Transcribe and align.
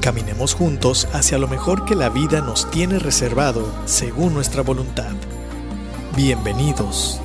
Caminemos 0.00 0.54
juntos 0.54 1.06
hacia 1.12 1.36
lo 1.36 1.46
mejor 1.46 1.84
que 1.84 1.94
la 1.94 2.08
vida 2.08 2.40
nos 2.40 2.70
tiene 2.70 2.98
reservado 2.98 3.70
según 3.84 4.32
nuestra 4.32 4.62
voluntad. 4.62 5.12
Bienvenidos. 6.16 7.20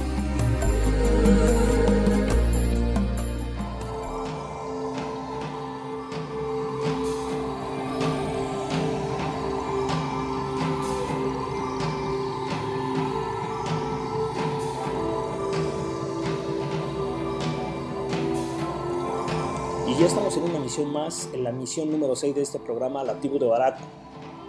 En 21.34 21.44
la 21.44 21.52
misión 21.52 21.92
número 21.92 22.16
6 22.16 22.36
de 22.36 22.42
este 22.42 22.60
programa, 22.60 23.04
La 23.04 23.20
Tribu 23.20 23.40
de 23.40 23.46
Barak. 23.46 23.78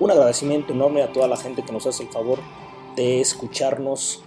Un 0.00 0.10
agradecimiento 0.10 0.72
enorme 0.72 1.02
a 1.02 1.12
toda 1.12 1.28
la 1.28 1.36
gente 1.36 1.62
que 1.62 1.72
nos 1.72 1.86
hace 1.86 2.02
el 2.02 2.08
favor 2.08 2.38
de 2.96 3.20
escucharnos, 3.20 4.22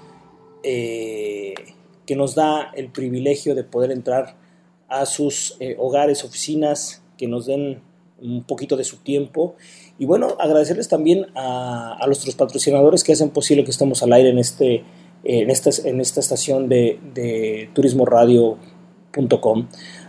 eh, 0.63 1.53
que 2.05 2.15
nos 2.15 2.35
da 2.35 2.71
el 2.75 2.89
privilegio 2.89 3.55
de 3.55 3.63
poder 3.63 3.91
entrar 3.91 4.37
a 4.87 5.05
sus 5.05 5.57
eh, 5.59 5.75
hogares, 5.77 6.23
oficinas, 6.23 7.03
que 7.17 7.27
nos 7.27 7.45
den 7.45 7.81
un 8.21 8.43
poquito 8.43 8.75
de 8.77 8.83
su 8.83 8.97
tiempo. 8.97 9.55
Y 9.97 10.05
bueno, 10.05 10.35
agradecerles 10.39 10.87
también 10.87 11.27
a, 11.35 11.97
a 12.01 12.05
nuestros 12.07 12.35
patrocinadores 12.35 13.03
que 13.03 13.13
hacen 13.13 13.29
posible 13.29 13.63
que 13.63 13.71
estemos 13.71 14.01
al 14.01 14.13
aire 14.13 14.29
en, 14.29 14.39
este, 14.39 14.83
en, 15.23 15.49
esta, 15.49 15.69
en 15.87 15.99
esta 16.01 16.19
estación 16.19 16.69
de, 16.69 16.99
de 17.13 17.69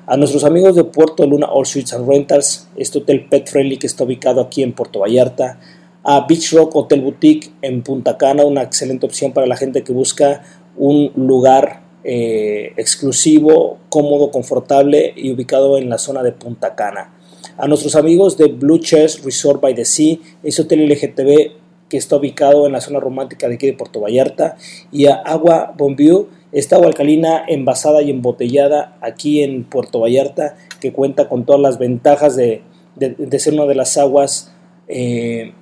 a 0.06 0.16
nuestros 0.16 0.44
amigos 0.44 0.76
de 0.76 0.84
Puerto 0.84 1.26
Luna 1.26 1.46
All 1.46 1.64
Suites 1.64 1.94
and 1.94 2.06
Rentals, 2.06 2.68
este 2.76 2.98
hotel 2.98 3.26
pet 3.30 3.48
friendly 3.48 3.78
que 3.78 3.86
está 3.86 4.04
ubicado 4.04 4.42
aquí 4.42 4.62
en 4.62 4.72
Puerto 4.72 5.00
Vallarta, 5.00 5.58
a 6.02 6.26
Beach 6.26 6.52
Rock 6.52 6.76
Hotel 6.76 7.00
Boutique 7.00 7.50
en 7.62 7.82
Punta 7.82 8.18
Cana, 8.18 8.44
una 8.44 8.62
excelente 8.62 9.06
opción 9.06 9.32
para 9.32 9.46
la 9.46 9.56
gente 9.56 9.82
que 9.82 9.92
busca 9.92 10.42
un 10.76 11.12
lugar 11.16 11.82
eh, 12.04 12.72
exclusivo, 12.76 13.78
cómodo, 13.88 14.30
confortable 14.30 15.14
y 15.16 15.32
ubicado 15.32 15.78
en 15.78 15.88
la 15.88 15.96
zona 15.96 16.22
de 16.22 16.32
Punta 16.32 16.74
Cana. 16.74 17.14
A 17.56 17.66
nuestros 17.68 17.96
amigos 17.96 18.36
de 18.36 18.48
Blue 18.48 18.78
Chairs 18.78 19.22
Resort 19.24 19.62
by 19.62 19.74
the 19.74 19.84
Sea, 19.86 20.18
ese 20.42 20.62
hotel 20.62 20.86
LGTB 20.86 21.60
que 21.88 21.96
está 21.96 22.16
ubicado 22.16 22.66
en 22.66 22.72
la 22.72 22.80
zona 22.80 23.00
romántica 23.00 23.48
de 23.48 23.54
aquí 23.54 23.66
de 23.66 23.72
Puerto 23.72 24.00
Vallarta, 24.00 24.56
y 24.92 25.06
a 25.06 25.14
Agua 25.14 25.74
Bonview, 25.76 26.28
esta 26.52 26.76
agua 26.76 26.88
alcalina 26.88 27.44
envasada 27.46 28.02
y 28.02 28.10
embotellada 28.10 28.96
aquí 29.00 29.42
en 29.42 29.64
Puerto 29.64 30.00
Vallarta, 30.00 30.56
que 30.80 30.92
cuenta 30.92 31.28
con 31.28 31.44
todas 31.44 31.60
las 31.60 31.78
ventajas 31.78 32.36
de, 32.36 32.62
de, 32.96 33.38
ser 33.38 33.54
una 33.54 33.66
de 33.66 33.74
las 33.74 33.96
aguas 33.96 34.52
eh, 34.88 35.52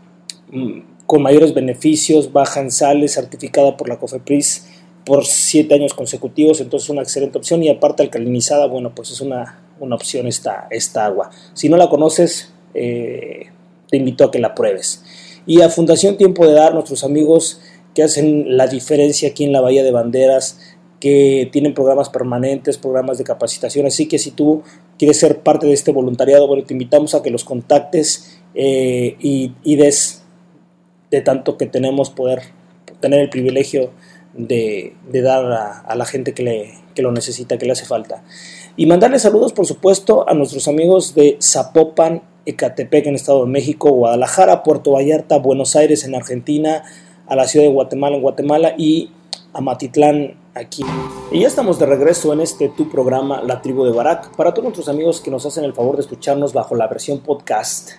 con 1.06 1.22
mayores 1.22 1.54
beneficios, 1.54 2.32
baja 2.32 2.60
en 2.60 2.70
sales, 2.70 3.14
certificada 3.14 3.76
por 3.76 3.88
la 3.88 3.98
COFEPRIS 3.98 4.66
por 5.04 5.24
siete 5.24 5.74
años 5.74 5.94
consecutivos, 5.94 6.60
entonces 6.60 6.90
una 6.90 7.00
excelente 7.00 7.38
opción 7.38 7.62
y 7.62 7.70
aparte 7.70 8.02
alcalinizada, 8.02 8.66
bueno, 8.66 8.94
pues 8.94 9.10
es 9.10 9.22
una, 9.22 9.62
una 9.80 9.94
opción 9.94 10.26
esta, 10.26 10.68
esta 10.70 11.06
agua. 11.06 11.30
Si 11.54 11.70
no 11.70 11.78
la 11.78 11.88
conoces, 11.88 12.52
eh, 12.74 13.46
te 13.88 13.96
invito 13.96 14.24
a 14.24 14.30
que 14.30 14.38
la 14.38 14.54
pruebes. 14.54 15.02
Y 15.46 15.62
a 15.62 15.70
Fundación 15.70 16.18
Tiempo 16.18 16.46
de 16.46 16.52
Dar, 16.52 16.74
nuestros 16.74 17.04
amigos 17.04 17.58
que 17.94 18.02
hacen 18.02 18.58
la 18.58 18.66
diferencia 18.66 19.30
aquí 19.30 19.44
en 19.44 19.52
la 19.52 19.62
Bahía 19.62 19.82
de 19.82 19.92
Banderas, 19.92 20.60
que 21.00 21.48
tienen 21.52 21.74
programas 21.74 22.08
permanentes, 22.08 22.78
programas 22.78 23.18
de 23.18 23.24
capacitación. 23.24 23.86
Así 23.86 24.06
que 24.06 24.18
si 24.18 24.30
tú 24.32 24.62
quieres 24.98 25.18
ser 25.18 25.40
parte 25.40 25.66
de 25.66 25.72
este 25.72 25.92
voluntariado, 25.92 26.46
bueno, 26.46 26.64
te 26.64 26.74
invitamos 26.74 27.14
a 27.14 27.22
que 27.22 27.30
los 27.30 27.44
contactes 27.44 28.40
eh, 28.54 29.16
y, 29.20 29.76
des 29.76 30.22
de 31.10 31.20
tanto 31.20 31.56
que 31.56 31.66
tenemos 31.66 32.10
poder 32.10 32.42
tener 33.00 33.20
el 33.20 33.30
privilegio 33.30 33.90
de, 34.34 34.94
de 35.10 35.22
dar 35.22 35.44
a, 35.52 35.80
a, 35.80 35.94
la 35.94 36.04
gente 36.04 36.34
que, 36.34 36.42
le, 36.42 36.74
que 36.94 37.02
lo 37.02 37.12
necesita, 37.12 37.58
que 37.58 37.66
le 37.66 37.72
hace 37.72 37.86
falta. 37.86 38.24
Y 38.76 38.86
mandarle 38.86 39.18
saludos, 39.18 39.52
por 39.52 39.66
supuesto, 39.66 40.28
a 40.28 40.34
nuestros 40.34 40.68
amigos 40.68 41.14
de 41.14 41.38
Zapopan, 41.40 42.22
Ecatepec 42.44 43.06
en 43.06 43.14
Estado 43.14 43.44
de 43.44 43.50
México, 43.50 43.90
Guadalajara, 43.90 44.62
Puerto 44.62 44.92
Vallarta, 44.92 45.38
Buenos 45.38 45.76
Aires 45.76 46.04
en 46.04 46.14
Argentina, 46.14 46.82
a 47.26 47.36
la 47.36 47.46
ciudad 47.46 47.66
de 47.66 47.72
Guatemala 47.72 48.16
en 48.16 48.22
Guatemala 48.22 48.74
y 48.76 49.10
a 49.52 49.60
Matitlán 49.60 50.34
aquí. 50.58 50.84
Y 51.30 51.40
ya 51.40 51.48
estamos 51.48 51.78
de 51.78 51.86
regreso 51.86 52.32
en 52.32 52.40
este 52.40 52.68
tu 52.68 52.88
programa 52.88 53.42
La 53.42 53.62
Tribu 53.62 53.84
de 53.84 53.92
Barak. 53.92 54.34
Para 54.36 54.52
todos 54.52 54.64
nuestros 54.64 54.88
amigos 54.88 55.20
que 55.20 55.30
nos 55.30 55.46
hacen 55.46 55.64
el 55.64 55.72
favor 55.72 55.94
de 55.96 56.02
escucharnos 56.02 56.52
bajo 56.52 56.74
la 56.74 56.88
versión 56.88 57.20
podcast. 57.20 57.92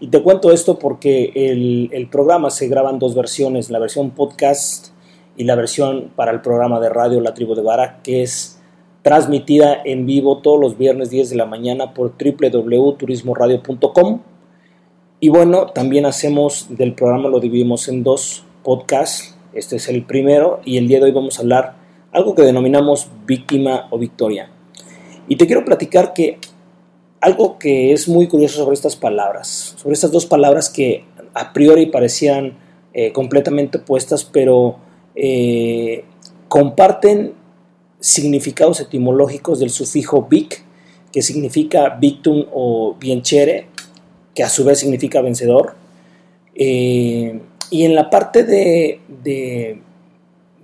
Y 0.00 0.08
te 0.08 0.22
cuento 0.22 0.52
esto 0.52 0.78
porque 0.78 1.32
el, 1.34 2.08
programa 2.10 2.50
se 2.50 2.68
graba 2.68 2.90
en 2.90 2.98
dos 2.98 3.14
versiones, 3.14 3.70
la 3.70 3.78
versión 3.78 4.10
podcast 4.10 4.88
y 5.36 5.44
la 5.44 5.54
versión 5.54 6.10
para 6.16 6.32
el 6.32 6.40
programa 6.40 6.80
de 6.80 6.88
radio 6.88 7.20
La 7.20 7.34
Tribu 7.34 7.54
de 7.54 7.62
Barak, 7.62 8.02
que 8.02 8.22
es 8.22 8.58
transmitida 9.02 9.80
en 9.84 10.04
vivo 10.04 10.38
todos 10.38 10.60
los 10.60 10.76
viernes 10.76 11.10
10 11.10 11.30
de 11.30 11.36
la 11.36 11.46
mañana 11.46 11.94
por 11.94 12.14
www.turismoradio.com. 12.18 14.22
Y 15.20 15.28
bueno, 15.28 15.66
también 15.66 16.04
hacemos 16.04 16.66
del 16.68 16.94
programa, 16.94 17.28
lo 17.28 17.38
dividimos 17.38 17.86
en 17.86 18.02
dos 18.02 18.44
podcasts. 18.64 19.36
Este 19.54 19.76
es 19.76 19.88
el 19.88 20.04
primero 20.04 20.60
y 20.64 20.78
el 20.78 20.88
día 20.88 20.98
de 20.98 21.04
hoy 21.04 21.12
vamos 21.12 21.38
a 21.38 21.42
hablar 21.42 21.81
algo 22.12 22.34
que 22.34 22.42
denominamos 22.42 23.08
víctima 23.26 23.88
o 23.90 23.98
victoria. 23.98 24.50
Y 25.28 25.36
te 25.36 25.46
quiero 25.46 25.64
platicar 25.64 26.12
que 26.12 26.38
algo 27.20 27.58
que 27.58 27.92
es 27.92 28.08
muy 28.08 28.26
curioso 28.26 28.58
sobre 28.58 28.74
estas 28.74 28.96
palabras, 28.96 29.74
sobre 29.76 29.94
estas 29.94 30.12
dos 30.12 30.26
palabras 30.26 30.68
que 30.68 31.04
a 31.34 31.52
priori 31.52 31.86
parecían 31.86 32.58
eh, 32.92 33.12
completamente 33.12 33.78
opuestas, 33.78 34.24
pero 34.24 34.76
eh, 35.14 36.04
comparten 36.48 37.32
significados 38.00 38.80
etimológicos 38.80 39.60
del 39.60 39.70
sufijo 39.70 40.26
vic, 40.28 40.64
que 41.12 41.22
significa 41.22 41.90
victum 41.90 42.44
o 42.52 42.96
bienchere, 42.98 43.68
que 44.34 44.42
a 44.42 44.48
su 44.48 44.64
vez 44.64 44.80
significa 44.80 45.22
vencedor. 45.22 45.74
Eh, 46.54 47.40
y 47.70 47.84
en 47.84 47.94
la 47.94 48.10
parte 48.10 48.44
de, 48.44 49.00
de 49.22 49.80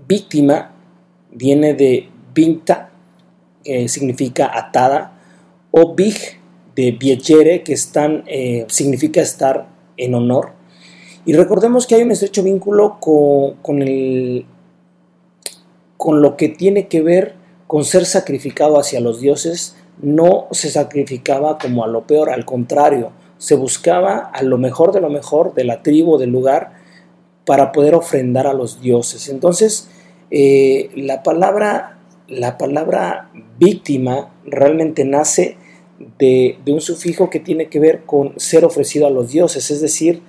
víctima 0.06 0.72
viene 1.30 1.74
de 1.74 2.08
vinta, 2.34 2.90
que 3.64 3.88
significa 3.88 4.50
atada, 4.52 5.12
o 5.70 5.94
big 5.94 6.16
de 6.74 6.92
viechere, 6.92 7.62
que 7.62 7.76
eh, 8.26 8.66
significa 8.68 9.20
estar 9.20 9.68
en 9.96 10.14
honor. 10.14 10.52
Y 11.24 11.34
recordemos 11.34 11.86
que 11.86 11.96
hay 11.96 12.02
un 12.02 12.12
estrecho 12.12 12.42
vínculo 12.42 12.98
con, 13.00 13.54
con, 13.62 13.82
el, 13.82 14.46
con 15.96 16.22
lo 16.22 16.36
que 16.36 16.48
tiene 16.48 16.88
que 16.88 17.02
ver 17.02 17.34
con 17.66 17.84
ser 17.84 18.06
sacrificado 18.06 18.78
hacia 18.78 19.00
los 19.00 19.20
dioses. 19.20 19.76
No 20.00 20.46
se 20.52 20.70
sacrificaba 20.70 21.58
como 21.58 21.84
a 21.84 21.88
lo 21.88 22.06
peor, 22.06 22.30
al 22.30 22.44
contrario, 22.44 23.12
se 23.38 23.54
buscaba 23.54 24.30
a 24.32 24.42
lo 24.42 24.58
mejor 24.58 24.92
de 24.92 25.00
lo 25.00 25.10
mejor 25.10 25.54
de 25.54 25.64
la 25.64 25.82
tribu, 25.82 26.18
del 26.18 26.30
lugar, 26.30 26.72
para 27.44 27.72
poder 27.72 27.94
ofrendar 27.94 28.46
a 28.46 28.52
los 28.52 28.81
dioses. 28.81 29.28
Entonces, 29.28 29.88
eh, 30.30 30.90
la, 30.94 31.22
palabra, 31.22 31.98
la 32.28 32.58
palabra 32.58 33.30
víctima 33.58 34.32
realmente 34.44 35.04
nace 35.04 35.56
de, 36.19 36.58
de, 36.64 36.72
un 36.72 36.80
sufijo 36.80 37.30
que 37.30 37.40
tiene 37.40 37.69
que 37.69 37.80
ver 37.80 38.04
con 38.04 38.38
ser 38.38 38.64
ofrecido 38.64 39.06
a 39.06 39.10
los 39.10 39.32
dioses, 39.32 39.70
es 39.70 39.80
decir, 39.80 40.22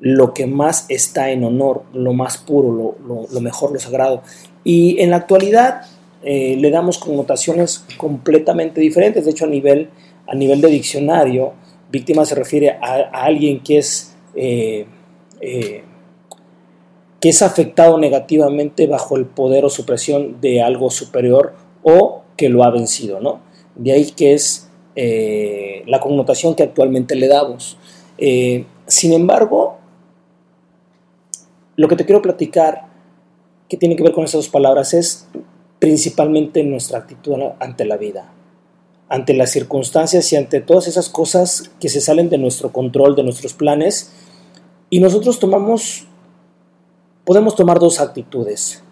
lo 0.00 0.34
que 0.34 0.46
más 0.46 0.86
está 0.88 1.30
en 1.30 1.44
honor, 1.44 1.84
lo 1.92 2.12
más 2.12 2.38
puro, 2.38 2.96
lo, 3.06 3.28
lo, 3.30 3.40
mejor, 3.40 3.72
lo 3.72 3.78
sagrado. 3.78 4.22
Y 4.64 5.00
en 5.00 5.10
la 5.10 5.16
actualidad 5.16 5.82
eh, 6.24 6.56
le 6.58 6.70
damos 6.70 6.98
connotaciones 6.98 7.84
completamente 7.96 8.80
diferentes, 8.80 9.24
de 9.24 9.30
hecho 9.30 9.44
a 9.44 9.48
nivel, 9.48 9.90
a 10.26 10.34
nivel 10.34 10.60
de 10.60 10.68
diccionario, 10.68 11.52
víctima 11.90 12.24
se 12.24 12.34
refiere 12.34 12.70
a, 12.70 13.10
alguien 13.12 13.62
que 13.62 13.78
es... 13.78 14.16
Eh, 14.34 14.86
que 17.22 17.28
es 17.28 17.40
afectado 17.40 17.98
negativamente 17.98 18.88
bajo 18.88 19.16
el 19.16 19.26
poder 19.26 19.64
o 19.64 19.70
supresión 19.70 20.40
de 20.40 20.60
algo 20.60 20.90
superior 20.90 21.54
o 21.84 22.22
que 22.36 22.48
lo 22.48 22.64
ha 22.64 22.70
vencido, 22.70 23.20
¿no? 23.20 23.40
De 23.76 23.92
ahí 23.92 24.10
que 24.10 24.34
es 24.34 24.68
eh, 24.96 25.84
la 25.86 26.00
connotación 26.00 26.56
que 26.56 26.64
actualmente 26.64 27.14
le 27.14 27.28
damos. 27.28 27.78
Eh, 28.18 28.64
sin 28.88 29.12
embargo, 29.12 29.78
lo 31.76 31.86
que 31.86 31.94
te 31.94 32.04
quiero 32.04 32.22
platicar, 32.22 32.86
que 33.68 33.76
tiene 33.76 33.94
que 33.94 34.02
ver 34.02 34.12
con 34.12 34.24
esas 34.24 34.40
dos 34.40 34.48
palabras, 34.48 34.92
es 34.92 35.28
principalmente 35.78 36.64
nuestra 36.64 36.98
actitud 36.98 37.36
ante 37.60 37.84
la 37.84 37.96
vida, 37.98 38.32
ante 39.08 39.32
las 39.32 39.50
circunstancias 39.50 40.32
y 40.32 40.36
ante 40.36 40.60
todas 40.60 40.88
esas 40.88 41.08
cosas 41.08 41.70
que 41.78 41.88
se 41.88 42.00
salen 42.00 42.30
de 42.30 42.38
nuestro 42.38 42.72
control, 42.72 43.14
de 43.14 43.22
nuestros 43.22 43.54
planes, 43.54 44.12
y 44.90 44.98
nosotros 44.98 45.38
tomamos, 45.38 46.08
podemos 47.24 47.54
tomar 47.54 47.78
dos 47.78 48.00
actitudes, 48.00 48.82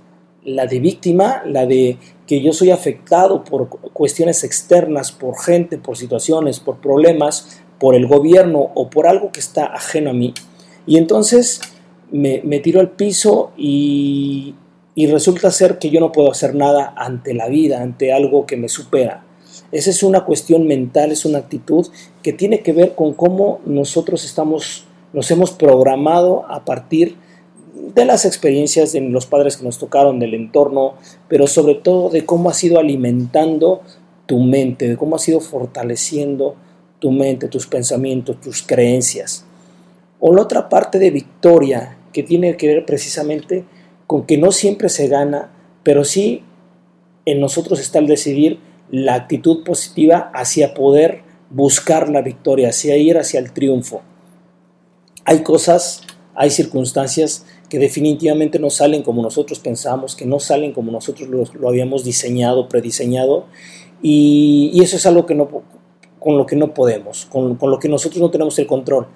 la 0.44 0.66
de 0.66 0.78
víctima, 0.80 1.42
la 1.44 1.66
de 1.66 1.98
que 2.26 2.40
yo 2.40 2.52
soy 2.52 2.70
afectado 2.70 3.44
por 3.44 3.68
cuestiones 3.68 4.44
externas, 4.44 5.12
por 5.12 5.38
gente, 5.38 5.78
por 5.78 5.96
situaciones, 5.96 6.60
por 6.60 6.80
problemas, 6.80 7.60
por 7.78 7.94
el 7.94 8.06
gobierno 8.06 8.70
o 8.74 8.88
por 8.88 9.06
algo 9.06 9.32
que 9.32 9.40
está 9.40 9.64
ajeno 9.66 10.10
a 10.10 10.14
mí. 10.14 10.32
Y 10.86 10.96
entonces 10.96 11.60
me, 12.10 12.40
tiro 12.60 12.80
al 12.80 12.90
piso 12.90 13.52
y, 13.56 14.54
y 14.94 15.06
resulta 15.06 15.50
ser 15.50 15.78
que 15.78 15.90
yo 15.90 16.00
no 16.00 16.12
puedo 16.12 16.30
hacer 16.30 16.54
nada 16.54 16.94
ante 16.96 17.34
la 17.34 17.48
vida, 17.48 17.82
ante 17.82 18.12
algo 18.12 18.46
que 18.46 18.56
me 18.56 18.68
supera. 18.68 19.24
Esa 19.72 19.90
es 19.90 20.02
una 20.02 20.24
cuestión 20.24 20.66
mental, 20.66 21.12
es 21.12 21.24
una 21.24 21.38
actitud 21.38 21.86
que 22.22 22.32
tiene 22.32 22.60
que 22.60 22.72
ver 22.72 22.94
con 22.94 23.14
cómo 23.14 23.60
nosotros 23.66 24.24
estamos, 24.24 24.84
nos 25.12 25.30
hemos 25.30 25.52
programado 25.52 26.44
a 26.48 26.64
partir 26.64 27.10
de 27.10 27.29
las 27.94 28.24
experiencias 28.24 28.92
de 28.92 29.00
los 29.00 29.26
padres 29.26 29.56
que 29.56 29.64
nos 29.64 29.78
tocaron, 29.78 30.18
del 30.18 30.34
entorno, 30.34 30.94
pero 31.28 31.46
sobre 31.46 31.74
todo 31.74 32.08
de 32.10 32.24
cómo 32.24 32.50
has 32.50 32.62
ido 32.64 32.78
alimentando 32.78 33.82
tu 34.26 34.38
mente, 34.40 34.88
de 34.88 34.96
cómo 34.96 35.16
has 35.16 35.28
ido 35.28 35.40
fortaleciendo 35.40 36.56
tu 36.98 37.10
mente, 37.10 37.48
tus 37.48 37.66
pensamientos, 37.66 38.40
tus 38.40 38.62
creencias. 38.62 39.44
O 40.18 40.34
la 40.34 40.42
otra 40.42 40.68
parte 40.68 40.98
de 40.98 41.10
victoria, 41.10 41.96
que 42.12 42.22
tiene 42.22 42.56
que 42.56 42.66
ver 42.66 42.84
precisamente 42.84 43.64
con 44.06 44.26
que 44.26 44.36
no 44.36 44.52
siempre 44.52 44.88
se 44.88 45.08
gana, 45.08 45.50
pero 45.82 46.04
sí 46.04 46.42
en 47.24 47.40
nosotros 47.40 47.80
está 47.80 47.98
el 47.98 48.06
decidir 48.06 48.58
la 48.90 49.14
actitud 49.14 49.62
positiva 49.64 50.30
hacia 50.34 50.74
poder 50.74 51.22
buscar 51.50 52.08
la 52.08 52.22
victoria, 52.22 52.70
hacia 52.70 52.96
ir 52.96 53.18
hacia 53.18 53.40
el 53.40 53.52
triunfo. 53.52 54.02
Hay 55.24 55.42
cosas, 55.42 56.02
hay 56.34 56.50
circunstancias 56.50 57.46
que 57.70 57.78
definitivamente 57.78 58.58
no 58.58 58.68
salen 58.68 59.02
como 59.02 59.22
nosotros 59.22 59.60
pensamos, 59.60 60.16
que 60.16 60.26
no 60.26 60.40
salen 60.40 60.72
como 60.72 60.92
nosotros 60.92 61.28
lo, 61.28 61.68
habíamos 61.68 62.04
diseñado, 62.04 62.68
prediseñado, 62.68 63.46
y, 64.02 64.70
y, 64.74 64.82
eso 64.82 64.96
es 64.96 65.06
algo 65.06 65.24
que 65.24 65.34
no, 65.34 65.48
con 66.18 66.36
lo 66.36 66.46
que 66.46 66.56
no 66.56 66.74
podemos, 66.74 67.26
con, 67.26 67.56
con 67.56 67.70
lo 67.70 67.78
que 67.78 67.88
nosotros 67.88 68.20
no 68.20 68.30
tenemos 68.30 68.58
el 68.58 68.66
control. 68.66 69.06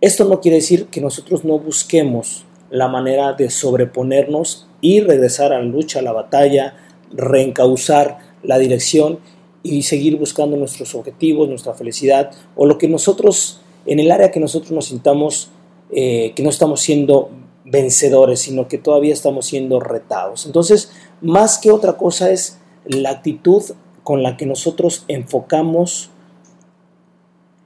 Esto 0.00 0.24
no 0.26 0.40
quiere 0.40 0.56
decir 0.56 0.86
que 0.86 1.00
nosotros 1.00 1.44
no 1.44 1.58
busquemos 1.58 2.44
la 2.70 2.88
manera 2.88 3.32
de 3.32 3.50
sobreponernos 3.50 4.68
y 4.80 5.00
regresar 5.00 5.52
a 5.52 5.58
la 5.58 5.64
lucha, 5.64 6.00
a 6.00 6.02
la 6.02 6.12
batalla, 6.12 6.76
reencauzar 7.10 8.18
la 8.42 8.58
dirección 8.58 9.18
y 9.62 9.82
seguir 9.82 10.16
buscando 10.16 10.56
nuestros 10.56 10.94
objetivos, 10.94 11.48
nuestra 11.48 11.74
felicidad 11.74 12.30
o 12.54 12.66
lo 12.66 12.78
que 12.78 12.88
nosotros, 12.88 13.60
en 13.86 13.98
el 13.98 14.10
área 14.10 14.30
que 14.30 14.40
nosotros 14.40 14.72
nos 14.72 14.86
sintamos 14.86 15.50
eh, 15.90 16.32
que 16.36 16.42
no 16.42 16.50
estamos 16.50 16.80
siendo 16.80 17.30
vencedores, 17.70 18.40
sino 18.40 18.68
que 18.68 18.78
todavía 18.78 19.12
estamos 19.12 19.46
siendo 19.46 19.80
retados. 19.80 20.46
Entonces, 20.46 20.90
más 21.20 21.58
que 21.58 21.70
otra 21.70 21.94
cosa 21.96 22.30
es 22.30 22.58
la 22.84 23.10
actitud 23.10 23.62
con 24.02 24.22
la 24.22 24.36
que 24.36 24.46
nosotros 24.46 25.04
enfocamos 25.08 26.10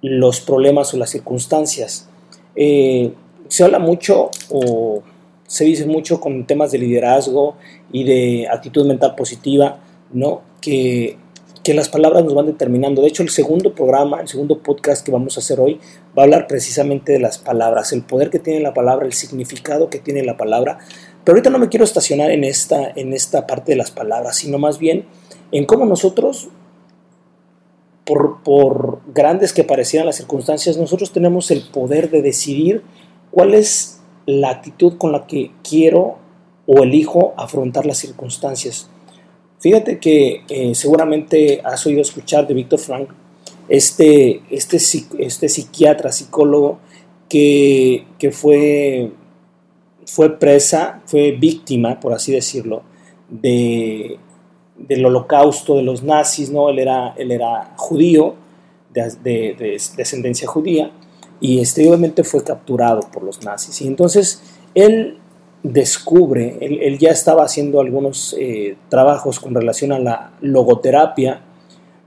los 0.01 0.41
problemas 0.41 0.93
o 0.93 0.97
las 0.97 1.11
circunstancias. 1.11 2.09
Eh, 2.57 3.13
se 3.49 3.65
habla 3.65 3.79
mucho 3.79 4.31
o 4.51 5.03
se 5.47 5.65
dice 5.65 5.87
mucho 5.87 6.21
con 6.21 6.47
temas 6.47 6.73
de 6.73 6.79
liderazgo 6.79 7.57
y 7.93 8.05
de 8.05 8.49
actitud 8.51 8.87
mental 8.87 9.15
positiva, 9.15 9.79
¿no? 10.13 10.43
Que, 10.61 11.19
que 11.63 11.75
las 11.75 11.89
palabras 11.89 12.25
nos 12.25 12.35
van 12.35 12.47
determinando. 12.47 13.03
De 13.03 13.09
hecho, 13.09 13.23
el 13.23 13.31
segundo 13.31 13.75
programa, 13.75 14.21
el 14.21 14.29
segundo 14.29 14.59
podcast 14.59 15.05
que 15.05 15.13
vamos 15.13 15.37
a 15.37 15.41
hacer 15.41 15.61
hoy, 15.61 15.81
va 16.17 16.23
a 16.23 16.25
hablar 16.25 16.47
precisamente 16.47 17.13
de 17.13 17.21
las 17.21 17.39
palabras, 17.39 17.93
el 17.93 18.03
poder 18.03 18.31
que 18.31 18.39
tiene 18.39 18.61
la 18.61 18.75
palabra, 18.75 19.07
el 19.07 19.13
significado 19.13 19.89
que 19.89 19.99
tiene 19.99 20.25
la 20.25 20.37
palabra. 20.37 20.79
Pero 21.25 21.37
ahorita 21.37 21.51
no 21.51 21.59
me 21.59 21.69
quiero 21.69 21.85
estacionar 21.85 22.31
en 22.33 22.45
esta, 22.45 22.93
en 22.97 23.13
esta 23.13 23.47
parte 23.47 23.73
de 23.73 23.77
las 23.77 23.93
palabras, 23.93 24.37
sino 24.37 24.59
más 24.59 24.79
bien 24.79 25.07
en 25.53 25.65
cómo 25.65 25.87
nosotros, 25.87 26.49
por, 28.05 28.43
por 28.43 29.01
grandes 29.15 29.53
que 29.53 29.63
parecieran 29.63 30.07
las 30.07 30.17
circunstancias, 30.17 30.77
nosotros 30.77 31.13
tenemos 31.13 31.53
el 31.53 31.63
poder 31.63 32.11
de 32.11 32.23
decidir 32.23 32.83
cuál 33.31 33.55
es 33.55 34.01
la 34.27 34.51
actitud 34.51 34.99
con 34.99 35.13
la 35.13 35.27
que 35.27 35.53
quiero 35.63 36.17
o 36.67 36.83
elijo 36.83 37.35
afrontar 37.37 37.87
las 37.87 37.99
circunstancias. 37.99 38.89
Fíjate 39.63 40.01
que 40.01 40.43
eh, 40.49 40.75
seguramente 40.75 41.61
has 41.63 41.87
oído 41.87 42.03
escuchar 42.03 42.49
de 42.49 42.55
Víctor 42.55 42.81
Frank, 42.81 43.11
este, 43.69 44.43
este, 44.51 44.79
este 45.19 45.49
psiquiatra, 45.49 46.11
psicólogo, 46.11 46.81
que, 47.29 48.05
que, 48.19 48.33
fue, 48.33 49.13
fue 50.05 50.37
presa, 50.37 51.01
fue 51.07 51.31
víctima, 51.31 52.01
por 52.01 52.13
así 52.13 52.33
decirlo, 52.33 52.83
de, 53.31 54.19
del 54.77 55.07
holocausto 55.07 55.77
de 55.77 55.83
los 55.83 56.03
nazis, 56.03 56.51
¿no? 56.51 56.69
Él 56.69 56.81
era, 56.81 57.15
él 57.17 57.31
era 57.31 57.73
judío, 57.77 58.35
de, 58.93 59.11
de, 59.23 59.81
descendencia 59.97 60.49
judía, 60.49 60.91
y 61.41 61.61
este, 61.61 61.87
obviamente 61.87 62.25
fue 62.25 62.43
capturado 62.43 63.03
por 63.13 63.23
los 63.23 63.45
nazis. 63.45 63.81
Y 63.81 63.87
entonces 63.87 64.43
él 64.75 65.21
descubre, 65.63 66.59
él, 66.61 66.99
ya 66.99 67.11
estaba 67.11 67.45
haciendo 67.45 67.81
algunos 67.81 68.35
eh, 68.39 68.77
trabajos 68.89 69.39
con 69.39 69.55
relación 69.55 69.93
a 69.93 69.99
la 69.99 70.33
logoterapia, 70.41 71.41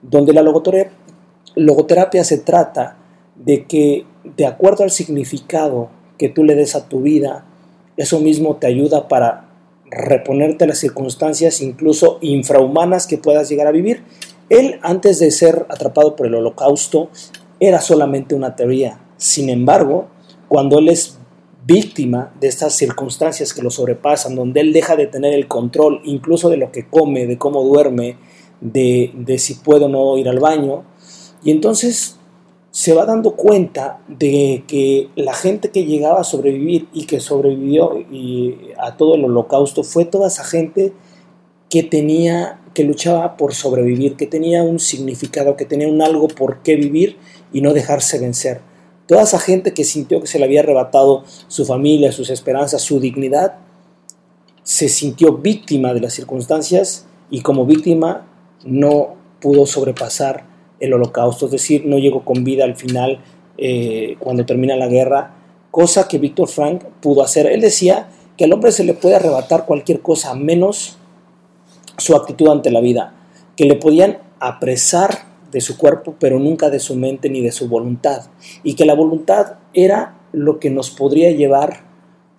donde 0.01 0.33
la 0.33 0.41
logoterapia, 0.41 0.91
logoterapia 1.55 2.23
se 2.23 2.39
trata 2.39 2.97
de 3.35 3.65
que 3.65 4.05
de 4.23 4.45
acuerdo 4.45 4.83
al 4.83 4.91
significado 4.91 5.89
que 6.17 6.29
tú 6.29 6.43
le 6.43 6.55
des 6.55 6.75
a 6.75 6.87
tu 6.87 7.01
vida, 7.01 7.45
eso 7.97 8.19
mismo 8.19 8.57
te 8.57 8.67
ayuda 8.67 9.07
para 9.07 9.45
reponerte 9.85 10.67
las 10.67 10.79
circunstancias 10.79 11.61
incluso 11.61 12.17
infrahumanas 12.21 13.07
que 13.07 13.17
puedas 13.17 13.49
llegar 13.49 13.67
a 13.67 13.71
vivir. 13.71 14.03
Él, 14.49 14.79
antes 14.81 15.19
de 15.19 15.31
ser 15.31 15.65
atrapado 15.69 16.15
por 16.15 16.27
el 16.27 16.35
holocausto, 16.35 17.09
era 17.59 17.81
solamente 17.81 18.35
una 18.35 18.55
teoría. 18.55 18.99
Sin 19.17 19.49
embargo, 19.49 20.07
cuando 20.47 20.79
él 20.79 20.89
es 20.89 21.17
víctima 21.65 22.33
de 22.39 22.47
estas 22.47 22.75
circunstancias 22.75 23.53
que 23.53 23.61
lo 23.61 23.71
sobrepasan, 23.71 24.35
donde 24.35 24.61
él 24.61 24.71
deja 24.71 24.95
de 24.95 25.07
tener 25.07 25.33
el 25.33 25.47
control 25.47 26.01
incluso 26.03 26.49
de 26.49 26.57
lo 26.57 26.71
que 26.71 26.87
come, 26.87 27.25
de 27.25 27.37
cómo 27.37 27.63
duerme, 27.63 28.17
de, 28.61 29.11
de 29.15 29.37
si 29.39 29.55
puede 29.55 29.85
o 29.85 29.89
no 29.89 30.17
ir 30.17 30.29
al 30.29 30.39
baño, 30.39 30.83
y 31.43 31.51
entonces 31.51 32.17
se 32.71 32.93
va 32.93 33.05
dando 33.05 33.35
cuenta 33.35 34.01
de 34.07 34.65
que 34.67 35.09
la 35.15 35.33
gente 35.33 35.71
que 35.71 35.85
llegaba 35.85 36.19
a 36.19 36.25
sobrevivir 36.25 36.87
y 36.93 37.05
que 37.05 37.19
sobrevivió 37.19 37.97
y 38.11 38.57
a 38.77 38.97
todo 38.97 39.15
el 39.15 39.23
holocausto 39.23 39.83
fue 39.83 40.03
toda 40.03 40.27
esa 40.27 40.43
gente 40.43 40.91
que 41.69 41.83
tenía 41.83 42.59
que 42.73 42.83
luchaba 42.83 43.37
por 43.37 43.53
sobrevivir, 43.53 44.17
que 44.17 44.27
tenía 44.27 44.61
un 44.61 44.79
significado, 44.79 45.55
que 45.55 45.63
tenía 45.63 45.87
un 45.87 46.01
algo 46.01 46.27
por 46.27 46.61
qué 46.61 46.75
vivir 46.75 47.17
y 47.53 47.61
no 47.61 47.73
dejarse 47.73 48.19
vencer. 48.19 48.59
Toda 49.07 49.23
esa 49.23 49.39
gente 49.39 49.73
que 49.73 49.83
sintió 49.83 50.19
que 50.19 50.27
se 50.27 50.39
le 50.39 50.45
había 50.45 50.61
arrebatado 50.61 51.23
su 51.47 51.65
familia, 51.65 52.11
sus 52.11 52.29
esperanzas, 52.29 52.81
su 52.81 52.99
dignidad, 52.99 53.55
se 54.63 54.89
sintió 54.89 55.37
víctima 55.37 55.93
de 55.93 56.01
las 56.01 56.13
circunstancias 56.13 57.05
y 57.29 57.41
como 57.41 57.65
víctima 57.65 58.27
no 58.63 59.15
pudo 59.39 59.67
sobrepasar 59.67 60.45
el 60.79 60.93
holocausto, 60.93 61.45
es 61.45 61.51
decir, 61.51 61.85
no 61.85 61.99
llegó 61.99 62.25
con 62.25 62.43
vida 62.43 62.63
al 62.63 62.75
final 62.75 63.21
eh, 63.57 64.17
cuando 64.19 64.45
termina 64.45 64.75
la 64.75 64.87
guerra, 64.87 65.35
cosa 65.71 66.07
que 66.07 66.17
Víctor 66.17 66.47
Frank 66.47 66.83
pudo 66.99 67.21
hacer. 67.21 67.45
Él 67.45 67.61
decía 67.61 68.09
que 68.37 68.45
al 68.45 68.53
hombre 68.53 68.71
se 68.71 68.83
le 68.83 68.93
puede 68.93 69.15
arrebatar 69.15 69.65
cualquier 69.65 70.01
cosa 70.01 70.33
menos 70.33 70.97
su 71.97 72.15
actitud 72.15 72.49
ante 72.49 72.71
la 72.71 72.81
vida, 72.81 73.13
que 73.55 73.65
le 73.65 73.75
podían 73.75 74.17
apresar 74.39 75.25
de 75.51 75.61
su 75.61 75.77
cuerpo, 75.77 76.15
pero 76.19 76.39
nunca 76.39 76.69
de 76.69 76.79
su 76.79 76.95
mente 76.95 77.29
ni 77.29 77.41
de 77.41 77.51
su 77.51 77.67
voluntad, 77.67 78.23
y 78.63 78.75
que 78.75 78.85
la 78.85 78.93
voluntad 78.93 79.57
era 79.73 80.19
lo 80.31 80.59
que 80.59 80.69
nos 80.69 80.89
podría 80.89 81.31
llevar 81.31 81.85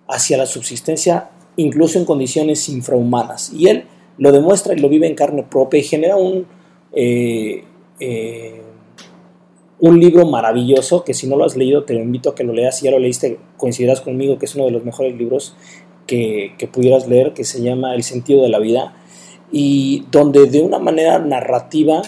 hacia 0.07 0.37
la 0.37 0.45
subsistencia, 0.45 1.29
incluso 1.55 1.99
en 1.99 2.05
condiciones 2.05 2.69
infrahumanas. 2.69 3.51
Y 3.51 3.67
él 3.67 3.85
lo 4.17 4.31
demuestra 4.31 4.73
y 4.73 4.79
lo 4.79 4.89
vive 4.89 5.07
en 5.07 5.15
carne 5.15 5.43
propia 5.43 5.79
y 5.79 5.83
genera 5.83 6.15
un, 6.15 6.47
eh, 6.93 7.63
eh, 7.99 8.61
un 9.79 9.99
libro 9.99 10.25
maravilloso 10.25 11.03
que 11.03 11.13
si 11.13 11.27
no 11.27 11.35
lo 11.35 11.45
has 11.45 11.55
leído 11.55 11.83
te 11.83 11.93
invito 11.93 12.29
a 12.29 12.35
que 12.35 12.43
lo 12.43 12.53
leas. 12.53 12.77
Si 12.77 12.85
ya 12.85 12.91
lo 12.91 12.99
leíste, 12.99 13.39
coincidirás 13.57 14.01
conmigo 14.01 14.37
que 14.37 14.45
es 14.45 14.55
uno 14.55 14.65
de 14.65 14.71
los 14.71 14.83
mejores 14.83 15.15
libros 15.15 15.55
que, 16.05 16.53
que 16.57 16.67
pudieras 16.67 17.07
leer, 17.07 17.33
que 17.33 17.43
se 17.43 17.61
llama 17.61 17.95
El 17.95 18.03
sentido 18.03 18.43
de 18.43 18.49
la 18.49 18.59
vida, 18.59 18.95
y 19.51 20.05
donde 20.11 20.45
de 20.47 20.61
una 20.61 20.79
manera 20.79 21.19
narrativa 21.19 22.01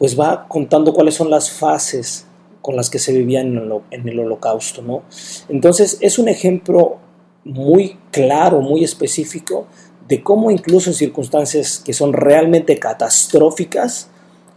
pues 0.00 0.18
va 0.18 0.48
contando 0.48 0.94
cuáles 0.94 1.14
son 1.14 1.28
las 1.28 1.50
fases 1.50 2.24
con 2.62 2.74
las 2.74 2.88
que 2.88 2.98
se 2.98 3.12
vivía 3.12 3.42
en 3.42 3.58
el, 3.90 4.18
holocausto, 4.18 4.80
¿no? 4.80 5.02
Entonces 5.50 5.98
es 6.00 6.18
un 6.18 6.28
ejemplo 6.28 6.96
muy 7.44 7.98
claro, 8.10 8.62
muy 8.62 8.82
específico 8.82 9.66
de 10.08 10.22
cómo 10.22 10.50
incluso 10.50 10.88
en 10.88 10.94
circunstancias 10.94 11.82
que 11.84 11.92
son 11.92 12.14
realmente 12.14 12.78
catastróficas, 12.78 14.08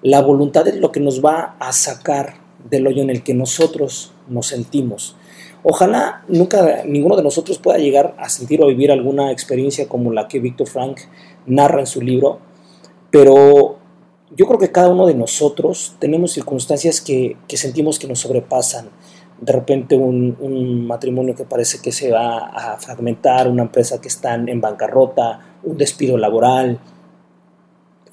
la 0.02 0.22
voluntad 0.22 0.66
es 0.70 0.78
lo 0.78 0.94
que 0.94 1.02
nos 1.02 1.24
va 1.24 1.58
a 1.60 1.74
sacar 1.74 2.36
del 2.70 2.88
hoyo 2.88 3.02
en 3.02 3.10
el 3.10 3.22
que 3.22 3.34
nosotros 3.34 4.14
nos 4.30 4.48
sentimos. 4.48 5.18
Ojalá 5.62 6.24
nunca 6.30 6.84
ninguno 6.86 7.18
de 7.18 7.24
nosotros 7.24 7.60
pueda 7.60 7.80
llegar 7.80 8.16
a 8.18 8.30
sentir 8.30 8.64
o 8.64 8.68
vivir 8.68 8.94
alguna 8.94 9.30
experiencia 9.34 9.90
como 9.90 10.14
la 10.14 10.30
que 10.30 10.40
Víctor 10.40 10.68
Frank 10.68 11.00
narra 11.46 11.82
en 11.82 11.88
su 11.88 12.02
libro, 12.02 12.40
pero 13.12 13.83
yo 14.36 14.48
creo 14.48 14.60
que 14.60 14.72
cada 14.72 14.90
uno 14.90 15.06
de 15.06 15.14
nosotros 15.14 15.96
tenemos 16.00 16.32
circunstancias 16.32 17.02
que, 17.02 17.38
sentimos 17.50 18.00
que 18.00 18.08
nos 18.08 18.20
sobrepasan. 18.20 18.90
De 19.40 19.52
repente 19.52 19.96
un, 19.96 20.86
matrimonio 20.88 21.36
que 21.36 21.44
parece 21.44 21.80
que 21.82 21.92
se 21.92 22.12
va 22.12 22.38
a 22.38 22.78
fragmentar, 22.78 23.48
una 23.48 23.64
empresa 23.64 24.00
que 24.00 24.08
está 24.08 24.36
en 24.36 24.62
bancarrota, 24.62 25.40
un 25.64 25.78
despido 25.78 26.18
laboral, 26.18 26.80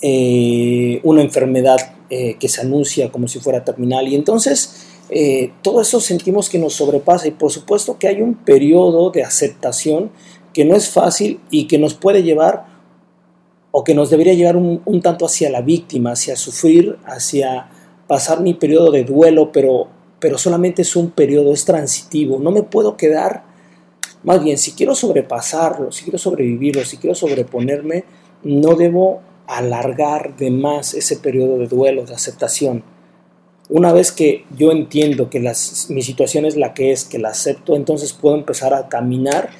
eh, 0.02 1.00
una 1.02 1.20
enfermedad 1.20 1.78
eh, 2.08 2.36
que 2.38 2.48
se 2.48 2.62
anuncia 2.62 3.10
como 3.10 3.28
si 3.28 3.38
fuera 3.38 3.64
terminal. 3.64 4.08
Y 4.08 4.14
entonces 4.14 4.86
eh, 5.10 5.52
todo 5.62 5.80
eso 5.80 6.00
sentimos 6.00 6.48
que 6.48 6.58
nos 6.58 6.74
sobrepasa 6.74 7.28
y 7.28 7.32
por 7.32 7.50
supuesto 7.50 7.98
que 7.98 8.08
hay 8.08 8.22
un 8.22 8.34
periodo 8.34 9.10
de 9.10 9.24
aceptación 9.24 10.10
que 10.52 10.64
no 10.64 10.74
es 10.74 10.88
fácil 10.88 11.40
y 11.50 11.66
que 11.66 11.78
nos 11.78 11.94
puede 11.94 12.22
llevar 12.22 12.69
o 13.72 13.84
que 13.84 13.94
nos 13.94 14.10
debería 14.10 14.34
llevar 14.34 14.56
un, 14.56 15.00
tanto 15.02 15.26
hacia 15.26 15.50
la 15.50 15.60
víctima, 15.60 16.12
hacia 16.12 16.36
sufrir, 16.36 16.98
hacia 17.04 17.68
pasar 18.06 18.40
mi 18.40 18.54
periodo 18.54 18.90
de 18.90 19.04
duelo, 19.04 19.52
pero, 19.52 19.88
pero 20.18 20.38
solamente 20.38 20.82
es 20.82 20.96
un 20.96 21.10
periodo, 21.10 21.52
es 21.52 21.64
transitivo. 21.64 22.38
No 22.38 22.50
me 22.50 22.62
puedo 22.62 22.96
quedar, 22.96 23.44
más 24.24 24.42
bien, 24.42 24.58
si 24.58 24.72
quiero 24.72 24.94
sobrepasarlo, 24.94 25.92
si 25.92 26.02
quiero 26.02 26.18
sobrevivirlo, 26.18 26.84
si 26.84 26.96
quiero 26.96 27.14
sobreponerme, 27.14 28.04
no 28.42 28.74
debo 28.74 29.20
alargar 29.46 30.36
de 30.36 30.50
más 30.50 30.94
ese 30.94 31.16
periodo 31.16 31.58
de 31.58 31.68
duelo, 31.68 32.04
de 32.04 32.14
aceptación. 32.14 32.82
Una 33.68 33.92
vez 33.92 34.10
que 34.10 34.44
yo 34.56 34.72
entiendo 34.72 35.30
que 35.30 35.38
mi 35.90 36.02
situación 36.02 36.44
es 36.44 36.56
la 36.56 36.74
que 36.74 36.90
es, 36.90 37.04
que 37.04 37.20
la 37.20 37.28
acepto, 37.28 37.76
entonces 37.76 38.12
puedo 38.12 38.34
empezar 38.34 38.74
a 38.74 38.88
caminar 38.88 39.50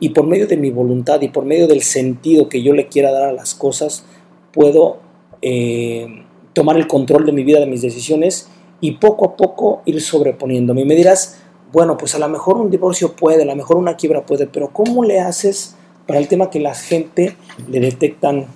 y 0.00 0.10
por 0.10 0.26
medio 0.26 0.46
de 0.46 0.56
mi 0.56 0.70
voluntad 0.70 1.20
y 1.20 1.28
por 1.28 1.44
medio 1.44 1.66
del 1.66 1.82
sentido 1.82 2.48
que 2.48 2.62
yo 2.62 2.72
le 2.72 2.88
quiera 2.88 3.10
dar 3.10 3.28
a 3.28 3.32
las 3.32 3.54
cosas, 3.54 4.04
puedo 4.52 4.98
eh, 5.42 6.24
tomar 6.52 6.76
el 6.76 6.86
control 6.86 7.26
de 7.26 7.32
mi 7.32 7.44
vida, 7.44 7.60
de 7.60 7.66
mis 7.66 7.82
decisiones 7.82 8.48
y 8.80 8.92
poco 8.92 9.24
a 9.26 9.36
poco 9.36 9.82
ir 9.84 10.00
sobreponiéndome. 10.00 10.82
Y 10.82 10.84
me 10.84 10.94
dirás, 10.94 11.40
bueno, 11.72 11.96
pues 11.96 12.14
a 12.14 12.18
lo 12.18 12.28
mejor 12.28 12.56
un 12.56 12.70
divorcio 12.70 13.14
puede, 13.14 13.42
a 13.42 13.46
lo 13.46 13.56
mejor 13.56 13.76
una 13.76 13.96
quiebra 13.96 14.24
puede, 14.24 14.46
pero 14.46 14.72
¿cómo 14.72 15.04
le 15.04 15.20
haces 15.20 15.74
para 16.06 16.18
el 16.18 16.28
tema 16.28 16.50
que 16.50 16.60
la 16.60 16.74
gente 16.74 17.36
le 17.68 17.80
detectan 17.80 18.46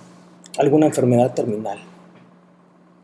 alguna 0.57 0.87
enfermedad 0.87 1.33
terminal? 1.33 1.79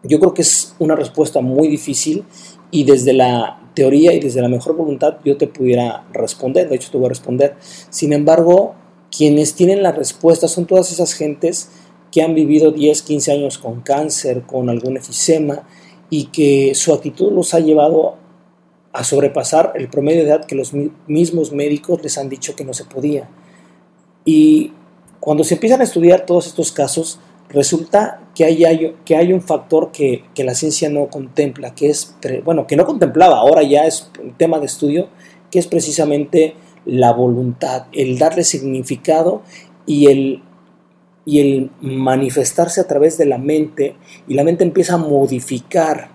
Yo 0.03 0.19
creo 0.19 0.33
que 0.33 0.43
es 0.43 0.75
una 0.79 0.95
respuesta 0.95 1.41
muy 1.41 1.67
difícil 1.67 2.23
y 2.71 2.85
desde 2.85 3.13
la 3.13 3.58
teoría 3.73 4.13
y 4.13 4.19
desde 4.19 4.41
la 4.41 4.49
mejor 4.49 4.75
voluntad 4.75 5.17
yo 5.23 5.37
te 5.37 5.47
pudiera 5.47 6.05
responder, 6.13 6.69
de 6.69 6.75
hecho 6.75 6.91
te 6.91 6.97
voy 6.97 7.07
a 7.07 7.09
responder. 7.09 7.55
Sin 7.89 8.13
embargo, 8.13 8.75
quienes 9.15 9.53
tienen 9.53 9.83
la 9.83 9.91
respuesta 9.91 10.47
son 10.47 10.65
todas 10.65 10.91
esas 10.91 11.13
gentes 11.13 11.69
que 12.11 12.21
han 12.21 12.35
vivido 12.35 12.71
10, 12.71 13.01
15 13.01 13.31
años 13.31 13.57
con 13.57 13.81
cáncer, 13.81 14.43
con 14.43 14.69
algún 14.69 14.97
efisema 14.97 15.67
y 16.09 16.25
que 16.25 16.73
su 16.75 16.93
actitud 16.93 17.31
los 17.31 17.53
ha 17.53 17.59
llevado 17.59 18.15
a 18.91 19.03
sobrepasar 19.03 19.73
el 19.75 19.89
promedio 19.89 20.23
de 20.23 20.29
edad 20.29 20.45
que 20.45 20.55
los 20.55 20.73
mismos 21.07 21.51
médicos 21.51 22.01
les 22.01 22.17
han 22.17 22.29
dicho 22.29 22.55
que 22.55 22.65
no 22.65 22.73
se 22.73 22.85
podía. 22.85 23.29
Y 24.25 24.73
cuando 25.19 25.43
se 25.43 25.55
empiezan 25.55 25.81
a 25.81 25.83
estudiar 25.83 26.25
todos 26.25 26.47
estos 26.47 26.71
casos, 26.71 27.19
resulta 27.49 28.21
que 28.39 28.45
hay, 28.45 28.95
que 29.03 29.33
un 29.33 29.41
factor 29.41 29.91
que, 29.91 30.23
la 30.37 30.55
ciencia 30.55 30.89
no 30.89 31.07
contempla, 31.07 31.75
que 31.75 31.89
es, 31.89 32.15
bueno, 32.45 32.67
que 32.67 32.77
no 32.77 32.85
contemplaba, 32.85 33.37
ahora 33.37 33.63
ya 33.63 33.85
es 33.85 34.09
un 34.23 34.33
tema 34.37 34.59
de 34.59 34.65
estudio, 34.65 35.09
que 35.51 35.59
es 35.59 35.67
precisamente 35.67 36.55
la 36.85 37.11
voluntad, 37.11 37.87
el 37.91 38.17
darle 38.17 38.45
significado 38.45 39.41
y 39.85 40.07
el, 40.07 40.41
y 41.25 41.39
el 41.41 41.71
manifestarse 41.81 42.79
a 42.79 42.87
través 42.87 43.17
de 43.17 43.25
la 43.25 43.37
mente, 43.37 43.97
y 44.25 44.35
la 44.35 44.45
mente 44.45 44.63
empieza 44.63 44.93
a 44.93 44.97
modificar 44.99 46.11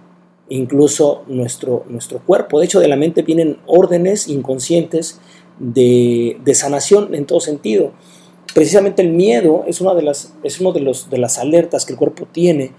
incluso 0.48 1.24
nuestro, 1.26 1.84
nuestro 1.90 2.20
cuerpo. 2.20 2.58
De 2.58 2.64
hecho, 2.64 2.80
de 2.80 2.88
la 2.88 2.96
mente 2.96 3.20
vienen 3.20 3.58
órdenes 3.66 4.28
inconscientes 4.28 5.20
de, 5.58 6.38
de 6.42 6.54
sanación 6.54 7.14
en 7.14 7.26
todo 7.26 7.40
sentido. 7.40 7.92
Precisamente 8.54 9.02
el 9.02 9.10
miedo 9.10 9.64
es 9.66 9.80
una 9.80 9.94
de 9.94 10.02
las, 10.02 10.32
es 10.44 10.60
uno 10.60 10.72
de, 10.72 10.80
los, 10.80 11.10
de 11.10 11.18
las 11.18 11.38
alertas 11.38 11.84
que 11.84 11.92
el 11.92 11.98
cuerpo 11.98 12.26
tiene 12.30 12.70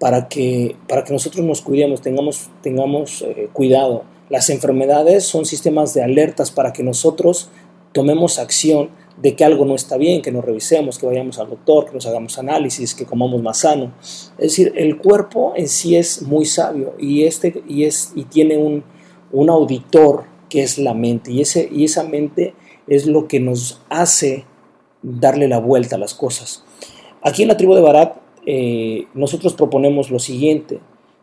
para 0.00 0.28
que, 0.28 0.76
para 0.88 1.04
que 1.04 1.12
nosotros 1.12 1.44
nos 1.44 1.60
cuidemos, 1.60 2.00
tengamos, 2.00 2.48
tengamos 2.62 3.22
eh, 3.22 3.48
cuidado. 3.52 4.04
Las 4.30 4.48
enfermedades 4.48 5.24
son 5.24 5.44
sistemas 5.44 5.92
de 5.92 6.02
alertas 6.02 6.50
para 6.50 6.72
que 6.72 6.82
nosotros 6.82 7.50
tomemos 7.92 8.38
acción 8.38 8.88
de 9.20 9.34
que 9.34 9.44
algo 9.44 9.66
no 9.66 9.74
está 9.74 9.96
bien, 9.96 10.22
que 10.22 10.30
nos 10.30 10.44
revisemos, 10.44 10.98
que 10.98 11.06
vayamos 11.06 11.38
al 11.38 11.50
doctor, 11.50 11.86
que 11.86 11.92
nos 11.92 12.06
hagamos 12.06 12.38
análisis, 12.38 12.94
que 12.94 13.04
comamos 13.04 13.42
más 13.42 13.58
sano. 13.58 13.92
Es 14.00 14.38
decir, 14.38 14.72
el 14.76 14.96
cuerpo 14.96 15.52
en 15.56 15.68
sí 15.68 15.96
es 15.96 16.22
muy 16.22 16.46
sabio 16.46 16.94
y, 16.98 17.24
este, 17.24 17.62
y, 17.68 17.84
es, 17.84 18.12
y 18.14 18.24
tiene 18.24 18.56
un, 18.56 18.84
un 19.32 19.50
auditor 19.50 20.24
que 20.48 20.62
es 20.62 20.78
la 20.78 20.94
mente 20.94 21.32
y, 21.32 21.42
ese, 21.42 21.68
y 21.70 21.84
esa 21.84 22.04
mente 22.04 22.54
es 22.86 23.06
lo 23.06 23.28
que 23.28 23.40
nos 23.40 23.82
hace 23.90 24.46
darle 25.08 25.48
la 25.48 25.58
vuelta 25.58 25.96
a 25.96 25.98
las 25.98 26.14
cosas. 26.14 26.64
Aquí 27.22 27.42
en 27.42 27.48
la 27.48 27.56
tribu 27.56 27.74
de 27.74 27.80
Barak 27.80 28.16
eh, 28.46 29.06
nosotros 29.14 29.54
proponemos 29.54 30.10
lo 30.10 30.18
siguiente. 30.18 30.80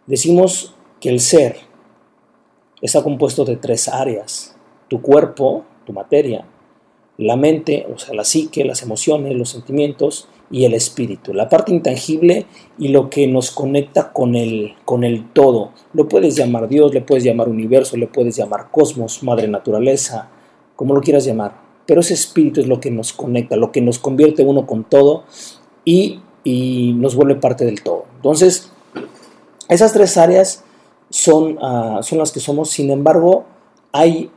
Decimos 0.08 0.76
que 1.00 1.10
el 1.10 1.20
ser 1.20 1.58
está 2.82 3.04
compuesto 3.04 3.46
de 3.46 3.58
tres 3.58 3.88
áreas. 3.88 4.56
Tu 4.88 5.02
cuerpo, 5.02 5.64
tu 5.86 5.94
materia, 5.94 6.46
la 7.18 7.36
mente, 7.36 7.88
o 7.94 7.98
sea, 7.98 8.14
la 8.14 8.26
psique, 8.26 8.66
las 8.66 8.84
emociones, 8.84 9.36
los 9.36 9.50
sentimientos 9.50 10.28
y 10.52 10.66
el 10.66 10.76
espíritu, 10.76 11.34
la 11.34 11.50
parte 11.50 11.72
intangible 11.74 12.46
y 12.78 12.90
lo 12.90 13.10
que 13.10 13.26
nos 13.26 13.50
conecta 13.50 14.14
con 14.14 14.36
el, 14.36 14.74
con 14.86 15.04
el 15.04 15.32
todo. 15.32 15.72
Lo 15.94 16.08
puedes 16.08 16.36
llamar 16.36 16.68
Dios, 16.68 16.94
le 16.94 17.02
puedes 17.02 17.24
llamar 17.24 17.50
universo, 17.50 17.98
le 17.98 18.08
puedes 18.08 18.36
llamar 18.36 18.70
cosmos, 18.70 19.24
madre 19.24 19.48
naturaleza, 19.48 20.30
como 20.76 20.94
lo 20.94 21.02
quieras 21.02 21.26
llamar 21.26 21.65
pero 21.86 22.02
ese 22.02 22.14
espíritu 22.14 22.62
es 22.62 22.68
lo 22.68 22.80
que 22.80 22.92
nos 22.92 23.14
conecta, 23.14 23.56
lo 23.56 23.72
que 23.72 23.82
nos 23.82 24.00
convierte 24.00 24.44
uno 24.44 24.66
con 24.66 24.84
todo 24.84 25.24
y, 25.84 26.22
nos 26.46 27.16
vuelve 27.16 27.36
parte 27.36 27.66
del 27.66 27.82
todo. 27.82 28.06
Entonces, 28.18 28.70
esas 29.68 29.94
tres 29.94 30.16
áreas 30.16 30.64
son, 31.10 31.58
ah, 31.60 32.02
son 32.04 32.20
las 32.20 32.32
que 32.32 32.40
somos, 32.40 32.70
sin 32.70 32.92
embargo, 32.92 33.46
hay, 33.92 34.30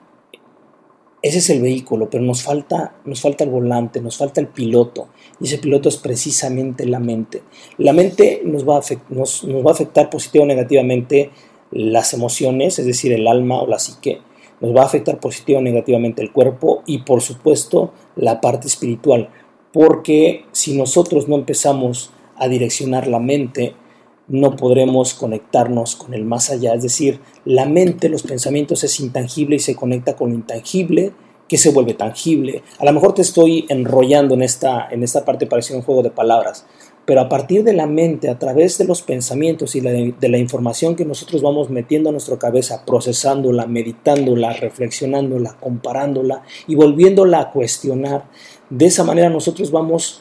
ese 1.21 1.39
es 1.39 1.51
el 1.51 1.61
vehículo, 1.61 2.09
pero 2.09 2.25
nos 2.25 2.43
falta, 2.43 2.95
nos 3.05 3.21
falta 3.21 3.45
el 3.45 3.51
volante, 3.51 4.01
nos 4.01 4.17
falta 4.17 4.41
el 4.41 4.47
piloto, 4.47 5.09
y 5.39 5.45
ese 5.45 5.59
piloto 5.59 5.91
es 5.91 5.99
precisamente 5.99 6.87
la 6.87 6.99
mente. 6.99 7.43
La 7.77 7.93
mente 7.93 8.41
nos 8.43 8.67
va 8.67 8.79
a, 8.79 8.83
nos, 9.11 9.45
nos 9.45 9.67
va 9.67 9.71
a 9.71 9.75
afectar 9.75 10.09
positivo 10.09 10.45
o 10.45 10.47
negativamente 10.47 11.31
las 11.71 12.15
emociones, 12.15 12.79
es 12.79 12.87
decir, 12.87 13.13
el 13.13 13.27
alma 13.27 13.61
o 13.61 13.67
la 13.67 13.79
psique, 13.79 14.23
nos 14.61 14.75
va 14.75 14.83
a 14.83 14.87
afectar 14.87 15.21
positivo 15.21 15.59
o 15.59 15.63
negativamente 15.63 16.23
el 16.23 16.33
cuerpo 16.33 16.83
y 16.87 16.99
por 16.99 17.21
supuesto 17.21 17.93
la 18.17 18.41
parte 18.41 18.67
espiritual, 18.67 19.31
porque 19.73 20.45
si 20.53 20.77
nosotros 20.77 21.29
no 21.29 21.37
empezamos 21.37 22.11
a 22.37 22.49
direccionar 22.49 23.07
la 23.07 23.19
mente, 23.19 23.75
no 24.29 24.57
podremos 24.57 25.15
conectarnos 25.15 25.97
con 25.97 26.15
el 26.15 26.25
más 26.25 26.51
allá, 26.51 26.75
es 26.75 26.83
decir, 26.83 27.21
la 27.45 27.67
mente, 27.67 28.09
los 28.09 28.23
pensamientos 28.23 28.85
es 28.85 29.01
intangible 29.01 29.57
y 29.57 29.61
se 29.61 29.75
conecta 29.75 30.17
con 30.17 30.31
lo 30.31 30.35
intangible 30.37 31.13
que 31.49 31.57
se 31.57 31.71
vuelve 31.71 31.95
tangible. 31.95 32.63
A 32.79 32.85
lo 32.85 32.93
mejor 32.93 33.15
te 33.15 33.23
estoy 33.23 33.65
enrollando 33.71 34.35
en 34.35 34.43
esta, 34.43 34.87
en 34.91 35.03
esta 35.03 35.25
parte 35.25 35.47
parecido 35.47 35.79
un 35.79 35.85
juego 35.85 36.03
de 36.03 36.11
palabras, 36.11 36.67
pero 37.09 37.23
a 37.23 37.29
partir 37.31 37.65
de 37.65 37.73
la 37.73 37.87
mente, 37.87 38.29
a 38.29 38.39
través 38.39 38.77
de 38.77 38.85
los 38.85 39.01
pensamientos 39.01 39.75
y 39.75 39.81
de 39.81 40.29
la 40.29 40.37
información 40.37 40.95
que 40.95 41.07
nosotros 41.07 41.41
vamos 41.41 41.71
metiendo 41.71 42.11
a 42.11 42.13
nuestra 42.13 42.39
cabeza, 42.39 42.85
procesándola, 42.85 43.67
meditándola, 43.67 44.53
reflexionándola, 44.53 45.57
comparándola 45.59 46.43
y 46.67 46.75
volviéndola 46.75 47.41
a 47.41 47.51
cuestionar, 47.51 48.29
de 48.69 48.85
esa 48.85 49.05
manera 49.05 49.31
nosotros 49.31 49.71
vamos, 49.71 50.21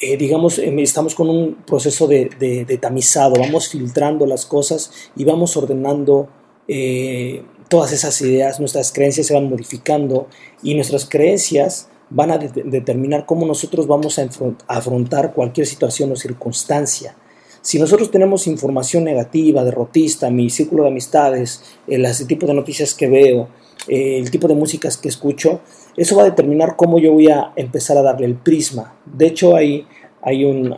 eh, 0.00 0.16
digamos, 0.16 0.58
em, 0.58 0.78
estamos 0.78 1.14
con 1.14 1.28
un 1.28 1.56
proceso 1.66 2.06
de, 2.06 2.78
tamizado, 2.80 3.34
vamos 3.38 3.68
filtrando 3.68 4.24
las 4.24 4.46
cosas 4.46 5.10
y 5.16 5.24
vamos 5.24 5.54
ordenando 5.54 6.30
eh, 6.66 7.42
todas 7.68 7.92
esas 7.92 8.18
ideas, 8.22 8.58
nuestras 8.58 8.90
creencias 8.90 9.26
se 9.26 9.34
van 9.34 9.50
modificando 9.50 10.28
y 10.62 10.74
nuestras 10.76 11.06
creencias 11.06 11.90
van 12.10 12.30
a 12.30 12.38
determinar 12.38 13.26
cómo 13.26 13.46
nosotros 13.46 13.86
vamos 13.86 14.18
a 14.18 14.28
afrontar 14.66 15.32
cualquier 15.34 15.66
situación 15.66 16.12
o 16.12 16.16
circunstancia. 16.16 17.14
Si 17.60 17.78
nosotros 17.78 18.10
tenemos 18.10 18.46
información 18.46 19.04
negativa, 19.04 19.64
derrotista, 19.64 20.30
mi 20.30 20.48
círculo 20.48 20.84
de 20.84 20.90
amistades, 20.90 21.62
el, 21.86 22.06
tipo 22.26 22.46
de 22.46 22.54
noticias 22.54 22.94
que 22.94 23.08
veo, 23.08 23.48
eh, 23.88 24.18
el 24.18 24.30
tipo 24.30 24.48
de 24.48 24.54
músicas 24.54 24.96
que 24.96 25.08
escucho, 25.08 25.60
eso 25.96 26.16
va 26.16 26.22
a 26.22 26.30
determinar 26.30 26.76
cómo 26.76 26.98
yo 26.98 27.12
voy 27.12 27.28
a 27.28 27.52
empezar 27.56 27.98
a 27.98 28.02
darle 28.02 28.26
el 28.26 28.36
prisma. 28.36 28.96
De 29.04 29.26
hecho, 29.26 29.56
hay, 29.56 29.86
hay, 30.22 30.44
un, 30.44 30.74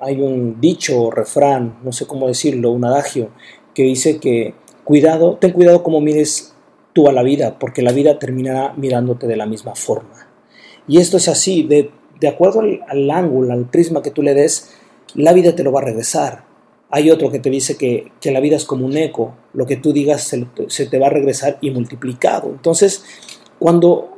hay 0.00 0.20
un 0.20 0.60
dicho 0.60 1.04
o 1.04 1.10
refrán, 1.10 1.78
no 1.82 1.92
sé 1.92 2.06
cómo 2.06 2.26
decirlo, 2.26 2.72
un 2.72 2.84
adagio, 2.84 3.30
que 3.72 3.84
dice 3.84 4.18
que 4.18 4.54
cuidado, 4.84 5.36
ten 5.40 5.52
cuidado 5.52 5.82
cómo 5.82 6.00
mires 6.00 6.54
tú 6.92 7.08
a 7.08 7.12
la 7.12 7.22
vida, 7.22 7.58
porque 7.58 7.80
la 7.80 7.92
vida 7.92 8.18
terminará 8.18 8.74
mirándote 8.76 9.26
de 9.26 9.36
la 9.36 9.46
misma 9.46 9.74
forma. 9.74 10.27
Y 10.88 10.98
esto 10.98 11.18
es 11.18 11.28
así, 11.28 11.62
de, 11.62 11.90
de 12.20 12.28
acuerdo 12.28 12.60
al, 12.60 13.10
ángulo, 13.10 13.52
al 13.52 13.66
prisma 13.66 14.02
que 14.02 14.10
tú 14.10 14.22
le 14.22 14.34
des, 14.34 14.70
la 15.14 15.32
vida 15.32 15.54
te 15.54 15.62
lo 15.62 15.70
va 15.70 15.80
a 15.80 15.84
regresar. 15.84 16.44
Hay 16.90 17.10
otro 17.10 17.30
que 17.30 17.38
te 17.38 17.50
dice 17.50 17.76
que, 17.76 18.10
que 18.20 18.32
la 18.32 18.40
vida 18.40 18.56
es 18.56 18.64
como 18.64 18.86
un 18.86 18.96
eco, 18.96 19.34
lo 19.52 19.66
que 19.66 19.76
tú 19.76 19.92
digas 19.92 20.22
se, 20.68 20.86
te 20.86 20.98
va 20.98 21.08
a 21.08 21.10
regresar 21.10 21.58
y 21.60 21.70
multiplicado. 21.70 22.48
Entonces, 22.48 23.04
cuando, 23.58 24.16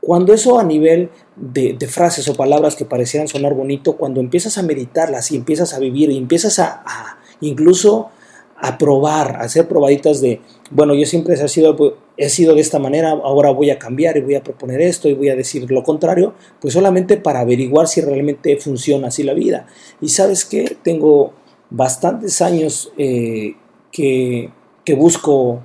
cuando 0.00 0.32
eso 0.32 0.60
a 0.60 0.64
nivel 0.64 1.10
de, 1.34 1.76
frases 1.88 2.28
o 2.28 2.34
palabras 2.34 2.76
que 2.76 2.84
parecieran 2.84 3.26
sonar 3.26 3.54
bonito, 3.54 3.96
cuando 3.96 4.20
empiezas 4.20 4.56
a 4.58 4.62
meditarlas 4.62 5.32
y 5.32 5.36
empiezas 5.36 5.74
a 5.74 5.80
vivir 5.80 6.10
y 6.10 6.16
empiezas 6.16 6.60
a 6.60 7.18
incluso 7.40 8.10
a 8.60 8.76
probar, 8.76 9.36
a 9.36 9.40
hacer 9.40 9.68
probaditas 9.68 10.20
de, 10.20 10.40
bueno, 10.70 10.94
yo 10.94 11.06
siempre 11.06 11.34
he 11.34 11.48
sido, 11.48 11.96
he 12.16 12.28
sido 12.28 12.54
de 12.54 12.60
esta 12.60 12.78
manera, 12.78 13.10
ahora 13.10 13.50
voy 13.50 13.70
a 13.70 13.78
cambiar 13.78 14.16
y 14.16 14.20
voy 14.20 14.34
a 14.34 14.42
proponer 14.42 14.80
esto 14.80 15.08
y 15.08 15.14
voy 15.14 15.28
a 15.28 15.36
decir 15.36 15.70
lo 15.70 15.82
contrario, 15.82 16.34
pues 16.60 16.74
solamente 16.74 17.16
para 17.16 17.40
averiguar 17.40 17.86
si 17.86 18.00
realmente 18.00 18.56
funciona 18.56 19.08
así 19.08 19.22
la 19.22 19.34
vida. 19.34 19.66
Y 20.00 20.08
sabes 20.08 20.44
que 20.44 20.76
tengo 20.82 21.32
bastantes 21.70 22.42
años 22.42 22.92
eh, 22.98 23.54
que, 23.92 24.50
que, 24.84 24.94
busco, 24.94 25.62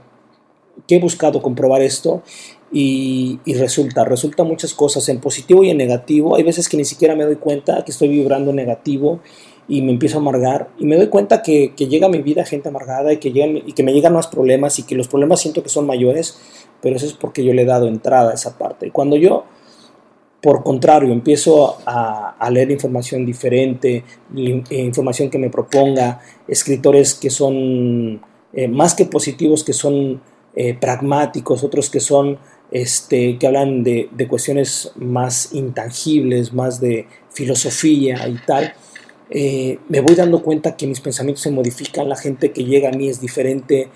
que 0.88 0.98
he 0.98 1.00
buscado 1.00 1.42
comprobar 1.42 1.82
esto 1.82 2.22
y, 2.72 3.40
y, 3.46 3.56
resulta, 3.56 4.04
resulta 4.04 4.44
muchas 4.44 4.74
cosas 4.74 5.10
en 5.10 5.20
positivo 5.20 5.64
y 5.64 5.72
en 5.72 5.78
negativo. 5.78 6.36
Hay 6.36 6.44
veces 6.44 6.70
que 6.70 6.78
ni 6.78 6.86
siquiera 6.86 7.16
me 7.16 7.24
doy 7.24 7.38
cuenta 7.38 7.84
que 7.84 7.92
estoy 7.92 8.10
vibrando 8.10 8.54
negativo 8.54 9.20
y 9.68 9.82
me 9.82 9.92
empiezo 9.92 10.18
a 10.18 10.22
amargar 10.22 10.70
y 10.78 10.86
me 10.86 10.96
doy 10.98 11.08
cuenta 11.08 11.42
que, 11.42 11.74
que 11.76 11.88
llega 11.88 12.08
a 12.08 12.10
mi 12.10 12.22
vida 12.22 12.46
gente 12.46 12.70
amargada 12.70 13.14
y 13.14 13.18
que, 13.18 13.32
llegan, 13.32 13.58
y 13.58 13.74
que 13.74 13.84
me 13.84 13.94
llegan 13.94 14.14
más 14.14 14.28
problemas 14.28 14.80
y 14.80 14.84
que 14.84 14.96
los 14.96 15.08
problemas 15.08 15.42
siento 15.42 15.64
que 15.64 15.70
son 15.70 15.88
mayores, 15.88 16.40
pero 16.82 16.96
eso 16.96 17.06
es 17.06 17.14
porque 17.14 17.44
yo 17.44 17.54
le 17.54 17.62
he 17.62 17.66
dado 17.66 17.88
entrada 17.88 18.32
a 18.32 18.34
esa 18.34 18.58
parte. 18.58 18.88
Y 18.88 18.92
cuando 18.92 19.16
yo, 19.16 19.46
por 20.42 20.64
contrario, 20.64 21.14
empiezo 21.14 21.78
a, 21.86 22.36
a 22.38 22.50
leer 22.50 22.72
información 22.72 23.26
diferente, 23.26 24.04
eh, 24.36 24.64
información 24.70 25.30
que 25.30 25.38
me 25.38 25.50
proponga, 25.50 26.20
escritores 26.48 27.14
que 27.14 27.30
son 27.30 28.22
eh, 28.52 28.68
más 28.68 28.94
que 28.94 29.06
positivos, 29.06 29.64
que 29.64 29.74
son 29.74 30.22
eh, 30.56 30.76
pragmáticos, 30.76 31.64
otros 31.64 31.90
que 31.90 32.00
son 32.00 32.38
este, 32.70 33.38
que 33.38 33.48
hablan 33.48 33.84
de, 33.84 34.10
de 34.12 34.28
cuestiones 34.28 34.92
más 34.96 35.54
intangibles, 35.54 36.54
más 36.54 36.82
de 36.82 37.08
filosofía 37.32 38.28
y 38.28 38.36
tal, 38.46 38.74
eh, 39.30 39.80
me 39.90 40.02
voy 40.02 40.16
dando 40.16 40.42
cuenta 40.42 40.76
que 40.76 40.88
mis 40.88 41.00
pensamientos 41.00 41.42
se 41.42 41.52
modifican, 41.52 42.10
la 42.10 42.16
gente 42.16 42.52
que 42.52 42.66
llega 42.66 42.90
a 42.90 42.92
mí 42.92 43.10
es 43.10 43.22
diferente 43.22 43.90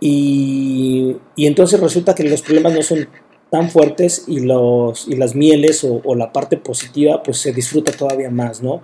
y, 0.00 1.16
y 1.36 1.46
entonces 1.46 1.80
resulta 1.80 2.14
que 2.14 2.24
los 2.24 2.42
problemas 2.42 2.74
no 2.74 2.82
son 2.82 3.08
tan 3.50 3.70
fuertes 3.70 4.24
y, 4.26 4.40
los, 4.40 5.06
y 5.08 5.16
las 5.16 5.34
mieles 5.34 5.84
o, 5.84 6.00
o 6.04 6.14
la 6.14 6.32
parte 6.32 6.56
positiva 6.56 7.22
pues 7.22 7.38
se 7.38 7.52
disfruta 7.52 7.92
todavía 7.92 8.30
más, 8.30 8.62
¿no? 8.62 8.82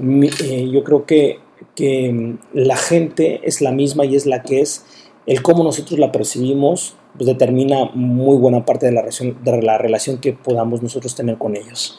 Eh, 0.00 0.70
yo 0.72 0.82
creo 0.82 1.04
que, 1.04 1.40
que 1.74 2.36
la 2.54 2.76
gente 2.76 3.40
es 3.44 3.60
la 3.60 3.72
misma 3.72 4.04
y 4.04 4.16
es 4.16 4.26
la 4.26 4.42
que 4.42 4.60
es, 4.60 4.84
el 5.26 5.42
cómo 5.42 5.62
nosotros 5.62 5.98
la 5.98 6.12
percibimos 6.12 6.94
pues 7.16 7.26
determina 7.26 7.90
muy 7.94 8.36
buena 8.36 8.64
parte 8.64 8.86
de 8.86 8.92
la, 8.92 9.00
relación, 9.00 9.36
de 9.42 9.62
la 9.62 9.78
relación 9.78 10.18
que 10.18 10.32
podamos 10.32 10.82
nosotros 10.82 11.14
tener 11.14 11.38
con 11.38 11.56
ellos. 11.56 11.98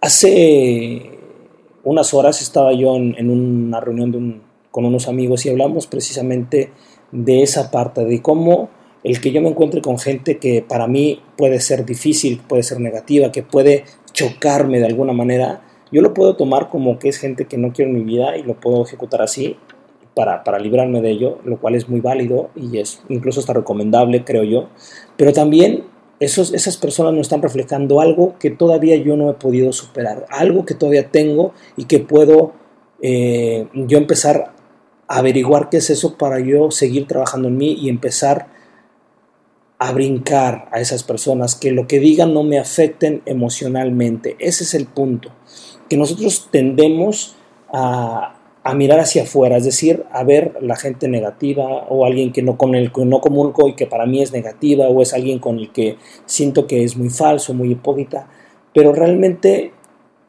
Hace 0.00 1.15
unas 1.86 2.12
horas 2.14 2.42
estaba 2.42 2.72
yo 2.72 2.96
en, 2.96 3.30
una 3.30 3.80
reunión 3.80 4.42
con 4.72 4.84
unos 4.84 5.06
amigos 5.06 5.46
y 5.46 5.50
hablamos 5.50 5.86
precisamente 5.86 6.72
de 7.12 7.42
esa 7.42 7.70
parte, 7.70 8.04
de 8.04 8.20
cómo 8.20 8.68
el 9.04 9.20
que 9.20 9.30
yo 9.30 9.40
me 9.40 9.48
encuentre 9.48 9.80
con 9.80 9.96
gente 9.96 10.38
que 10.38 10.64
para 10.68 10.88
mí 10.88 11.20
puede 11.36 11.60
ser 11.60 11.86
difícil, 11.86 12.42
puede 12.46 12.64
ser 12.64 12.80
negativa, 12.80 13.30
que 13.30 13.44
puede 13.44 13.84
chocarme 14.12 14.80
de 14.80 14.86
alguna 14.86 15.12
manera, 15.12 15.62
yo 15.92 16.02
lo 16.02 16.12
puedo 16.12 16.34
tomar 16.34 16.70
como 16.70 16.98
que 16.98 17.08
es 17.08 17.18
gente 17.18 17.44
que 17.44 17.56
no 17.56 17.72
quiero 17.72 17.92
en 17.92 17.98
mi 17.98 18.02
vida 18.02 18.36
y 18.36 18.42
lo 18.42 18.58
puedo 18.58 18.82
ejecutar 18.82 19.22
así 19.22 19.56
para, 20.12 20.42
para 20.42 20.58
librarme 20.58 21.00
de 21.00 21.10
ello, 21.10 21.38
lo 21.44 21.60
cual 21.60 21.76
es 21.76 21.88
muy 21.88 22.00
válido 22.00 22.50
y 22.56 22.78
es 22.78 23.00
incluso 23.08 23.38
hasta 23.38 23.52
recomendable, 23.52 24.24
creo 24.24 24.42
yo. 24.42 24.70
Pero 25.16 25.32
también 25.32 25.84
esos, 26.20 26.54
esas 26.54 26.76
personas 26.76 27.12
nos 27.12 27.22
están 27.22 27.42
reflejando 27.42 28.00
algo 28.00 28.38
que 28.38 28.50
todavía 28.50 28.96
yo 28.96 29.16
no 29.16 29.30
he 29.30 29.34
podido 29.34 29.72
superar, 29.72 30.26
algo 30.30 30.64
que 30.64 30.74
todavía 30.74 31.10
tengo 31.10 31.52
y 31.76 31.84
que 31.84 31.98
puedo 31.98 32.52
eh, 33.02 33.68
yo 33.74 33.98
empezar 33.98 34.52
a 35.08 35.18
averiguar 35.18 35.68
qué 35.68 35.78
es 35.78 35.90
eso 35.90 36.16
para 36.16 36.40
yo 36.40 36.70
seguir 36.70 37.06
trabajando 37.06 37.48
en 37.48 37.56
mí 37.56 37.72
y 37.72 37.88
empezar 37.88 38.48
a 39.78 39.92
brincar 39.92 40.68
a 40.72 40.80
esas 40.80 41.02
personas, 41.02 41.54
que 41.54 41.70
lo 41.70 41.86
que 41.86 42.00
digan 42.00 42.32
no 42.32 42.42
me 42.42 42.58
afecten 42.58 43.22
emocionalmente. 43.26 44.36
Ese 44.38 44.64
es 44.64 44.72
el 44.72 44.86
punto, 44.86 45.30
que 45.88 45.98
nosotros 45.98 46.48
tendemos 46.50 47.36
a, 47.72 48.35
a 48.66 48.74
mirar 48.74 48.98
hacia 48.98 49.22
afuera, 49.22 49.58
es 49.58 49.64
decir, 49.64 50.04
a 50.10 50.24
ver 50.24 50.54
la 50.60 50.74
gente 50.74 51.06
negativa 51.06 51.86
o 51.88 52.04
alguien 52.04 52.32
que 52.32 52.42
no 52.42 52.58
con 52.58 52.74
el 52.74 52.90
que 52.92 53.04
no 53.04 53.20
comulgo 53.20 53.68
y 53.68 53.76
que 53.76 53.86
para 53.86 54.06
mí 54.06 54.20
es 54.20 54.32
negativa 54.32 54.88
o 54.88 55.02
es 55.02 55.14
alguien 55.14 55.38
con 55.38 55.60
el 55.60 55.70
que 55.70 55.98
siento 56.24 56.66
que 56.66 56.82
es 56.82 56.96
muy 56.96 57.08
falso, 57.08 57.54
muy 57.54 57.70
hipócrita, 57.70 58.28
pero 58.74 58.92
realmente 58.92 59.70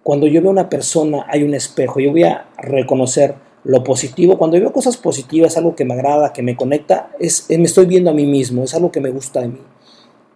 cuando 0.03 0.27
yo 0.27 0.39
veo 0.43 0.51
una 0.51 0.69
persona 0.69 1.25
hay 1.27 1.41
un 1.41 1.55
espejo, 1.55 1.99
yo 1.99 2.11
voy 2.11 2.25
a 2.25 2.47
reconocer 2.59 3.33
lo 3.63 3.83
positivo, 3.83 4.37
cuando 4.37 4.59
veo 4.59 4.71
cosas 4.71 4.97
positivas, 4.97 5.57
algo 5.57 5.75
que 5.75 5.83
me 5.83 5.95
agrada, 5.95 6.31
que 6.31 6.43
me 6.43 6.55
conecta, 6.55 7.09
es, 7.19 7.47
me 7.49 7.63
estoy 7.63 7.87
viendo 7.87 8.11
a 8.11 8.13
mí 8.13 8.27
mismo, 8.27 8.63
es 8.63 8.75
algo 8.75 8.91
que 8.91 9.01
me 9.01 9.09
gusta 9.09 9.41
de 9.41 9.47
mí. 9.47 9.61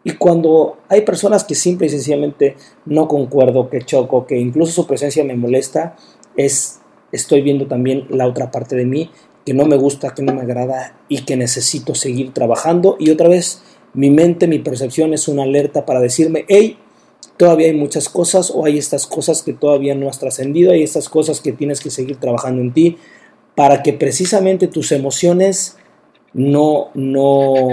Y 0.03 0.13
cuando 0.13 0.79
hay 0.89 1.01
personas 1.01 1.43
que 1.43 1.53
simple 1.53 1.85
y 1.85 1.91
sencillamente 1.91 2.55
no 2.85 3.07
concuerdo, 3.07 3.69
que 3.69 3.83
choco, 3.83 4.25
que 4.25 4.39
incluso 4.39 4.71
su 4.71 4.87
presencia 4.87 5.23
me 5.23 5.35
molesta, 5.35 5.95
es 6.35 6.81
estoy 7.12 7.41
viendo 7.41 7.67
también 7.67 8.06
la 8.10 8.28
otra 8.28 8.52
parte 8.52 8.76
de 8.76 8.86
mí 8.86 9.10
que 9.45 9.54
no 9.54 9.65
me 9.65 9.78
gusta, 9.78 10.13
que 10.13 10.21
no 10.21 10.34
me 10.34 10.41
agrada 10.41 10.95
y 11.08 11.24
que 11.24 11.36
necesito 11.36 11.95
seguir 11.95 12.34
trabajando. 12.34 12.95
Y 13.00 13.10
otra 13.10 13.28
vez, 13.28 13.62
mi 13.93 14.10
mente, 14.10 14.47
mi 14.47 14.60
percepción 14.60 15.13
es 15.13 15.28
una 15.28 15.43
alerta 15.43 15.86
para 15.86 16.00
decirme, 16.00 16.45
hey, 16.47 16.78
todavía 17.38 17.67
hay 17.67 17.74
muchas 17.74 18.08
cosas 18.08 18.52
o 18.54 18.65
hay 18.65 18.78
estas 18.78 19.08
cosas 19.08 19.41
que 19.41 19.54
todavía 19.54 19.95
no 19.95 20.08
has 20.10 20.19
trascendido, 20.19 20.71
hay 20.71 20.84
estas 20.84 21.10
cosas 21.10 21.41
que 21.41 21.52
tienes 21.52 21.82
que 21.82 21.89
seguir 21.89 22.17
trabajando 22.17 22.62
en 22.62 22.71
ti 22.71 22.97
para 23.56 23.82
que 23.84 23.93
precisamente 23.93 24.67
tus 24.67 24.91
emociones 24.91 25.78
no, 26.34 26.89
no, 26.93 27.67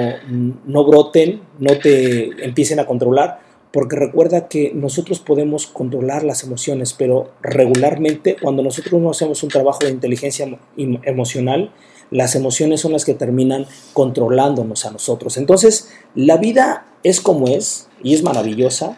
no 0.66 0.84
broten, 0.84 1.42
no 1.58 1.78
te 1.78 2.44
empiecen 2.44 2.80
a 2.80 2.86
controlar, 2.86 3.40
porque 3.72 3.96
recuerda 3.96 4.48
que 4.48 4.72
nosotros 4.74 5.20
podemos 5.20 5.66
controlar 5.66 6.24
las 6.24 6.42
emociones, 6.42 6.94
pero 6.94 7.32
regularmente 7.42 8.36
cuando 8.40 8.62
nosotros 8.62 9.00
no 9.00 9.10
hacemos 9.10 9.42
un 9.42 9.50
trabajo 9.50 9.80
de 9.80 9.90
inteligencia 9.90 10.58
emocional, 10.76 11.72
las 12.10 12.34
emociones 12.34 12.80
son 12.80 12.92
las 12.92 13.04
que 13.04 13.14
terminan 13.14 13.66
controlándonos 13.92 14.86
a 14.86 14.90
nosotros. 14.90 15.36
Entonces, 15.36 15.90
la 16.14 16.38
vida 16.38 16.86
es 17.02 17.20
como 17.20 17.48
es 17.48 17.88
y 18.02 18.14
es 18.14 18.22
maravillosa, 18.22 18.96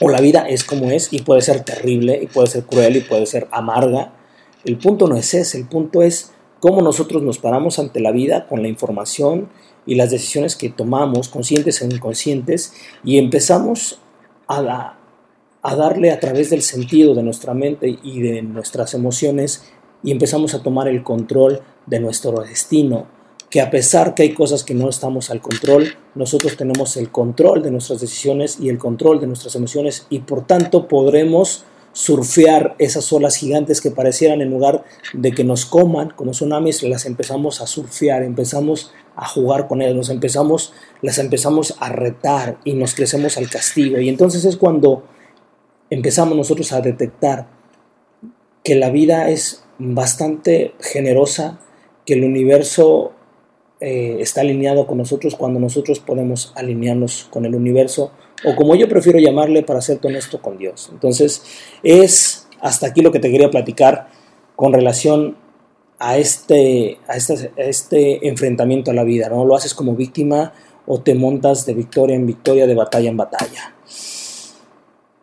o 0.00 0.08
la 0.08 0.20
vida 0.20 0.48
es 0.48 0.64
como 0.64 0.90
es 0.90 1.12
y 1.12 1.20
puede 1.20 1.42
ser 1.42 1.62
terrible 1.62 2.18
y 2.22 2.26
puede 2.26 2.46
ser 2.46 2.64
cruel 2.64 2.96
y 2.96 3.00
puede 3.00 3.26
ser 3.26 3.48
amarga. 3.50 4.14
El 4.64 4.78
punto 4.78 5.06
no 5.06 5.16
es 5.16 5.34
ese, 5.34 5.58
el 5.58 5.68
punto 5.68 6.02
es 6.02 6.32
cómo 6.60 6.82
nosotros 6.82 7.22
nos 7.22 7.38
paramos 7.38 7.78
ante 7.78 8.00
la 8.00 8.12
vida 8.12 8.46
con 8.46 8.62
la 8.62 8.68
información 8.68 9.48
y 9.86 9.94
las 9.94 10.10
decisiones 10.10 10.56
que 10.56 10.68
tomamos, 10.68 11.28
conscientes 11.28 11.82
e 11.82 11.86
inconscientes, 11.86 12.74
y 13.02 13.18
empezamos 13.18 13.98
a, 14.46 14.96
a 15.62 15.76
darle 15.76 16.10
a 16.12 16.20
través 16.20 16.50
del 16.50 16.62
sentido 16.62 17.14
de 17.14 17.22
nuestra 17.22 17.54
mente 17.54 17.98
y 18.02 18.20
de 18.20 18.42
nuestras 18.42 18.94
emociones, 18.94 19.64
y 20.02 20.12
empezamos 20.12 20.54
a 20.54 20.62
tomar 20.62 20.86
el 20.88 21.02
control 21.02 21.60
de 21.86 22.00
nuestro 22.00 22.42
destino, 22.42 23.06
que 23.50 23.60
a 23.60 23.70
pesar 23.70 24.14
que 24.14 24.22
hay 24.22 24.32
cosas 24.32 24.62
que 24.62 24.74
no 24.74 24.88
estamos 24.88 25.30
al 25.30 25.40
control, 25.40 25.94
nosotros 26.14 26.56
tenemos 26.56 26.96
el 26.96 27.10
control 27.10 27.62
de 27.62 27.72
nuestras 27.72 28.00
decisiones 28.00 28.60
y 28.60 28.68
el 28.68 28.78
control 28.78 29.18
de 29.18 29.26
nuestras 29.26 29.56
emociones, 29.56 30.06
y 30.08 30.20
por 30.20 30.46
tanto 30.46 30.86
podremos 30.86 31.64
surfear 31.92 32.76
esas 32.78 33.12
olas 33.12 33.36
gigantes 33.36 33.80
que 33.80 33.90
parecieran 33.90 34.40
en 34.40 34.50
lugar 34.50 34.84
de 35.12 35.32
que 35.32 35.44
nos 35.44 35.66
coman 35.66 36.10
como 36.10 36.30
tsunamis, 36.30 36.82
las 36.84 37.06
empezamos 37.06 37.60
a 37.60 37.66
surfear, 37.66 38.22
empezamos 38.22 38.92
a 39.16 39.26
jugar 39.26 39.66
con 39.66 39.82
ellas, 39.82 39.96
nos 39.96 40.10
empezamos, 40.10 40.72
las 41.02 41.18
empezamos 41.18 41.76
a 41.80 41.88
retar 41.90 42.58
y 42.64 42.74
nos 42.74 42.94
crecemos 42.94 43.36
al 43.36 43.50
castigo. 43.50 43.98
Y 43.98 44.08
entonces 44.08 44.44
es 44.44 44.56
cuando 44.56 45.04
empezamos 45.90 46.36
nosotros 46.36 46.72
a 46.72 46.80
detectar 46.80 47.48
que 48.62 48.74
la 48.76 48.90
vida 48.90 49.28
es 49.30 49.64
bastante 49.78 50.74
generosa, 50.80 51.58
que 52.06 52.14
el 52.14 52.24
universo 52.24 53.12
eh, 53.80 54.18
está 54.20 54.42
alineado 54.42 54.86
con 54.86 54.98
nosotros 54.98 55.34
cuando 55.36 55.58
nosotros 55.58 56.00
podemos 56.00 56.52
alinearnos 56.54 57.28
con 57.30 57.46
el 57.46 57.54
universo 57.54 58.12
o 58.44 58.54
como 58.54 58.74
yo 58.74 58.88
prefiero 58.88 59.18
llamarle 59.18 59.62
para 59.62 59.80
ser 59.80 59.98
honesto 60.02 60.40
con 60.42 60.58
Dios. 60.58 60.90
Entonces 60.92 61.42
es 61.82 62.46
hasta 62.60 62.88
aquí 62.88 63.00
lo 63.00 63.10
que 63.10 63.20
te 63.20 63.30
quería 63.30 63.50
platicar 63.50 64.08
con 64.54 64.72
relación 64.72 65.36
a 65.98 66.18
este, 66.18 66.98
a 67.08 67.16
este, 67.16 67.52
este 67.56 68.28
enfrentamiento 68.28 68.90
a 68.90 68.94
la 68.94 69.04
vida. 69.04 69.28
¿no? 69.28 69.44
Lo 69.44 69.56
haces 69.56 69.74
como 69.74 69.94
víctima 69.94 70.52
o 70.86 71.00
te 71.00 71.14
montas 71.14 71.64
de 71.64 71.74
victoria 71.74 72.16
en 72.16 72.26
victoria, 72.26 72.66
de 72.66 72.74
batalla 72.74 73.08
en 73.08 73.16
batalla. 73.16 73.74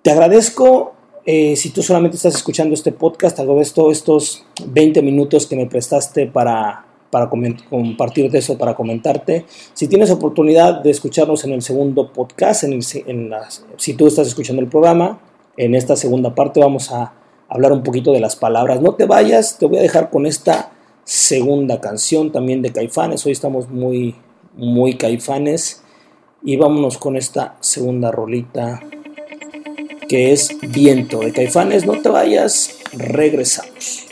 Te 0.02 0.12
agradezco 0.12 0.94
eh, 1.26 1.56
si 1.58 1.72
tú 1.72 1.84
solamente 1.84 2.16
estás 2.16 2.36
escuchando 2.36 2.74
este 2.74 2.94
podcast, 2.94 3.38
agradezco 3.40 3.92
estos 3.92 4.46
20 4.66 5.02
minutos 5.02 5.46
que 5.46 5.58
me 5.58 5.66
prestaste 5.66 6.26
para 6.26 6.87
para 7.10 7.30
compartirte 7.30 8.38
eso, 8.38 8.58
para 8.58 8.76
comentarte. 8.76 9.46
Si 9.74 9.88
tienes 9.88 10.12
oportunidad 10.12 10.82
de 10.82 10.92
escucharnos 10.92 11.44
en 11.46 11.54
el 11.54 11.62
segundo 11.62 12.12
podcast, 12.12 12.64
en 12.64 12.82
si 12.82 13.94
tú 13.94 14.08
estás 14.08 14.28
escuchando 14.28 14.62
el 14.62 14.68
programa, 14.68 15.20
en 15.58 15.76
esta 15.76 15.96
segunda 15.96 16.36
parte 16.36 16.60
vamos 16.60 16.92
a 16.92 17.14
hablar 17.50 17.72
un 17.72 17.84
poquito 17.84 18.12
de 18.12 18.20
las 18.20 18.36
palabras. 18.36 18.82
No 18.82 18.96
te 18.96 19.06
vayas, 19.06 19.58
te 19.58 19.66
voy 19.66 19.78
a 19.78 19.82
dejar 19.82 20.10
con 20.10 20.26
esta 20.26 20.72
segunda 21.04 21.80
canción 21.80 22.32
también 22.32 22.62
de 22.62 22.72
Caifanes. 22.72 23.26
Hoy 23.26 23.32
estamos 23.32 23.70
muy, 23.70 24.16
muy 24.56 24.96
Caifanes. 24.96 25.84
Y 26.44 26.56
vámonos 26.56 26.98
con 26.98 27.18
esta 27.18 27.58
segunda 27.62 28.12
rolita 28.12 28.82
que 30.08 30.32
es 30.32 30.56
Viento 30.62 31.20
de 31.20 31.34
Caifanes. 31.34 31.86
No 31.86 32.02
te 32.02 32.10
vayas, 32.10 32.80
regresamos. 32.94 34.06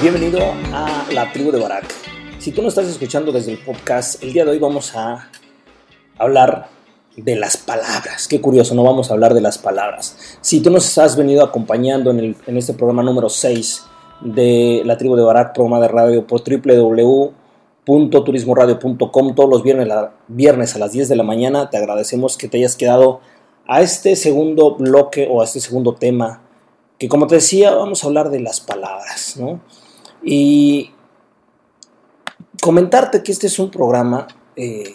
Bienvenido 0.00 0.40
a 0.72 1.06
la 1.12 1.32
tribu 1.32 1.50
de 1.50 1.60
Barak. 1.60 2.05
Si 2.46 2.52
tú 2.52 2.62
no 2.62 2.68
estás 2.68 2.86
escuchando 2.86 3.32
desde 3.32 3.50
el 3.50 3.58
podcast, 3.58 4.22
el 4.22 4.32
día 4.32 4.44
de 4.44 4.52
hoy 4.52 4.60
vamos 4.60 4.94
a 4.94 5.28
hablar 6.16 6.68
de 7.16 7.34
las 7.34 7.56
palabras. 7.56 8.28
Qué 8.28 8.40
curioso, 8.40 8.76
no 8.76 8.84
vamos 8.84 9.10
a 9.10 9.14
hablar 9.14 9.34
de 9.34 9.40
las 9.40 9.58
palabras. 9.58 10.38
Si 10.42 10.60
tú 10.60 10.70
nos 10.70 10.96
has 10.96 11.16
venido 11.16 11.42
acompañando 11.42 12.12
en, 12.12 12.36
este 12.56 12.74
programa 12.74 13.02
número 13.02 13.28
6 13.28 13.82
de 14.20 14.82
la 14.84 14.96
tribu 14.96 15.16
de 15.16 15.24
Barak, 15.24 15.54
programa 15.54 15.80
de 15.80 15.88
radio 15.88 16.24
por 16.24 16.40
www.turismoradio.com 16.48 19.34
todos 19.34 19.50
los 19.50 19.64
viernes, 19.64 19.88
viernes 20.28 20.76
a 20.76 20.78
las 20.78 20.92
10 20.92 21.08
de 21.08 21.16
la 21.16 21.24
mañana, 21.24 21.68
te 21.68 21.78
agradecemos 21.78 22.36
que 22.36 22.46
te 22.46 22.58
hayas 22.58 22.76
quedado 22.76 23.22
a 23.66 23.82
este 23.82 24.14
segundo 24.14 24.76
bloque 24.76 25.26
o 25.28 25.40
a 25.40 25.44
este 25.44 25.58
segundo 25.58 25.96
tema, 25.96 26.42
que 26.96 27.08
como 27.08 27.26
te 27.26 27.34
decía, 27.34 27.74
vamos 27.74 28.04
a 28.04 28.06
hablar 28.06 28.30
de 28.30 28.38
las 28.38 28.60
palabras, 28.60 29.36
¿no? 29.36 29.58
Y 30.22 30.92
comentarte 32.66 33.22
que 33.22 33.30
este 33.30 33.46
es 33.46 33.60
un 33.60 33.70
programa 33.70 34.26
eh, 34.56 34.92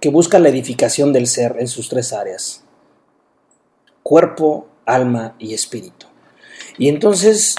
que 0.00 0.10
busca 0.10 0.38
la 0.38 0.50
edificación 0.50 1.14
del 1.14 1.28
ser 1.28 1.56
en 1.58 1.66
sus 1.66 1.88
tres 1.88 2.12
áreas, 2.12 2.62
cuerpo, 4.02 4.68
alma 4.84 5.34
y 5.38 5.54
espíritu. 5.54 6.04
Y 6.76 6.90
entonces 6.90 7.54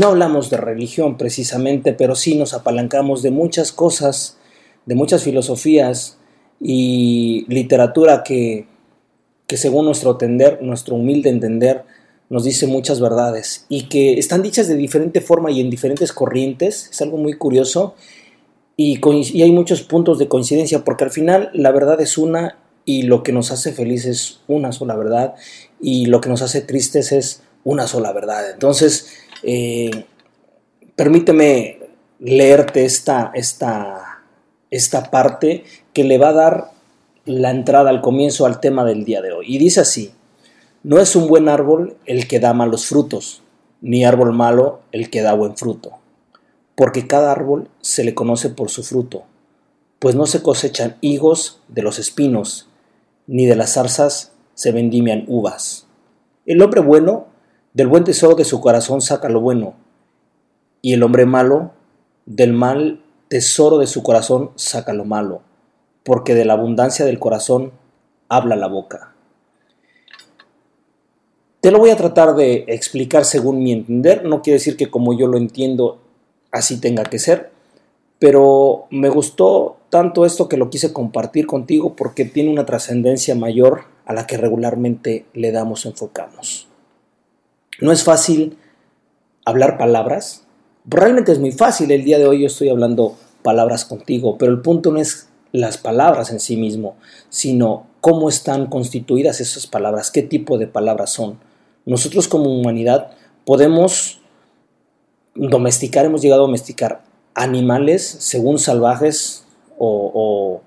no 0.00 0.06
hablamos 0.06 0.48
de 0.48 0.56
religión 0.56 1.18
precisamente, 1.18 1.92
pero 1.92 2.14
sí 2.14 2.34
nos 2.34 2.54
apalancamos 2.54 3.20
de 3.20 3.30
muchas 3.30 3.72
cosas, 3.72 4.38
de 4.86 4.94
muchas 4.94 5.22
filosofías 5.22 6.16
y 6.58 7.44
literatura 7.46 8.22
que, 8.22 8.68
que 9.46 9.58
según 9.58 9.84
nuestro 9.84 10.12
entender, 10.12 10.62
nuestro 10.62 10.94
humilde 10.94 11.28
entender, 11.28 11.84
nos 12.30 12.44
dice 12.44 12.66
muchas 12.66 13.00
verdades 13.00 13.66
y 13.68 13.90
que 13.90 14.18
están 14.18 14.42
dichas 14.42 14.66
de 14.66 14.76
diferente 14.76 15.20
forma 15.20 15.50
y 15.50 15.60
en 15.60 15.68
diferentes 15.68 16.10
corrientes. 16.10 16.88
Es 16.90 17.02
algo 17.02 17.18
muy 17.18 17.34
curioso 17.34 17.94
y, 18.80 19.42
hay 19.42 19.50
muchos 19.50 19.82
puntos 19.82 20.20
de 20.20 20.28
coincidencia 20.28 20.84
porque 20.84 21.02
al 21.02 21.10
final 21.10 21.50
la 21.52 21.72
verdad 21.72 22.00
es 22.00 22.16
una 22.16 22.58
y 22.84 23.02
lo 23.02 23.24
que 23.24 23.32
nos 23.32 23.50
hace 23.50 23.72
felices 23.72 24.06
es 24.06 24.40
una 24.46 24.70
sola 24.70 24.94
verdad 24.94 25.34
y 25.80 26.06
lo 26.06 26.20
que 26.20 26.28
nos 26.28 26.42
hace 26.42 26.60
tristes 26.60 27.10
es 27.10 27.42
una 27.64 27.88
sola 27.88 28.12
verdad. 28.12 28.48
Entonces, 28.48 29.08
eh, 29.42 30.04
permíteme 30.94 31.80
leerte 32.20 32.84
esta, 32.84 33.32
esta, 33.34 34.22
esta 34.70 35.10
parte 35.10 35.64
que 35.92 36.04
le 36.04 36.16
va 36.16 36.28
a 36.28 36.34
dar 36.34 36.70
la 37.24 37.50
entrada 37.50 37.90
al 37.90 38.00
comienzo 38.00 38.46
al 38.46 38.60
tema 38.60 38.84
del 38.84 39.04
día 39.04 39.20
de 39.22 39.32
hoy. 39.32 39.46
Y 39.48 39.58
dice 39.58 39.80
así, 39.80 40.12
no 40.84 41.00
es 41.00 41.16
un 41.16 41.26
buen 41.26 41.48
árbol 41.48 41.96
el 42.06 42.28
que 42.28 42.38
da 42.38 42.54
malos 42.54 42.86
frutos, 42.86 43.42
ni 43.80 44.04
árbol 44.04 44.32
malo 44.32 44.82
el 44.92 45.10
que 45.10 45.22
da 45.22 45.34
buen 45.34 45.56
fruto 45.56 45.97
porque 46.78 47.08
cada 47.08 47.32
árbol 47.32 47.68
se 47.80 48.04
le 48.04 48.14
conoce 48.14 48.50
por 48.50 48.70
su 48.70 48.84
fruto, 48.84 49.24
pues 49.98 50.14
no 50.14 50.26
se 50.26 50.44
cosechan 50.44 50.96
higos 51.00 51.60
de 51.66 51.82
los 51.82 51.98
espinos, 51.98 52.68
ni 53.26 53.46
de 53.46 53.56
las 53.56 53.72
zarzas 53.72 54.30
se 54.54 54.70
vendimian 54.70 55.24
uvas. 55.26 55.88
El 56.46 56.62
hombre 56.62 56.80
bueno, 56.80 57.26
del 57.74 57.88
buen 57.88 58.04
tesoro 58.04 58.36
de 58.36 58.44
su 58.44 58.60
corazón 58.60 59.00
saca 59.00 59.28
lo 59.28 59.40
bueno, 59.40 59.74
y 60.80 60.92
el 60.92 61.02
hombre 61.02 61.26
malo, 61.26 61.72
del 62.26 62.52
mal 62.52 63.02
tesoro 63.26 63.78
de 63.78 63.88
su 63.88 64.04
corazón 64.04 64.52
saca 64.54 64.92
lo 64.92 65.04
malo, 65.04 65.42
porque 66.04 66.36
de 66.36 66.44
la 66.44 66.52
abundancia 66.52 67.04
del 67.04 67.18
corazón 67.18 67.72
habla 68.28 68.54
la 68.54 68.68
boca. 68.68 69.16
Te 71.58 71.72
lo 71.72 71.80
voy 71.80 71.90
a 71.90 71.96
tratar 71.96 72.36
de 72.36 72.66
explicar 72.68 73.24
según 73.24 73.64
mi 73.64 73.72
entender, 73.72 74.24
no 74.24 74.42
quiere 74.42 74.60
decir 74.60 74.76
que 74.76 74.88
como 74.88 75.18
yo 75.18 75.26
lo 75.26 75.38
entiendo 75.38 76.02
así 76.50 76.80
tenga 76.80 77.04
que 77.04 77.18
ser. 77.18 77.50
Pero 78.18 78.86
me 78.90 79.08
gustó 79.08 79.76
tanto 79.90 80.26
esto 80.26 80.48
que 80.48 80.56
lo 80.56 80.70
quise 80.70 80.92
compartir 80.92 81.46
contigo 81.46 81.94
porque 81.94 82.24
tiene 82.24 82.50
una 82.50 82.66
trascendencia 82.66 83.34
mayor 83.34 83.84
a 84.04 84.12
la 84.12 84.26
que 84.26 84.36
regularmente 84.36 85.26
le 85.34 85.52
damos 85.52 85.86
enfocamos. 85.86 86.66
No 87.80 87.92
es 87.92 88.02
fácil 88.02 88.58
hablar 89.44 89.78
palabras. 89.78 90.44
Realmente 90.84 91.32
es 91.32 91.38
muy 91.38 91.52
fácil. 91.52 91.90
El 91.90 92.04
día 92.04 92.18
de 92.18 92.26
hoy 92.26 92.40
yo 92.40 92.46
estoy 92.48 92.70
hablando 92.70 93.16
palabras 93.42 93.84
contigo, 93.84 94.36
pero 94.36 94.50
el 94.50 94.60
punto 94.60 94.90
no 94.90 94.98
es 94.98 95.28
las 95.52 95.78
palabras 95.78 96.30
en 96.30 96.40
sí 96.40 96.56
mismo, 96.56 96.96
sino 97.30 97.86
cómo 98.00 98.28
están 98.28 98.66
constituidas 98.66 99.40
esas 99.40 99.66
palabras, 99.66 100.10
qué 100.10 100.22
tipo 100.22 100.58
de 100.58 100.66
palabras 100.66 101.10
son. 101.10 101.38
Nosotros 101.86 102.28
como 102.28 102.52
humanidad 102.52 103.12
podemos 103.44 104.20
domesticar, 105.38 106.04
hemos 106.04 106.20
llegado 106.20 106.42
a 106.42 106.46
domesticar 106.46 107.02
animales 107.34 108.02
según 108.04 108.58
salvajes 108.58 109.44
o, 109.78 110.60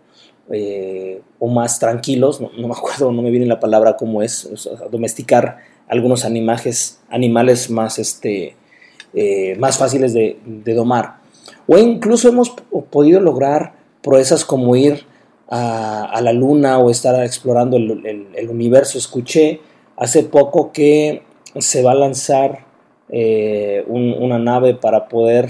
eh, 0.49 1.21
más 1.41 1.79
tranquilos, 1.79 2.39
no, 2.39 2.49
me 2.55 2.73
acuerdo, 2.73 3.12
no 3.12 3.21
me 3.21 3.29
viene 3.29 3.45
la 3.45 3.60
palabra 3.60 3.97
cómo 3.97 4.21
es, 4.21 4.49
domesticar 4.89 5.57
algunos 5.88 6.23
animales, 6.23 6.99
animales 7.10 7.69
más, 7.69 7.99
este, 7.99 8.55
eh, 9.13 9.55
más 9.60 9.77
fáciles 9.77 10.13
de, 10.13 10.39
domar. 10.73 11.17
O 11.67 11.77
incluso 11.77 12.29
hemos 12.29 12.51
podido 12.89 13.19
lograr 13.19 13.73
proezas 14.01 14.45
como 14.45 14.75
ir 14.75 15.05
a, 15.49 16.19
la 16.21 16.31
luna 16.31 16.79
o 16.79 16.89
estar 16.89 17.21
explorando 17.25 17.75
el 17.75 18.49
universo. 18.49 18.97
Escuché 18.97 19.60
hace 19.97 20.23
poco 20.23 20.71
que 20.71 21.23
se 21.60 21.84
va 21.84 21.91
a 21.91 21.95
lanzar 21.95 22.70
eh, 23.12 23.84
una 23.88 24.39
nave 24.39 24.74
para 24.74 25.10
poder 25.10 25.50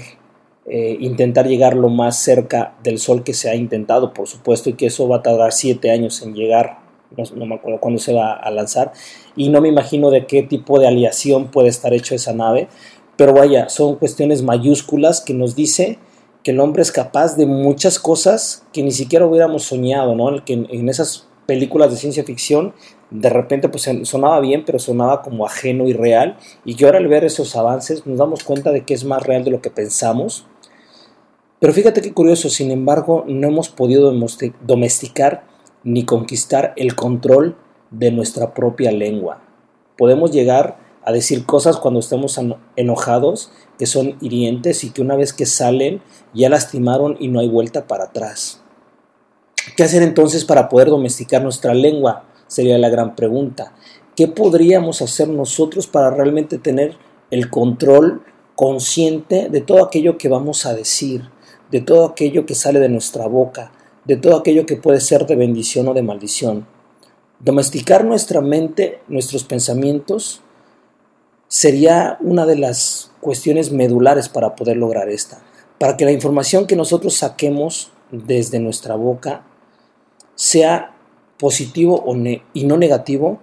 eh, 0.66 0.96
intentar 1.00 1.46
llegar 1.46 1.74
lo 1.74 1.88
más 1.88 2.16
cerca 2.16 2.74
del 2.82 2.98
Sol 2.98 3.24
que 3.24 3.34
se 3.34 3.50
ha 3.50 3.54
intentado, 3.54 4.12
por 4.12 4.28
supuesto, 4.28 4.70
y 4.70 4.74
que 4.74 4.86
eso 4.86 5.08
va 5.08 5.16
a 5.16 5.22
tardar 5.22 5.52
siete 5.52 5.90
años 5.90 6.22
en 6.22 6.34
llegar, 6.34 6.78
no, 7.16 7.46
me 7.46 7.54
acuerdo 7.54 7.80
cuándo 7.80 8.00
se 8.00 8.14
va 8.14 8.32
a 8.32 8.50
lanzar, 8.50 8.92
y 9.36 9.48
no 9.48 9.60
me 9.60 9.68
imagino 9.68 10.10
de 10.10 10.26
qué 10.26 10.42
tipo 10.42 10.78
de 10.78 10.86
aliación 10.86 11.50
puede 11.50 11.68
estar 11.68 11.92
hecho 11.94 12.14
esa 12.14 12.32
nave, 12.32 12.68
pero 13.16 13.32
vaya, 13.32 13.68
son 13.68 13.96
cuestiones 13.96 14.42
mayúsculas 14.42 15.20
que 15.20 15.34
nos 15.34 15.54
dice 15.54 15.98
que 16.42 16.52
el 16.52 16.60
hombre 16.60 16.82
es 16.82 16.90
capaz 16.90 17.36
de 17.36 17.46
muchas 17.46 17.98
cosas 17.98 18.64
que 18.72 18.82
ni 18.82 18.90
siquiera 18.90 19.26
hubiéramos 19.26 19.64
soñado, 19.64 20.16
¿no? 20.16 20.44
Que 20.44 20.54
en 20.54 20.88
esas 20.88 21.28
películas 21.46 21.90
de 21.90 21.96
ciencia 21.96 22.24
ficción 22.24 22.72
de 23.12 23.28
repente 23.28 23.68
pues 23.68 23.88
sonaba 24.04 24.40
bien, 24.40 24.64
pero 24.64 24.78
sonaba 24.78 25.22
como 25.22 25.46
ajeno 25.46 25.86
y 25.86 25.92
real. 25.92 26.36
Y 26.64 26.74
que 26.74 26.86
ahora 26.86 26.98
al 26.98 27.08
ver 27.08 27.24
esos 27.24 27.54
avances 27.56 28.06
nos 28.06 28.18
damos 28.18 28.42
cuenta 28.42 28.72
de 28.72 28.84
que 28.84 28.94
es 28.94 29.04
más 29.04 29.22
real 29.22 29.44
de 29.44 29.50
lo 29.50 29.60
que 29.60 29.70
pensamos. 29.70 30.46
Pero 31.60 31.72
fíjate 31.72 32.00
qué 32.00 32.12
curioso, 32.12 32.48
sin 32.48 32.70
embargo, 32.70 33.24
no 33.28 33.46
hemos 33.46 33.68
podido 33.68 34.12
domesticar 34.62 35.44
ni 35.84 36.04
conquistar 36.04 36.72
el 36.76 36.96
control 36.96 37.56
de 37.90 38.10
nuestra 38.10 38.54
propia 38.54 38.90
lengua. 38.90 39.42
Podemos 39.96 40.32
llegar 40.32 40.78
a 41.04 41.12
decir 41.12 41.44
cosas 41.44 41.76
cuando 41.76 42.00
estamos 42.00 42.40
enojados 42.76 43.52
que 43.78 43.86
son 43.86 44.16
hirientes 44.20 44.84
y 44.84 44.90
que 44.90 45.02
una 45.02 45.16
vez 45.16 45.32
que 45.32 45.46
salen 45.46 46.00
ya 46.32 46.48
lastimaron 46.48 47.16
y 47.20 47.28
no 47.28 47.40
hay 47.40 47.48
vuelta 47.48 47.86
para 47.86 48.04
atrás. 48.04 48.62
¿Qué 49.76 49.84
hacer 49.84 50.02
entonces 50.02 50.44
para 50.44 50.68
poder 50.68 50.88
domesticar 50.88 51.42
nuestra 51.42 51.74
lengua? 51.74 52.24
Sería 52.52 52.76
la 52.76 52.90
gran 52.90 53.16
pregunta. 53.16 53.72
¿Qué 54.14 54.28
podríamos 54.28 55.00
hacer 55.00 55.28
nosotros 55.28 55.86
para 55.86 56.10
realmente 56.10 56.58
tener 56.58 56.96
el 57.30 57.48
control 57.48 58.22
consciente 58.54 59.48
de 59.48 59.62
todo 59.62 59.82
aquello 59.82 60.18
que 60.18 60.28
vamos 60.28 60.66
a 60.66 60.74
decir, 60.74 61.22
de 61.70 61.80
todo 61.80 62.04
aquello 62.04 62.44
que 62.44 62.54
sale 62.54 62.78
de 62.78 62.90
nuestra 62.90 63.26
boca, 63.26 63.72
de 64.04 64.16
todo 64.16 64.36
aquello 64.36 64.66
que 64.66 64.76
puede 64.76 65.00
ser 65.00 65.26
de 65.26 65.34
bendición 65.34 65.88
o 65.88 65.94
de 65.94 66.02
maldición. 66.02 66.66
Domesticar 67.40 68.04
nuestra 68.04 68.42
mente, 68.42 69.00
nuestros 69.08 69.44
pensamientos, 69.44 70.42
sería 71.48 72.18
una 72.20 72.44
de 72.44 72.56
las 72.56 73.12
cuestiones 73.20 73.72
medulares 73.72 74.28
para 74.28 74.54
poder 74.54 74.76
lograr 74.76 75.08
esta. 75.08 75.38
Para 75.78 75.96
que 75.96 76.04
la 76.04 76.12
información 76.12 76.66
que 76.66 76.76
nosotros 76.76 77.14
saquemos 77.14 77.92
desde 78.10 78.58
nuestra 78.58 78.94
boca 78.94 79.42
sea 80.34 80.91
positivo 81.42 82.04
y 82.54 82.64
no 82.66 82.76
negativo, 82.76 83.40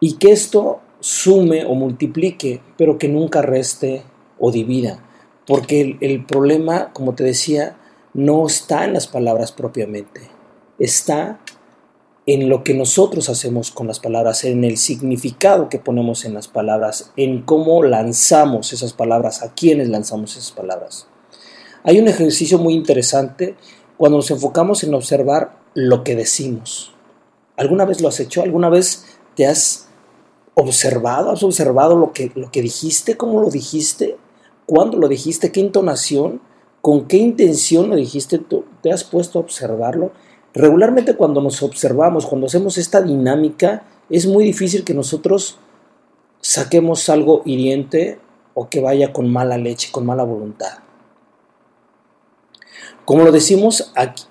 y 0.00 0.14
que 0.14 0.32
esto 0.32 0.80
sume 0.98 1.66
o 1.66 1.74
multiplique, 1.74 2.62
pero 2.78 2.96
que 2.96 3.06
nunca 3.06 3.42
reste 3.42 4.02
o 4.38 4.50
divida. 4.50 5.04
Porque 5.46 5.98
el, 6.00 6.24
problema, 6.24 6.90
como 6.94 7.14
te 7.14 7.22
decía, 7.22 7.76
no 8.14 8.46
está 8.46 8.86
en 8.86 8.94
las 8.94 9.06
palabras 9.06 9.52
propiamente, 9.52 10.22
está 10.78 11.38
en 12.24 12.48
lo 12.48 12.64
que 12.64 12.72
nosotros 12.72 13.28
hacemos 13.28 13.70
con 13.70 13.86
las 13.86 14.00
palabras, 14.00 14.44
en 14.44 14.64
el 14.64 14.78
significado 14.78 15.68
que 15.68 15.78
ponemos 15.78 16.24
en 16.24 16.32
las 16.32 16.48
palabras, 16.48 17.12
en 17.18 17.42
cómo 17.42 17.82
lanzamos 17.82 18.72
esas 18.72 18.94
palabras, 18.94 19.42
a 19.42 19.52
quiénes 19.52 19.90
lanzamos 19.90 20.34
esas 20.34 20.52
palabras. 20.52 21.08
Hay 21.84 22.00
un 22.00 22.08
ejercicio 22.08 22.58
muy 22.58 22.72
interesante 22.72 23.54
cuando 23.98 24.16
nos 24.16 24.30
enfocamos 24.30 24.82
en 24.82 24.94
observar 24.94 25.65
lo 25.76 26.04
que 26.04 26.16
decimos. 26.16 26.94
¿Alguna 27.56 27.84
vez 27.84 28.00
lo 28.00 28.08
has 28.08 28.18
hecho? 28.18 28.42
¿Alguna 28.42 28.70
vez 28.70 29.18
te 29.34 29.46
has 29.46 29.88
observado? 30.54 31.30
¿Has 31.30 31.42
observado 31.42 31.96
lo 31.96 32.14
que, 32.14 32.32
lo 32.34 32.50
que 32.50 32.62
dijiste? 32.62 33.18
¿Cómo 33.18 33.42
lo 33.42 33.50
dijiste? 33.50 34.16
¿Cuándo 34.64 34.96
lo 34.96 35.06
dijiste? 35.06 35.52
¿Qué 35.52 35.60
entonación? 35.60 36.40
¿Con 36.80 37.06
qué 37.06 37.18
intención 37.18 37.90
lo 37.90 37.96
dijiste? 37.96 38.40
¿Te 38.82 38.90
has 38.90 39.04
puesto 39.04 39.38
a 39.38 39.42
observarlo? 39.42 40.12
Regularmente 40.54 41.14
cuando 41.14 41.42
nos 41.42 41.62
observamos, 41.62 42.24
cuando 42.24 42.46
hacemos 42.46 42.78
esta 42.78 43.02
dinámica, 43.02 43.84
es 44.08 44.26
muy 44.26 44.44
difícil 44.44 44.82
que 44.82 44.94
nosotros 44.94 45.58
saquemos 46.40 47.10
algo 47.10 47.42
hiriente 47.44 48.18
o 48.54 48.70
que 48.70 48.80
vaya 48.80 49.12
con 49.12 49.30
mala 49.30 49.58
leche, 49.58 49.92
con 49.92 50.06
mala 50.06 50.22
voluntad. 50.22 50.78
Como 53.04 53.24
lo 53.24 53.30
decimos 53.30 53.92
aquí, 53.94 54.24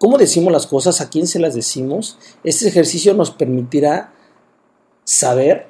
cómo 0.00 0.16
decimos 0.16 0.50
las 0.50 0.66
cosas, 0.66 1.02
a 1.02 1.10
quién 1.10 1.26
se 1.26 1.38
las 1.38 1.54
decimos, 1.54 2.18
este 2.42 2.66
ejercicio 2.66 3.12
nos 3.12 3.30
permitirá 3.30 4.14
saber 5.04 5.66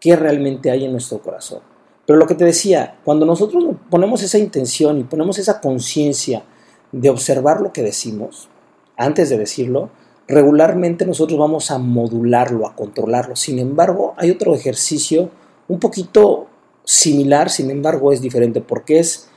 qué 0.00 0.16
realmente 0.16 0.70
hay 0.70 0.84
en 0.84 0.92
nuestro 0.92 1.22
corazón. 1.22 1.60
Pero 2.06 2.18
lo 2.18 2.26
que 2.26 2.34
te 2.34 2.44
decía, 2.44 2.98
cuando 3.06 3.24
nosotros 3.24 3.64
ponemos 3.88 4.22
esa 4.22 4.36
intención 4.36 4.98
y 5.00 5.04
ponemos 5.04 5.38
esa 5.38 5.62
conciencia 5.62 6.44
de 6.92 7.08
observar 7.08 7.62
lo 7.62 7.72
que 7.72 7.82
decimos, 7.82 8.50
antes 8.98 9.30
de 9.30 9.38
decirlo, 9.38 9.88
regularmente 10.28 11.06
nosotros 11.06 11.38
vamos 11.38 11.70
a 11.70 11.78
modularlo, 11.78 12.66
a 12.66 12.76
controlarlo. 12.76 13.34
Sin 13.34 13.58
embargo, 13.58 14.12
hay 14.18 14.30
otro 14.30 14.54
ejercicio 14.54 15.30
un 15.68 15.80
poquito 15.80 16.48
similar, 16.84 17.48
sin 17.48 17.70
embargo 17.70 18.12
es 18.12 18.20
diferente, 18.20 18.60
porque 18.60 18.98
es 18.98 19.30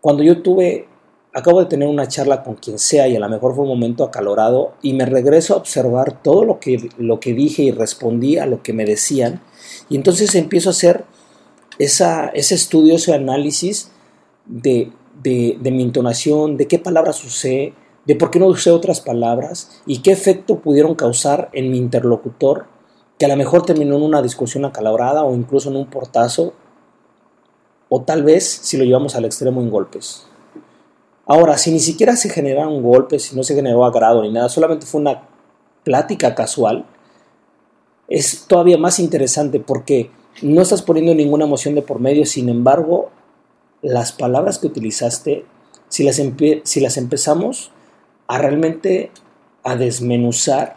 cuando 0.00 0.24
yo 0.24 0.42
tuve, 0.42 0.88
acabo 1.34 1.60
de 1.60 1.66
tener 1.66 1.88
una 1.88 2.08
charla 2.08 2.42
con 2.42 2.54
quien 2.54 2.78
sea 2.78 3.08
y 3.08 3.16
a 3.16 3.20
lo 3.20 3.28
mejor 3.28 3.54
fue 3.54 3.64
un 3.64 3.70
momento 3.70 4.04
acalorado 4.04 4.74
y 4.82 4.92
me 4.92 5.06
regreso 5.06 5.54
a 5.54 5.56
observar 5.56 6.22
todo 6.22 6.44
lo 6.44 6.60
que, 6.60 6.90
lo 6.98 7.20
que 7.20 7.32
dije 7.32 7.62
y 7.62 7.70
respondí 7.70 8.38
a 8.38 8.46
lo 8.46 8.62
que 8.62 8.72
me 8.72 8.84
decían 8.84 9.40
y 9.88 9.96
entonces 9.96 10.34
empiezo 10.34 10.68
a 10.68 10.72
hacer 10.72 11.04
esa, 11.78 12.28
ese 12.28 12.54
estudio, 12.54 12.96
ese 12.96 13.14
análisis 13.14 13.90
de, 14.46 14.92
de, 15.22 15.56
de 15.60 15.70
mi 15.70 15.82
entonación, 15.82 16.56
de 16.56 16.68
qué 16.68 16.78
palabras 16.78 17.24
usé, 17.24 17.74
de 18.04 18.16
por 18.16 18.30
qué 18.30 18.38
no 18.38 18.46
usé 18.46 18.70
otras 18.70 19.00
palabras 19.00 19.82
y 19.86 20.02
qué 20.02 20.12
efecto 20.12 20.58
pudieron 20.58 20.94
causar 20.94 21.48
en 21.52 21.70
mi 21.70 21.78
interlocutor, 21.78 22.66
que 23.18 23.24
a 23.24 23.28
lo 23.28 23.36
mejor 23.36 23.64
terminó 23.64 23.96
en 23.96 24.02
una 24.02 24.20
discusión 24.20 24.64
acalorada 24.64 25.24
o 25.24 25.34
incluso 25.34 25.70
en 25.70 25.76
un 25.76 25.86
portazo, 25.86 26.52
o 27.88 28.02
tal 28.02 28.22
vez 28.22 28.44
si 28.44 28.76
lo 28.76 28.84
llevamos 28.84 29.14
al 29.14 29.24
extremo 29.24 29.60
en 29.60 29.70
golpes. 29.70 30.26
Ahora, 31.32 31.56
si 31.56 31.70
ni 31.70 31.80
siquiera 31.80 32.14
se 32.14 32.28
generaron 32.28 32.82
golpes, 32.82 33.22
si 33.22 33.34
no 33.34 33.42
se 33.42 33.54
generó 33.54 33.86
agrado 33.86 34.20
ni 34.20 34.30
nada, 34.30 34.50
solamente 34.50 34.84
fue 34.84 35.00
una 35.00 35.22
plática 35.82 36.34
casual, 36.34 36.84
es 38.06 38.44
todavía 38.46 38.76
más 38.76 38.98
interesante 38.98 39.58
porque 39.58 40.10
no 40.42 40.60
estás 40.60 40.82
poniendo 40.82 41.14
ninguna 41.14 41.46
emoción 41.46 41.74
de 41.74 41.80
por 41.80 42.00
medio, 42.00 42.26
sin 42.26 42.50
embargo, 42.50 43.08
las 43.80 44.12
palabras 44.12 44.58
que 44.58 44.66
utilizaste, 44.66 45.46
si 45.88 46.04
las, 46.04 46.20
si 46.64 46.80
las 46.80 46.98
empezamos 46.98 47.70
a 48.26 48.36
realmente 48.36 49.10
a 49.62 49.76
desmenuzar 49.76 50.76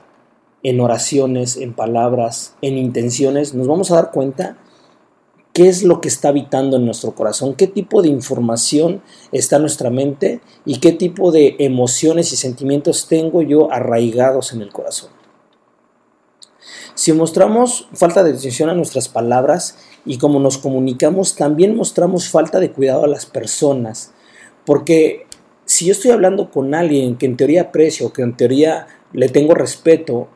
en 0.64 0.80
oraciones, 0.80 1.58
en 1.58 1.74
palabras, 1.74 2.56
en 2.62 2.78
intenciones, 2.78 3.54
nos 3.54 3.68
vamos 3.68 3.92
a 3.92 3.96
dar 3.96 4.12
cuenta 4.12 4.56
qué 5.56 5.70
es 5.70 5.84
lo 5.84 6.02
que 6.02 6.10
está 6.10 6.28
habitando 6.28 6.76
en 6.76 6.86
nuestro 6.86 7.16
corazón, 7.16 7.54
qué 7.56 7.66
tipo 7.66 8.02
de 8.02 8.10
información 8.10 9.02
está 9.32 9.56
en 9.56 9.62
nuestra 9.62 9.90
mente 9.90 10.42
y 10.66 10.82
qué 10.82 10.92
tipo 10.92 11.32
de 11.32 11.56
emociones 11.60 12.34
y 12.34 12.36
sentimientos 12.36 13.08
tengo 13.08 13.42
yo 13.42 13.72
arraigados 13.72 14.52
en 14.52 14.62
el 14.62 14.70
corazón. 14.74 15.12
Si 16.94 17.14
mostramos 17.14 17.88
falta 17.94 18.22
de 18.22 18.32
atención 18.32 18.70
a 18.70 18.74
nuestras 18.74 19.08
palabras 19.08 19.78
y 20.06 20.18
como 20.18 20.42
nos 20.42 20.58
comunicamos, 20.58 21.38
también 21.38 21.74
mostramos 21.74 22.28
falta 22.28 22.60
de 22.60 22.72
cuidado 22.72 23.06
a 23.06 23.08
las 23.08 23.26
personas, 23.26 24.12
porque 24.66 25.26
si 25.64 25.86
yo 25.86 25.94
estoy 25.94 26.12
hablando 26.12 26.52
con 26.52 26.76
alguien 26.76 27.16
que 27.16 27.28
en 27.28 27.38
teoría 27.38 27.62
aprecio, 27.62 28.12
que 28.12 28.24
en 28.24 28.36
teoría 28.36 28.88
le 29.14 29.30
tengo 29.30 29.54
respeto 29.54 30.28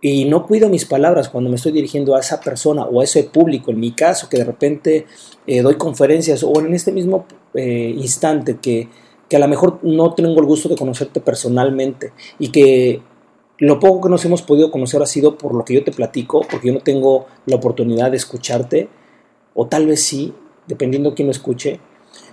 y 0.00 0.26
no 0.26 0.46
cuido 0.46 0.68
mis 0.68 0.84
palabras 0.84 1.28
cuando 1.28 1.50
me 1.50 1.56
estoy 1.56 1.72
dirigiendo 1.72 2.14
a 2.14 2.20
esa 2.20 2.40
persona 2.40 2.84
o 2.84 3.00
a 3.00 3.04
ese 3.04 3.24
público, 3.24 3.70
en 3.70 3.80
mi 3.80 3.92
caso, 3.92 4.28
que 4.28 4.36
de 4.36 4.44
repente 4.44 5.06
eh, 5.46 5.60
doy 5.62 5.74
conferencias 5.74 6.42
o 6.44 6.60
en 6.60 6.74
este 6.74 6.92
mismo 6.92 7.26
eh, 7.54 7.94
instante 7.96 8.58
que, 8.62 8.88
que 9.28 9.36
a 9.36 9.40
lo 9.40 9.48
mejor 9.48 9.80
no 9.82 10.14
tengo 10.14 10.38
el 10.38 10.46
gusto 10.46 10.68
de 10.68 10.76
conocerte 10.76 11.20
personalmente 11.20 12.12
y 12.38 12.50
que 12.50 13.02
lo 13.58 13.80
poco 13.80 14.02
que 14.02 14.08
nos 14.08 14.24
hemos 14.24 14.42
podido 14.42 14.70
conocer 14.70 15.02
ha 15.02 15.06
sido 15.06 15.36
por 15.36 15.52
lo 15.54 15.64
que 15.64 15.74
yo 15.74 15.82
te 15.82 15.90
platico, 15.90 16.42
porque 16.48 16.68
yo 16.68 16.74
no 16.74 16.80
tengo 16.80 17.26
la 17.46 17.56
oportunidad 17.56 18.12
de 18.12 18.16
escucharte, 18.16 18.88
o 19.54 19.66
tal 19.66 19.86
vez 19.86 20.02
sí, 20.04 20.32
dependiendo 20.68 21.10
de 21.10 21.16
quién 21.16 21.26
lo 21.26 21.32
escuche, 21.32 21.80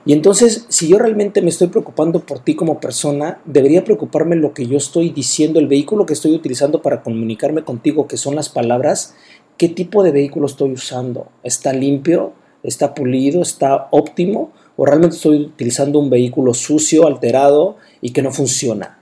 y 0.05 0.13
entonces, 0.13 0.65
si 0.69 0.87
yo 0.87 0.99
realmente 0.99 1.41
me 1.41 1.49
estoy 1.49 1.67
preocupando 1.67 2.19
por 2.19 2.39
ti 2.39 2.55
como 2.55 2.79
persona, 2.79 3.41
debería 3.43 3.83
preocuparme 3.83 4.35
lo 4.35 4.53
que 4.53 4.67
yo 4.67 4.77
estoy 4.77 5.09
diciendo, 5.09 5.59
el 5.59 5.67
vehículo 5.67 6.05
que 6.05 6.13
estoy 6.13 6.33
utilizando 6.33 6.83
para 6.83 7.01
comunicarme 7.01 7.63
contigo, 7.63 8.07
que 8.07 8.17
son 8.17 8.35
las 8.35 8.49
palabras, 8.49 9.15
qué 9.57 9.67
tipo 9.67 10.03
de 10.03 10.11
vehículo 10.11 10.45
estoy 10.45 10.73
usando. 10.73 11.29
¿Está 11.41 11.73
limpio? 11.73 12.33
¿Está 12.61 12.93
pulido? 12.93 13.41
¿Está 13.41 13.87
óptimo? 13.89 14.51
¿O 14.77 14.85
realmente 14.85 15.15
estoy 15.15 15.37
utilizando 15.37 15.97
un 15.97 16.11
vehículo 16.11 16.53
sucio, 16.53 17.07
alterado 17.07 17.77
y 17.99 18.11
que 18.11 18.21
no 18.21 18.31
funciona? 18.31 18.99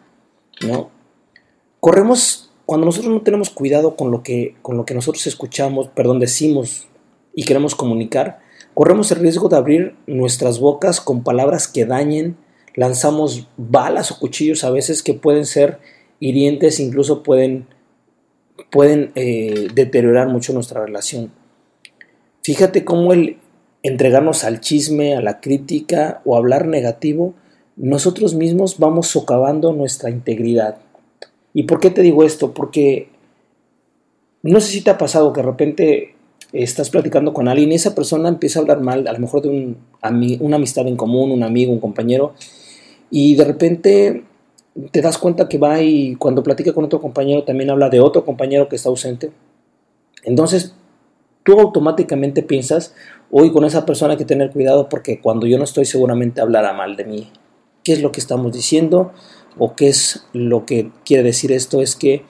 ¿No? 0.66 0.90
Corremos, 1.82 2.50
cuando 2.66 2.86
nosotros 2.86 3.14
no 3.14 3.24
tenemos 3.24 3.50
cuidado 3.50 3.98
con 3.98 4.10
lo 4.10 4.24
que, 4.24 4.56
con 4.62 4.78
lo 4.78 4.86
que 4.86 4.94
nosotros 4.94 5.28
escuchamos, 5.28 5.90
perdón, 5.90 6.20
decimos 6.22 6.88
y 7.36 7.44
queremos 7.44 7.76
comunicar, 7.76 8.40
Corremos 8.74 9.12
el 9.12 9.20
riesgo 9.20 9.50
de 9.50 9.58
abrir 9.58 9.96
nuestras 10.08 10.60
bocas 10.60 11.00
con 11.00 11.24
palabras 11.24 11.68
que 11.68 11.86
dañen, 11.86 12.38
lanzamos 12.76 13.48
balas 13.58 14.12
o 14.12 14.20
cuchillos 14.20 14.64
a 14.64 14.72
veces 14.72 15.04
que 15.04 15.14
pueden 15.14 15.46
ser 15.46 15.80
hirientes, 16.20 16.80
incluso 16.80 17.22
pueden, 17.22 17.68
pueden 18.72 19.12
eh, 19.16 19.68
deteriorar 19.74 20.28
mucho 20.28 20.54
nuestra 20.54 20.84
relación. 20.84 21.32
Fíjate 22.42 22.84
cómo 22.84 23.14
el 23.14 23.38
entregarnos 23.84 24.44
al 24.44 24.62
chisme, 24.62 25.16
a 25.16 25.22
la 25.22 25.40
crítica 25.40 26.22
o 26.26 26.36
hablar 26.36 26.68
negativo, 26.68 27.36
nosotros 27.76 28.34
mismos 28.34 28.80
vamos 28.80 29.08
socavando 29.08 29.74
nuestra 29.74 30.10
integridad. 30.10 30.78
¿Y 31.54 31.64
por 31.64 31.80
qué 31.80 31.90
te 31.90 32.02
digo 32.02 32.24
esto? 32.24 32.54
Porque 32.54 33.10
no 34.42 34.60
sé 34.62 34.72
si 34.72 34.82
te 34.82 34.90
ha 34.90 34.98
pasado 34.98 35.32
que 35.34 35.42
de 35.42 35.48
repente 35.48 36.16
estás 36.54 36.92
platicando 36.92 37.34
con 37.34 37.48
alguien 37.48 37.72
y 37.72 37.76
esa 37.76 37.96
persona 37.96 38.30
empieza 38.30 38.60
a 38.60 38.62
hablar 38.62 38.80
mal, 38.80 39.08
a 39.08 39.14
lo 39.14 39.20
mejor 39.20 39.42
de 39.42 39.50
un, 39.50 39.78
una 40.40 40.56
amistad 40.56 40.88
en 40.88 40.96
común, 40.96 41.32
un 41.32 41.44
amigo, 41.44 41.74
un 41.74 41.80
compañero, 41.80 42.36
y 43.10 43.36
de 43.36 43.44
repente 43.44 44.24
te 44.92 45.02
das 45.02 45.18
cuenta 45.18 45.50
que 45.50 45.58
va 45.58 45.82
y 45.82 46.16
cuando 46.16 46.44
platica 46.44 46.74
con 46.74 46.86
otro 46.86 47.02
compañero 47.02 47.44
también 47.44 47.70
habla 47.70 47.90
de 47.90 48.00
otro 48.00 48.24
compañero 48.24 48.70
que 48.70 48.76
está 48.76 48.90
ausente. 48.90 49.32
Entonces, 50.24 50.76
tú 51.44 51.60
automáticamente 51.60 52.44
piensas, 52.44 52.94
hoy 53.32 53.52
con 53.52 53.66
esa 53.66 53.86
persona 53.86 54.14
hay 54.14 54.18
que 54.18 54.26
tener 54.26 54.52
cuidado 54.52 54.90
porque 54.90 55.20
cuando 55.20 55.48
yo 55.48 55.58
no 55.58 55.64
estoy 55.64 55.86
seguramente 55.86 56.42
hablará 56.42 56.74
mal 56.74 56.96
de 56.96 57.06
mí. 57.06 57.32
¿Qué 57.84 57.94
es 57.94 58.02
lo 58.02 58.12
que 58.12 58.20
estamos 58.20 58.54
diciendo? 58.54 59.12
¿O 59.58 59.76
qué 59.76 59.90
es 59.90 60.26
lo 60.34 60.66
que 60.66 60.92
quiere 61.04 61.24
decir 61.24 61.52
esto? 61.52 61.82
Es 61.82 61.96
que 61.96 62.24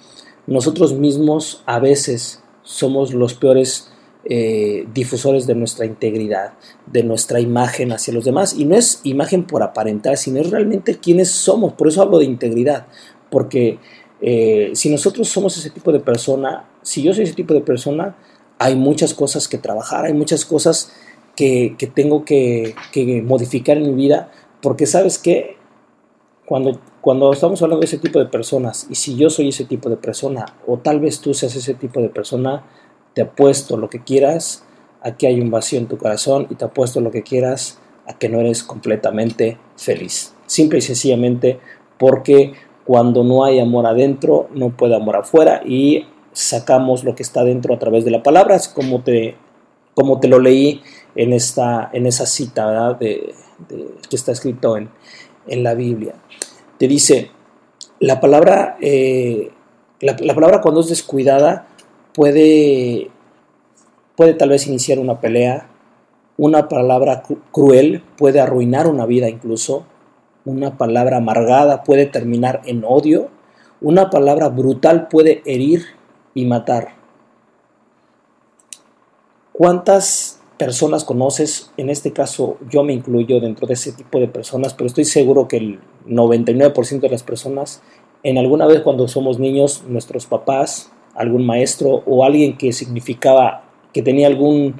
nosotros 0.48 0.94
mismos 0.94 1.62
a 1.66 1.80
veces 1.80 2.42
somos 2.64 3.14
los 3.14 3.36
peores 3.36 3.93
eh, 4.26 4.88
difusores 4.94 5.48
de 5.48 5.56
nuestra 5.56 5.86
integridad, 5.86 6.54
de 6.86 7.04
nuestra 7.04 7.40
imagen 7.40 7.92
hacia 7.92 8.14
los 8.14 8.26
demás. 8.26 8.56
Y 8.58 8.66
no 8.66 8.76
es 8.76 9.02
imagen 9.04 9.44
por 9.44 9.64
aparentar, 9.64 10.18
sino 10.18 10.40
es 10.40 10.50
realmente 10.50 10.98
quienes 10.98 11.30
somos. 11.30 11.74
Por 11.74 11.88
eso 11.88 12.02
hablo 12.02 12.20
de 12.20 12.26
integridad, 12.26 12.88
porque 13.30 13.80
eh, 14.22 14.72
si 14.76 14.90
nosotros 14.90 15.28
somos 15.28 15.58
ese 15.58 15.70
tipo 15.70 15.92
de 15.92 16.00
persona, 16.00 16.70
si 16.82 17.04
yo 17.04 17.14
soy 17.14 17.26
ese 17.26 17.34
tipo 17.34 17.54
de 17.54 17.60
persona, 17.62 18.16
hay 18.60 18.76
muchas 18.78 19.14
cosas 19.14 19.50
que 19.50 19.58
trabajar, 19.58 20.06
hay 20.06 20.14
muchas 20.14 20.46
cosas 20.46 20.94
que, 21.36 21.76
tengo 21.94 22.24
que, 22.24 22.76
modificar 23.26 23.78
en 23.78 23.88
mi 23.88 24.04
vida, 24.04 24.32
porque 24.62 24.86
sabes 24.86 25.18
que 25.18 25.58
cuando, 26.46 26.80
cuando 27.02 27.34
estamos 27.34 27.62
hablando 27.62 27.82
de 27.82 27.88
ese 27.88 27.98
tipo 27.98 28.20
de 28.20 28.28
personas, 28.28 28.88
y 28.90 28.96
si 28.96 29.18
yo 29.18 29.30
soy 29.30 29.50
ese 29.50 29.66
tipo 29.66 29.90
de 29.90 29.98
persona, 29.98 30.46
o 30.66 30.78
tal 30.78 31.02
vez 31.02 31.20
tú 31.20 31.34
seas 31.34 31.56
ese 31.56 31.74
tipo 31.74 32.02
de 32.02 32.08
persona, 32.10 32.64
te 33.14 33.22
apuesto 33.22 33.78
lo 33.78 33.90
que 33.90 34.04
quieras 34.04 34.66
a 35.02 35.16
que 35.16 35.28
hay 35.28 35.40
un 35.40 35.52
vacío 35.52 35.80
en 35.80 35.88
tu 35.88 35.98
corazón 35.98 36.48
y 36.50 36.56
te 36.56 36.66
apuesto 36.66 37.02
lo 37.02 37.12
que 37.12 37.24
quieras 37.24 37.80
a 38.08 38.18
que 38.18 38.30
no 38.30 38.40
eres 38.40 38.64
completamente 38.64 39.58
feliz. 39.78 40.34
Simple 40.46 40.80
y 40.80 40.82
sencillamente 40.82 41.60
porque 41.98 42.54
cuando 42.86 43.24
no 43.24 43.44
hay 43.44 43.60
amor 43.60 43.86
adentro, 43.86 44.50
no 44.54 44.70
puede 44.70 44.96
amor 44.96 45.18
afuera 45.18 45.62
y 45.66 46.06
sacamos 46.32 47.04
lo 47.04 47.16
que 47.16 47.24
está 47.24 47.44
dentro 47.44 47.74
a 47.74 47.80
través 47.80 48.04
de 48.06 48.12
la 48.12 48.24
palabra, 48.24 48.58
como 48.74 49.02
te, 49.04 49.36
como 49.94 50.20
te 50.20 50.28
lo 50.28 50.40
leí 50.40 50.82
en, 51.16 51.34
esta, 51.34 51.90
en 51.94 52.08
esa 52.08 52.26
cita 52.26 52.98
que 53.00 53.34
está 54.12 54.32
escrito 54.32 54.76
en, 54.78 54.90
en, 55.48 55.64
la 55.64 55.76
Biblia. 55.76 56.16
Te 56.78 56.88
dice, 56.88 57.32
la 58.00 58.20
palabra, 58.20 58.78
eh, 58.82 59.52
la 60.02 60.34
palabra 60.34 60.60
cuando 60.60 60.82
es 60.82 60.90
descuidada 60.90 61.68
puede, 62.14 63.10
puede 64.16 64.34
tal 64.34 64.50
vez 64.50 64.68
iniciar 64.68 65.00
una 65.00 65.20
pelea, 65.20 65.70
una 66.38 66.68
palabra 66.68 67.24
cruel 67.52 68.04
puede 68.18 68.40
arruinar 68.40 68.88
una 68.88 69.06
vida 69.06 69.30
incluso, 69.30 69.86
una 70.46 70.78
palabra 70.78 71.18
amargada 71.18 71.84
puede 71.84 72.06
terminar 72.06 72.62
en 72.66 72.84
odio, 72.86 73.30
una 73.82 74.10
palabra 74.10 74.50
brutal 74.50 75.08
puede 75.08 75.42
herir 75.46 75.84
y 76.34 76.46
matar. 76.46 76.96
¿Cuántas 79.52 80.42
personas 80.58 81.04
conoces? 81.04 81.72
En 81.78 81.90
este 81.90 82.14
caso 82.14 82.58
yo 82.70 82.84
me 82.84 82.94
incluyo 82.94 83.40
dentro 83.40 83.68
de 83.68 83.74
ese 83.74 83.92
tipo 83.92 84.20
de 84.20 84.28
personas, 84.28 84.74
pero 84.74 84.88
estoy 84.88 85.06
seguro 85.06 85.48
que 85.48 85.58
el 85.58 85.80
99% 86.08 87.02
de 87.02 87.10
las 87.10 87.24
personas, 87.24 87.82
en 88.24 88.38
alguna 88.38 88.66
vez 88.66 88.82
cuando 88.82 89.08
somos 89.08 89.38
niños, 89.40 89.84
nuestros 89.88 90.26
papás, 90.26 90.93
algún 91.16 91.46
maestro 91.46 92.04
o 92.06 92.24
alguien 92.24 92.58
que 92.58 92.74
significaba, 92.74 93.64
que 93.94 94.02
tenía 94.02 94.28
algún 94.28 94.76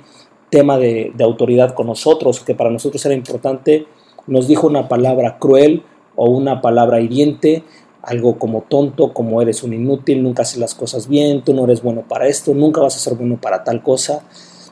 tema 0.50 0.78
de, 0.78 1.14
autoridad 1.24 1.74
con 1.74 1.88
nosotros, 1.88 2.40
que 2.40 2.56
para 2.56 2.70
nosotros 2.70 3.04
era 3.06 3.16
importante, 3.16 3.88
nos 4.28 4.48
dijo 4.48 4.68
una 4.68 4.88
palabra 4.88 5.38
cruel 5.40 5.84
o 6.16 6.30
una 6.30 6.62
palabra 6.62 7.02
hiriente, 7.02 7.64
algo 8.04 8.38
como 8.38 8.62
tonto, 8.62 9.14
como 9.14 9.42
eres 9.42 9.64
un 9.64 9.74
inútil, 9.74 10.22
nunca 10.22 10.44
haces 10.44 10.60
las 10.60 10.76
cosas 10.76 11.08
bien, 11.08 11.44
tú 11.44 11.54
no 11.54 11.64
eres 11.64 11.82
bueno 11.82 12.04
para 12.08 12.28
esto, 12.28 12.54
nunca 12.54 12.82
vas 12.82 12.96
a 12.96 13.00
ser 13.00 13.16
bueno 13.16 13.40
para 13.42 13.64
tal 13.64 13.82
cosa. 13.82 14.24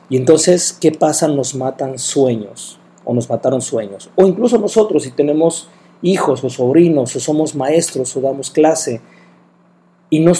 Y 0.08 0.16
entonces, 0.16 0.76
¿qué 0.78 0.92
pasa? 0.92 1.26
Nos 1.28 1.54
matan 1.54 1.98
sueños 1.98 2.78
o 3.04 3.14
nos 3.14 3.28
mataron 3.28 3.60
sueños. 3.60 4.10
O 4.14 4.26
incluso 4.26 4.58
nosotros, 4.58 5.02
si 5.02 5.10
tenemos 5.10 5.68
hijos 6.02 6.44
o 6.44 6.50
sobrinos 6.50 7.16
o 7.16 7.20
somos 7.20 7.54
maestros 7.54 8.16
o 8.16 8.20
damos 8.20 8.50
clase, 8.50 9.00
y 10.12 10.20
no, 10.20 10.34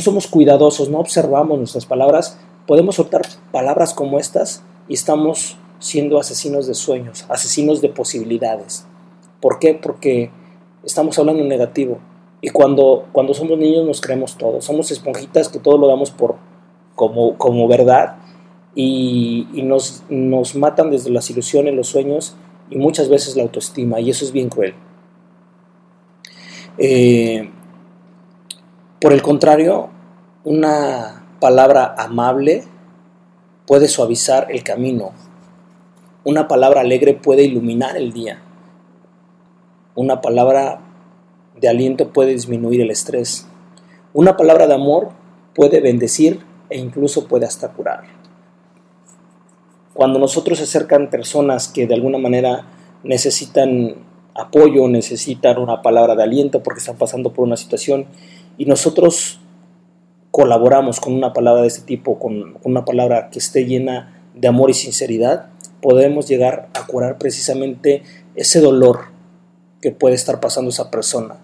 somos 0.00 0.26
cuidadosos, 0.26 0.88
no 0.88 0.98
observamos 0.98 1.56
nuestras 1.56 1.86
palabras, 1.86 2.36
podemos 2.66 2.96
soltar 2.96 3.22
palabras 3.52 3.94
como 3.94 4.18
estas 4.18 4.64
y 4.88 4.94
estamos 4.94 5.56
siendo 5.78 6.18
asesinos 6.18 6.66
de 6.66 6.74
sueños, 6.74 7.24
asesinos 7.28 7.80
de 7.80 7.90
posibilidades. 7.90 8.84
¿Por 9.40 9.60
qué? 9.60 9.74
Porque 9.74 10.32
estamos 10.82 11.16
hablando 11.16 11.42
en 11.42 11.48
negativo. 11.48 12.00
Y 12.40 12.48
cuando, 12.48 13.06
cuando 13.12 13.34
somos 13.34 13.56
niños 13.56 13.86
nos 13.86 14.00
creemos 14.00 14.36
todo. 14.36 14.60
Somos 14.60 14.90
esponjitas 14.90 15.48
que 15.48 15.60
todo 15.60 15.78
lo 15.78 15.86
damos 15.86 16.10
por 16.10 16.34
como, 16.96 17.38
como 17.38 17.68
verdad 17.68 18.16
y, 18.74 19.46
nos, 19.62 20.02
nos, 20.08 20.56
matan 20.56 20.90
desde 20.90 21.10
las 21.10 21.30
ilusiones, 21.30 21.72
los 21.72 21.86
sueños 21.86 22.34
y 22.68 22.78
muchas 22.78 23.08
veces 23.08 23.36
la 23.36 23.44
autoestima. 23.44 24.00
Y 24.00 24.10
eso 24.10 24.24
es 24.24 24.32
bien 24.32 24.48
cruel. 24.48 24.74
Eh, 26.78 27.48
por 29.04 29.12
el 29.12 29.20
contrario, 29.20 29.90
una 30.44 31.26
palabra 31.38 31.94
amable 31.98 32.64
puede 33.66 33.86
suavizar 33.86 34.46
el 34.48 34.62
camino. 34.62 35.12
Una 36.24 36.48
palabra 36.48 36.80
alegre 36.80 37.12
puede 37.12 37.42
iluminar 37.42 37.98
el 37.98 38.14
día. 38.14 38.40
Una 39.94 40.22
palabra 40.22 40.80
de 41.60 41.68
aliento 41.68 42.14
puede 42.14 42.30
disminuir 42.30 42.80
el 42.80 42.90
estrés. 42.90 43.46
Una 44.14 44.38
palabra 44.38 44.66
de 44.66 44.72
amor 44.72 45.10
puede 45.54 45.80
bendecir 45.80 46.40
e 46.70 46.78
incluso 46.78 47.28
puede 47.28 47.44
hasta 47.44 47.72
curar. 47.72 48.04
Cuando 49.92 50.18
nosotros 50.18 50.56
se 50.56 50.64
acercan 50.64 51.10
personas 51.10 51.68
que 51.68 51.86
de 51.86 51.92
alguna 51.92 52.16
manera 52.16 52.68
necesitan 53.02 53.96
apoyo, 54.34 54.88
necesitan 54.88 55.58
una 55.58 55.82
palabra 55.82 56.16
de 56.16 56.22
aliento 56.22 56.62
porque 56.62 56.80
están 56.80 56.96
pasando 56.96 57.34
por 57.34 57.44
una 57.44 57.58
situación 57.58 58.06
y 58.58 58.66
nosotros 58.66 59.40
colaboramos 60.30 61.00
con 61.00 61.14
una 61.14 61.32
palabra 61.32 61.62
de 61.62 61.68
este 61.68 61.82
tipo, 61.82 62.18
con 62.18 62.58
una 62.64 62.84
palabra 62.84 63.30
que 63.30 63.38
esté 63.38 63.66
llena 63.66 64.22
de 64.34 64.48
amor 64.48 64.70
y 64.70 64.74
sinceridad, 64.74 65.50
podemos 65.80 66.26
llegar 66.26 66.68
a 66.74 66.86
curar 66.86 67.18
precisamente 67.18 68.02
ese 68.34 68.60
dolor 68.60 69.12
que 69.80 69.90
puede 69.90 70.14
estar 70.14 70.40
pasando 70.40 70.70
esa 70.70 70.90
persona. 70.90 71.36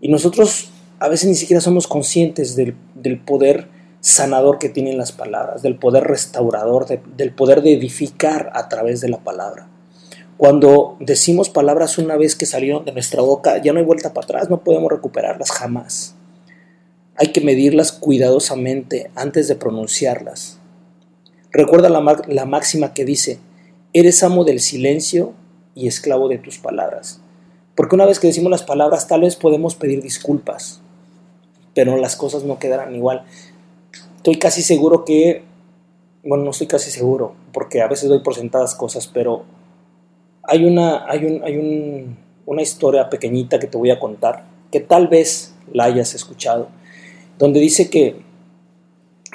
Y 0.00 0.08
nosotros 0.08 0.70
a 1.00 1.08
veces 1.08 1.28
ni 1.28 1.34
siquiera 1.34 1.60
somos 1.60 1.86
conscientes 1.86 2.56
del, 2.56 2.74
poder 3.20 3.68
sanador 4.00 4.58
que 4.58 4.68
tienen 4.68 4.96
las 4.96 5.12
palabras, 5.12 5.62
del 5.62 5.76
poder 5.76 6.04
restaurador, 6.04 6.86
del 6.86 7.34
poder 7.34 7.62
de 7.62 7.72
edificar 7.72 8.50
a 8.54 8.68
través 8.68 9.00
de 9.00 9.08
la 9.08 9.18
palabra. 9.18 9.68
Cuando 10.36 10.96
decimos 11.00 11.50
palabras 11.50 11.98
una 11.98 12.16
vez 12.16 12.36
que 12.36 12.46
salieron 12.46 12.84
de 12.84 12.92
nuestra 12.92 13.22
boca, 13.22 13.60
ya 13.60 13.72
no 13.72 13.78
hay 13.78 13.84
vuelta 13.84 14.14
para 14.14 14.24
atrás, 14.24 14.50
no 14.50 14.60
podemos 14.60 14.90
recuperarlas 14.90 15.50
jamás. 15.50 16.14
Hay 17.20 17.32
que 17.32 17.42
medirlas 17.42 17.92
cuidadosamente 17.92 19.10
antes 19.14 19.46
de 19.46 19.54
pronunciarlas. 19.54 20.58
Recuerda 21.52 21.90
la, 21.90 22.22
la 22.26 22.46
máxima 22.46 22.94
que 22.94 23.04
dice, 23.04 23.38
eres 23.92 24.22
amo 24.22 24.44
del 24.44 24.58
silencio 24.58 25.34
y 25.74 25.86
esclavo 25.86 26.28
de 26.30 26.38
tus 26.38 26.56
palabras. 26.56 27.20
Porque 27.74 27.94
una 27.94 28.06
vez 28.06 28.20
que 28.20 28.28
decimos 28.28 28.50
las 28.50 28.62
palabras, 28.62 29.06
tal 29.06 29.20
vez 29.20 29.36
podemos 29.36 29.74
pedir 29.74 30.00
disculpas, 30.00 30.80
pero 31.74 31.98
las 31.98 32.16
cosas 32.16 32.44
no 32.44 32.58
quedarán 32.58 32.94
igual. 32.94 33.26
Estoy 34.16 34.38
casi 34.38 34.62
seguro 34.62 35.04
que, 35.04 35.44
bueno, 36.24 36.44
no 36.44 36.52
estoy 36.52 36.68
casi 36.68 36.90
seguro, 36.90 37.34
porque 37.52 37.82
a 37.82 37.86
veces 37.86 38.08
doy 38.08 38.20
por 38.20 38.34
sentadas 38.34 38.74
cosas, 38.74 39.06
pero 39.06 39.44
hay 40.44 40.64
una, 40.64 41.04
hay 41.06 41.26
un, 41.26 41.44
hay 41.44 41.58
un, 41.58 42.16
una 42.46 42.62
historia 42.62 43.10
pequeñita 43.10 43.58
que 43.58 43.66
te 43.66 43.76
voy 43.76 43.90
a 43.90 44.00
contar, 44.00 44.46
que 44.72 44.80
tal 44.80 45.08
vez 45.08 45.54
la 45.70 45.84
hayas 45.84 46.14
escuchado 46.14 46.79
donde 47.40 47.58
dice 47.58 47.88
que, 47.88 48.16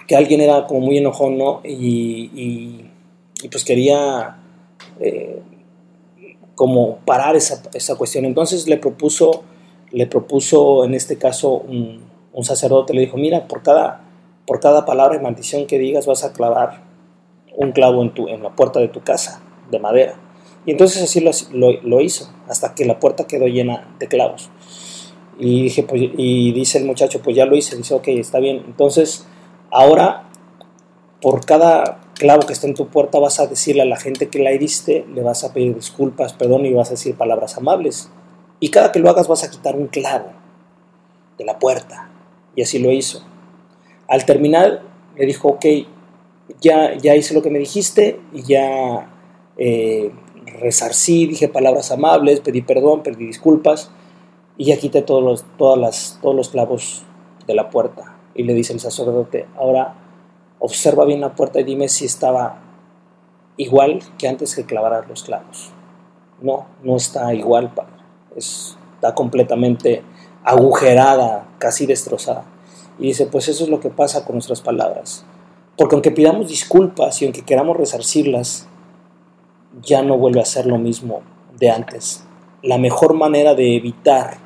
que 0.07 0.15
alguien 0.15 0.39
era 0.39 0.67
como 0.67 0.79
muy 0.79 0.99
enojón, 0.99 1.37
¿no? 1.37 1.61
Y, 1.65 2.85
pues 3.51 3.65
quería 3.65 4.37
eh, 4.99 5.41
como 6.55 6.97
parar 6.99 7.35
esa, 7.35 7.61
esa, 7.73 7.95
cuestión. 7.95 8.25
Entonces 8.25 8.67
le 8.67 8.77
propuso, 8.77 9.43
le 9.91 10.07
propuso 10.07 10.85
en 10.85 10.93
este 10.93 11.17
caso 11.17 11.51
un, 11.51 12.05
sacerdote, 12.43 12.93
le 12.93 13.01
dijo, 13.01 13.17
mira, 13.17 13.47
por 13.47 13.63
cada, 13.63 14.01
por 14.45 14.59
cada 14.59 14.85
palabra 14.85 15.15
y 15.15 15.19
maldición 15.19 15.65
que 15.65 15.79
digas 15.79 16.05
vas 16.05 16.23
a 16.23 16.33
clavar 16.33 16.83
un 17.55 17.71
clavo 17.71 18.03
en, 18.03 18.13
tu, 18.13 18.27
en 18.27 18.43
la 18.43 18.55
puerta 18.55 18.79
de 18.79 18.87
tu 18.87 19.01
casa 19.01 19.41
de 19.71 19.79
madera. 19.79 20.15
Y 20.65 20.71
entonces 20.71 21.01
así 21.01 21.21
lo, 21.21 21.31
lo 21.81 22.01
hizo, 22.01 22.29
hasta 22.47 22.75
que 22.75 22.85
la 22.85 22.99
puerta 22.99 23.25
quedó 23.25 23.47
llena 23.47 23.95
de 23.99 24.07
clavos. 24.07 24.49
Y, 25.37 25.63
dije, 25.63 25.83
pues, 25.83 26.01
y 26.17 26.51
dice 26.53 26.77
el 26.77 26.85
muchacho, 26.85 27.21
pues 27.21 27.35
ya 27.35 27.45
lo 27.45 27.55
hice. 27.55 27.75
Dice, 27.75 27.93
ok, 27.93 28.07
está 28.09 28.39
bien. 28.39 28.63
Entonces, 28.65 29.25
ahora, 29.71 30.29
por 31.21 31.45
cada 31.45 32.01
clavo 32.13 32.45
que 32.45 32.53
está 32.53 32.67
en 32.67 32.73
tu 32.73 32.87
puerta, 32.87 33.19
vas 33.19 33.39
a 33.39 33.47
decirle 33.47 33.81
a 33.81 33.85
la 33.85 33.97
gente 33.97 34.29
que 34.29 34.39
la 34.39 34.51
heriste, 34.51 35.05
le 35.13 35.21
vas 35.21 35.43
a 35.43 35.53
pedir 35.53 35.75
disculpas, 35.75 36.33
perdón 36.33 36.65
y 36.65 36.73
vas 36.73 36.89
a 36.89 36.91
decir 36.91 37.15
palabras 37.15 37.57
amables. 37.57 38.09
Y 38.59 38.69
cada 38.69 38.91
que 38.91 38.99
lo 38.99 39.09
hagas, 39.09 39.27
vas 39.27 39.43
a 39.43 39.51
quitar 39.51 39.75
un 39.75 39.87
clavo 39.87 40.31
de 41.37 41.45
la 41.45 41.59
puerta. 41.59 42.09
Y 42.55 42.61
así 42.61 42.79
lo 42.79 42.91
hizo. 42.91 43.21
Al 44.07 44.25
terminar, 44.25 44.81
le 45.17 45.25
dijo, 45.25 45.49
ok, 45.49 45.65
ya, 46.61 46.95
ya 46.95 47.15
hice 47.15 47.33
lo 47.33 47.41
que 47.41 47.49
me 47.49 47.59
dijiste 47.59 48.19
y 48.33 48.43
ya 48.43 49.09
eh, 49.57 50.11
resarcí, 50.59 51.25
dije 51.25 51.49
palabras 51.49 51.91
amables, 51.91 52.39
pedí 52.39 52.61
perdón, 52.61 53.03
pedí 53.03 53.25
disculpas 53.25 53.91
y 54.57 54.65
ya 54.65 54.77
quité 54.77 55.01
todos 55.01 55.23
los, 55.23 55.45
todas 55.57 55.79
las, 55.79 56.19
todos 56.21 56.35
los 56.35 56.49
clavos 56.49 57.03
de 57.47 57.55
la 57.55 57.69
puerta. 57.69 58.15
Y 58.33 58.43
le 58.43 58.53
dice 58.53 58.73
el 58.73 58.79
sacerdote, 58.79 59.47
ahora 59.57 59.95
observa 60.59 61.05
bien 61.05 61.21
la 61.21 61.35
puerta 61.35 61.59
y 61.59 61.63
dime 61.63 61.87
si 61.89 62.05
estaba 62.05 62.59
igual 63.57 64.01
que 64.17 64.27
antes 64.27 64.55
que 64.55 64.65
clavaras 64.65 65.07
los 65.07 65.23
clavos. 65.23 65.71
No, 66.41 66.65
no 66.83 66.97
está 66.97 67.33
igual, 67.33 67.73
Padre. 67.73 67.93
Está 68.35 69.15
completamente 69.15 70.03
agujerada, 70.43 71.47
casi 71.59 71.85
destrozada. 71.85 72.45
Y 72.99 73.07
dice, 73.07 73.25
pues 73.25 73.47
eso 73.47 73.63
es 73.63 73.69
lo 73.69 73.79
que 73.79 73.89
pasa 73.89 74.25
con 74.25 74.35
nuestras 74.35 74.61
palabras. 74.61 75.25
Porque 75.77 75.95
aunque 75.95 76.11
pidamos 76.11 76.47
disculpas 76.47 77.21
y 77.21 77.25
aunque 77.25 77.43
queramos 77.43 77.77
resarcirlas, 77.77 78.67
ya 79.81 80.01
no 80.01 80.17
vuelve 80.17 80.39
a 80.41 80.45
ser 80.45 80.65
lo 80.65 80.77
mismo 80.77 81.21
de 81.57 81.69
antes. 81.69 82.25
La 82.61 82.77
mejor 82.77 83.13
manera 83.13 83.53
de 83.55 83.75
evitar 83.75 84.37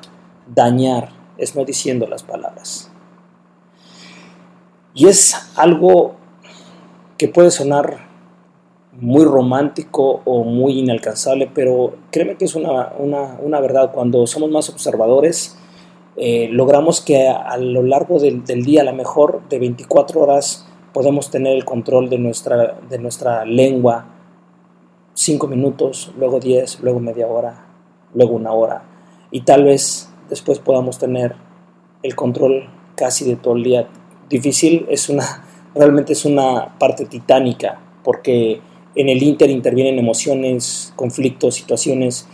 dañar 0.54 1.10
es 1.38 1.56
no 1.56 1.64
diciendo 1.64 2.06
las 2.06 2.22
palabras. 2.22 2.90
Y 4.94 5.06
es 5.06 5.34
algo 5.56 6.16
que 7.16 7.28
puede 7.28 7.50
sonar 7.50 8.08
muy 8.92 9.24
romántico 9.24 10.20
o 10.24 10.44
muy 10.44 10.78
inalcanzable, 10.78 11.50
pero 11.54 11.94
créeme 12.10 12.36
que 12.36 12.44
es 12.44 12.54
una, 12.54 12.92
una, 12.98 13.60
verdad. 13.60 13.92
Cuando 13.92 14.26
somos 14.26 14.50
más 14.50 14.68
observadores, 14.68 15.56
eh, 16.16 16.48
logramos 16.50 17.00
que 17.00 17.28
a, 17.28 17.56
lo 17.56 17.82
largo 17.82 18.18
del, 18.18 18.44
del, 18.44 18.64
día, 18.64 18.82
a 18.82 18.84
lo 18.84 18.92
mejor 18.92 19.42
de 19.48 19.58
24 19.58 20.20
horas, 20.20 20.66
podemos 20.92 21.30
tener 21.30 21.54
el 21.54 21.64
control 21.64 22.10
de 22.10 22.18
nuestra, 22.18 22.78
de 22.88 22.98
nuestra 22.98 23.44
lengua 23.44 24.06
5 25.14 25.46
minutos, 25.46 26.12
luego 26.18 26.40
10, 26.40 26.80
luego 26.80 27.00
media 27.00 27.26
hora, 27.26 27.66
luego 28.14 28.34
una 28.34 28.52
hora. 28.52 28.82
Y 29.30 29.42
tal 29.42 29.64
vez 29.64 30.09
después 30.30 30.58
podamos 30.58 30.98
tener 30.98 31.34
el 32.02 32.14
control 32.14 32.70
casi 32.94 33.24
de 33.24 33.36
todo 33.36 33.56
el 33.56 33.64
día. 33.64 33.88
Difícil, 34.28 34.86
es 34.88 35.08
una, 35.08 35.44
realmente 35.74 36.12
es 36.14 36.24
una 36.24 36.78
parte 36.78 37.04
titánica, 37.04 37.78
porque 38.02 38.60
en 38.94 39.08
el 39.08 39.22
Inter 39.22 39.50
intervienen 39.50 39.98
emociones, 39.98 40.92
conflictos, 40.96 41.56
situaciones, 41.56 42.26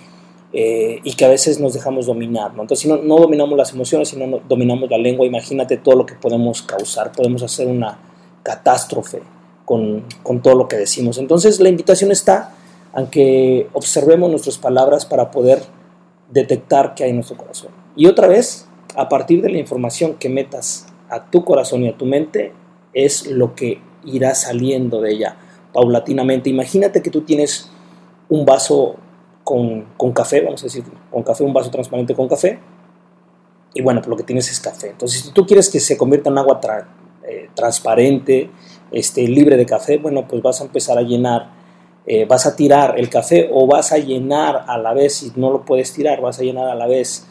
eh, 0.52 1.00
y 1.02 1.12
que 1.14 1.24
a 1.24 1.28
veces 1.28 1.60
nos 1.60 1.74
dejamos 1.74 2.06
dominar. 2.06 2.50
Entonces, 2.52 2.80
si 2.80 2.88
no, 2.88 2.96
no 2.98 3.18
dominamos 3.18 3.58
las 3.58 3.72
emociones, 3.72 4.08
si 4.08 4.16
no 4.16 4.40
dominamos 4.48 4.88
la 4.88 4.96
lengua, 4.96 5.26
imagínate 5.26 5.76
todo 5.76 5.96
lo 5.96 6.06
que 6.06 6.14
podemos 6.14 6.62
causar. 6.62 7.12
Podemos 7.12 7.42
hacer 7.42 7.66
una 7.66 7.98
catástrofe 8.42 9.20
con, 9.64 10.04
con 10.22 10.40
todo 10.40 10.54
lo 10.54 10.68
que 10.68 10.76
decimos. 10.76 11.18
Entonces, 11.18 11.60
la 11.60 11.68
invitación 11.68 12.10
está 12.10 12.54
a 12.94 13.10
que 13.10 13.68
observemos 13.74 14.30
nuestras 14.30 14.56
palabras 14.56 15.04
para 15.04 15.30
poder 15.30 15.62
detectar 16.30 16.94
qué 16.94 17.04
hay 17.04 17.10
en 17.10 17.16
nuestro 17.16 17.36
corazón. 17.36 17.85
Y 17.96 18.06
otra 18.06 18.28
vez, 18.28 18.68
a 18.94 19.08
partir 19.08 19.42
de 19.42 19.48
la 19.48 19.58
información 19.58 20.14
que 20.14 20.28
metas 20.28 20.86
a 21.08 21.30
tu 21.30 21.44
corazón 21.44 21.82
y 21.82 21.88
a 21.88 21.96
tu 21.96 22.04
mente, 22.04 22.52
es 22.92 23.26
lo 23.26 23.54
que 23.54 23.80
irá 24.04 24.34
saliendo 24.34 25.00
de 25.00 25.12
ella 25.12 25.36
paulatinamente. 25.72 26.50
Imagínate 26.50 27.02
que 27.02 27.10
tú 27.10 27.22
tienes 27.22 27.70
un 28.28 28.44
vaso 28.44 28.96
con, 29.44 29.86
café, 30.12 30.40
vamos 30.40 30.62
a 30.62 30.66
decir, 30.66 30.84
con 31.10 31.22
café, 31.22 31.44
un 31.44 31.52
vaso 31.52 31.70
transparente 31.70 32.14
con 32.14 32.28
café, 32.28 32.58
y 33.74 33.82
bueno, 33.82 34.00
pues 34.00 34.08
lo 34.08 34.16
que 34.16 34.22
tienes 34.24 34.50
es 34.50 34.58
café. 34.58 34.90
Entonces, 34.90 35.20
si 35.20 35.32
tú 35.32 35.46
quieres 35.46 35.68
que 35.68 35.80
se 35.80 35.96
convierta 35.96 36.30
en 36.30 36.38
agua 36.38 36.60
eh, 37.28 37.50
transparente, 37.54 38.50
este, 38.90 39.28
libre 39.28 39.56
de 39.56 39.66
café, 39.66 39.98
bueno, 39.98 40.26
pues 40.26 40.42
vas 40.42 40.60
a 40.60 40.64
empezar 40.64 40.98
a 40.98 41.02
llenar, 41.02 41.50
eh, 42.06 42.24
vas 42.24 42.46
a 42.46 42.56
tirar 42.56 42.98
el 42.98 43.10
café 43.10 43.50
o 43.52 43.66
vas 43.66 43.92
a 43.92 43.98
llenar 43.98 44.64
a 44.66 44.78
la 44.78 44.94
vez, 44.94 45.16
si 45.16 45.32
no 45.36 45.50
lo 45.50 45.64
puedes 45.64 45.92
tirar, 45.92 46.20
vas 46.20 46.40
a 46.40 46.42
llenar 46.42 46.68
a 46.68 46.74
la 46.74 46.86
vez 46.86 47.26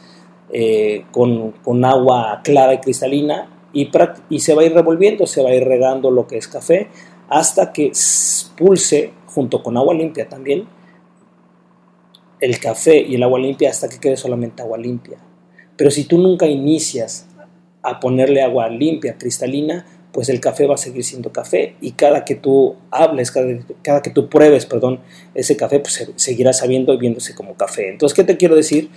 eh, 0.52 1.04
con, 1.10 1.52
con, 1.52 1.84
agua 1.84 2.40
clara 2.44 2.74
y 2.74 2.78
cristalina 2.78 3.48
y, 3.72 3.90
se 4.38 4.54
va 4.54 4.62
a 4.62 4.64
ir 4.64 4.72
revolviendo, 4.72 5.26
se 5.26 5.42
va 5.42 5.50
a 5.50 5.54
ir 5.54 5.64
regando 5.64 6.10
lo 6.10 6.26
que 6.26 6.38
es 6.38 6.48
café 6.48 6.88
hasta 7.28 7.72
que 7.72 7.86
expulse 7.86 9.12
junto 9.26 9.62
con 9.62 9.76
agua 9.76 9.94
limpia 9.94 10.28
también 10.28 10.68
el 12.40 12.58
café 12.58 13.00
y 13.00 13.14
el 13.14 13.22
agua 13.22 13.38
limpia 13.38 13.70
hasta 13.70 13.88
que 13.88 13.98
quede 13.98 14.16
solamente 14.16 14.62
agua 14.62 14.78
limpia. 14.78 15.18
Pero 15.76 15.90
si 15.90 16.04
tú 16.04 16.18
nunca 16.18 16.46
inicias 16.46 17.26
a 17.82 18.00
ponerle 18.00 18.42
agua 18.42 18.68
limpia, 18.68 19.16
cristalina, 19.18 19.86
pues 20.12 20.28
el 20.28 20.40
café 20.40 20.66
va 20.66 20.74
a 20.74 20.78
seguir 20.78 21.04
siendo 21.04 21.30
café 21.30 21.76
y 21.80 21.92
cada 21.92 22.24
que 22.24 22.34
tú 22.34 22.76
hables, 22.90 23.30
cada, 23.82 24.02
que 24.02 24.10
tú 24.10 24.28
pruebes, 24.28 24.64
perdón, 24.64 25.00
ese 25.34 25.56
café, 25.56 25.80
pues 25.80 26.10
seguirá 26.16 26.52
sabiendo 26.52 26.94
y 26.94 26.96
viéndose 26.96 27.34
como 27.34 27.54
café. 27.54 27.90
Entonces, 27.90 28.16
¿qué 28.16 28.24
te 28.24 28.36
quiero 28.36 28.56
decir? 28.56 28.90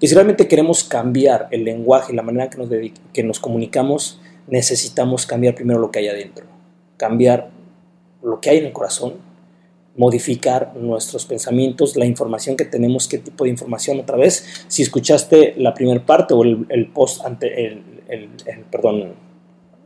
Que 0.00 0.08
si 0.08 0.14
realmente 0.14 0.48
queremos 0.48 0.82
cambiar 0.82 1.48
el 1.50 1.64
lenguaje 1.64 2.14
la 2.14 2.22
manera 2.22 2.48
que 2.48 2.58
nos, 2.58 2.70
que 3.12 3.22
nos 3.22 3.38
comunicamos, 3.38 4.18
necesitamos 4.48 5.26
cambiar 5.26 5.54
primero 5.54 5.78
lo 5.78 5.90
que 5.90 6.00
hay 6.00 6.08
adentro, 6.08 6.46
cambiar 6.96 7.50
lo 8.22 8.40
que 8.40 8.50
hay 8.50 8.58
en 8.58 8.66
el 8.66 8.72
corazón, 8.72 9.14
modificar 9.96 10.72
nuestros 10.76 11.26
pensamientos, 11.26 11.96
la 11.96 12.06
información 12.06 12.56
que 12.56 12.64
tenemos, 12.64 13.08
qué 13.08 13.18
tipo 13.18 13.44
de 13.44 13.50
información. 13.50 14.00
Otra 14.00 14.16
vez, 14.16 14.64
si 14.68 14.82
escuchaste 14.82 15.54
la 15.58 15.74
primera 15.74 16.04
parte 16.04 16.32
o 16.34 16.42
el, 16.42 16.90
post 16.94 17.24
ante 17.24 17.66
el, 17.66 17.82
perdón, 18.70 19.14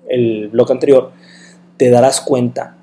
el 0.09 0.49
blog 0.49 0.71
anterior, 0.71 1.11
te 1.77 1.91
darás 1.91 2.21
cuenta 2.21 2.77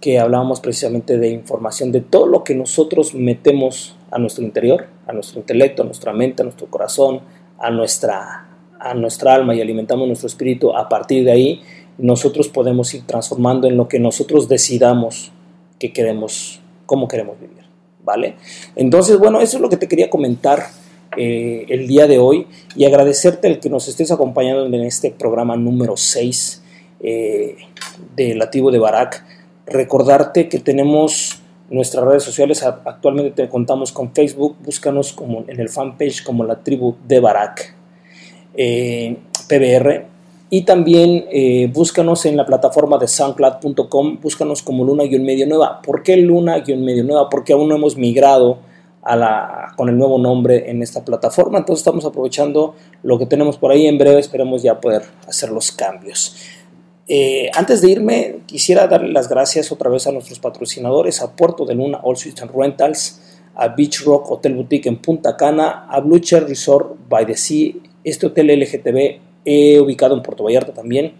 que 0.00 0.18
hablábamos 0.18 0.60
precisamente 0.60 1.16
de 1.16 1.28
información, 1.28 1.92
de 1.92 2.00
todo 2.00 2.26
lo 2.26 2.44
que 2.44 2.54
nosotros 2.54 3.14
metemos 3.14 3.96
a 4.14 4.18
nuestro 4.20 4.44
interior, 4.44 4.86
a 5.08 5.12
nuestro 5.12 5.40
intelecto, 5.40 5.82
a 5.82 5.86
nuestra 5.86 6.12
mente, 6.12 6.42
a 6.42 6.44
nuestro 6.44 6.68
corazón, 6.68 7.20
a 7.58 7.68
nuestra, 7.70 8.46
a 8.78 8.94
nuestra 8.94 9.34
alma 9.34 9.56
y 9.56 9.60
alimentamos 9.60 10.06
nuestro 10.06 10.28
espíritu. 10.28 10.74
A 10.74 10.88
partir 10.88 11.24
de 11.24 11.32
ahí 11.32 11.62
nosotros 11.98 12.48
podemos 12.48 12.94
ir 12.94 13.02
transformando 13.06 13.66
en 13.66 13.76
lo 13.76 13.88
que 13.88 13.98
nosotros 13.98 14.48
decidamos 14.48 15.32
que 15.80 15.92
queremos, 15.92 16.60
cómo 16.86 17.08
queremos 17.08 17.40
vivir, 17.40 17.64
¿vale? 18.04 18.36
Entonces, 18.76 19.18
bueno, 19.18 19.40
eso 19.40 19.56
es 19.56 19.60
lo 19.60 19.68
que 19.68 19.76
te 19.76 19.88
quería 19.88 20.08
comentar 20.08 20.62
eh, 21.16 21.66
el 21.68 21.88
día 21.88 22.06
de 22.06 22.20
hoy 22.20 22.46
y 22.76 22.84
agradecerte 22.84 23.48
el 23.48 23.58
que 23.58 23.68
nos 23.68 23.88
estés 23.88 24.12
acompañando 24.12 24.64
en 24.64 24.74
este 24.84 25.10
programa 25.10 25.56
número 25.56 25.96
6 25.96 26.62
eh, 27.00 27.56
de 28.14 28.34
Lativo 28.36 28.70
de 28.70 28.78
Barak. 28.78 29.24
Recordarte 29.66 30.48
que 30.48 30.60
tenemos 30.60 31.40
nuestras 31.74 32.04
redes 32.04 32.22
sociales, 32.22 32.62
actualmente 32.62 33.30
te 33.42 33.48
contamos 33.48 33.92
con 33.92 34.12
Facebook, 34.12 34.56
búscanos 34.64 35.12
como 35.12 35.44
en 35.48 35.60
el 35.60 35.68
fanpage 35.68 36.22
como 36.22 36.44
la 36.44 36.62
tribu 36.62 36.94
de 37.06 37.20
Barak, 37.20 37.74
eh, 38.54 39.16
PBR, 39.48 40.06
y 40.50 40.62
también 40.62 41.24
eh, 41.32 41.68
búscanos 41.72 42.26
en 42.26 42.36
la 42.36 42.46
plataforma 42.46 42.96
de 42.98 43.08
soundcloud.com, 43.08 44.20
búscanos 44.20 44.62
como 44.62 44.84
Luna-Medio 44.84 45.46
Nueva. 45.48 45.82
¿Por 45.82 46.04
qué 46.04 46.16
Luna-Medio 46.16 47.02
Nueva? 47.02 47.28
Porque 47.28 47.52
aún 47.52 47.68
no 47.68 47.74
hemos 47.74 47.96
migrado 47.96 48.58
a 49.02 49.16
la, 49.16 49.72
con 49.76 49.88
el 49.88 49.98
nuevo 49.98 50.18
nombre 50.18 50.70
en 50.70 50.82
esta 50.82 51.04
plataforma, 51.04 51.58
entonces 51.58 51.80
estamos 51.80 52.04
aprovechando 52.04 52.74
lo 53.02 53.18
que 53.18 53.26
tenemos 53.26 53.58
por 53.58 53.72
ahí. 53.72 53.86
En 53.86 53.98
breve 53.98 54.20
esperemos 54.20 54.62
ya 54.62 54.80
poder 54.80 55.02
hacer 55.26 55.50
los 55.50 55.72
cambios. 55.72 56.36
Eh, 57.06 57.50
antes 57.54 57.82
de 57.82 57.90
irme, 57.90 58.36
quisiera 58.46 58.86
darle 58.86 59.12
las 59.12 59.28
gracias 59.28 59.70
otra 59.70 59.90
vez 59.90 60.06
a 60.06 60.12
nuestros 60.12 60.38
patrocinadores, 60.38 61.20
a 61.22 61.36
Puerto 61.36 61.66
de 61.66 61.74
Luna 61.74 62.00
All 62.02 62.16
Suites 62.16 62.46
Rentals, 62.52 63.20
a 63.54 63.68
Beach 63.68 64.02
Rock 64.04 64.30
Hotel 64.30 64.54
Boutique 64.54 64.88
en 64.88 64.96
Punta 64.96 65.36
Cana, 65.36 65.86
a 65.88 66.00
Blue 66.00 66.18
Chair 66.18 66.46
Resort 66.48 66.96
by 67.08 67.26
the 67.26 67.36
Sea, 67.36 67.74
este 68.02 68.26
hotel 68.26 68.48
LGTB 68.58 69.20
ubicado 69.82 70.14
en 70.14 70.22
Puerto 70.22 70.44
Vallarta 70.44 70.72
también, 70.72 71.14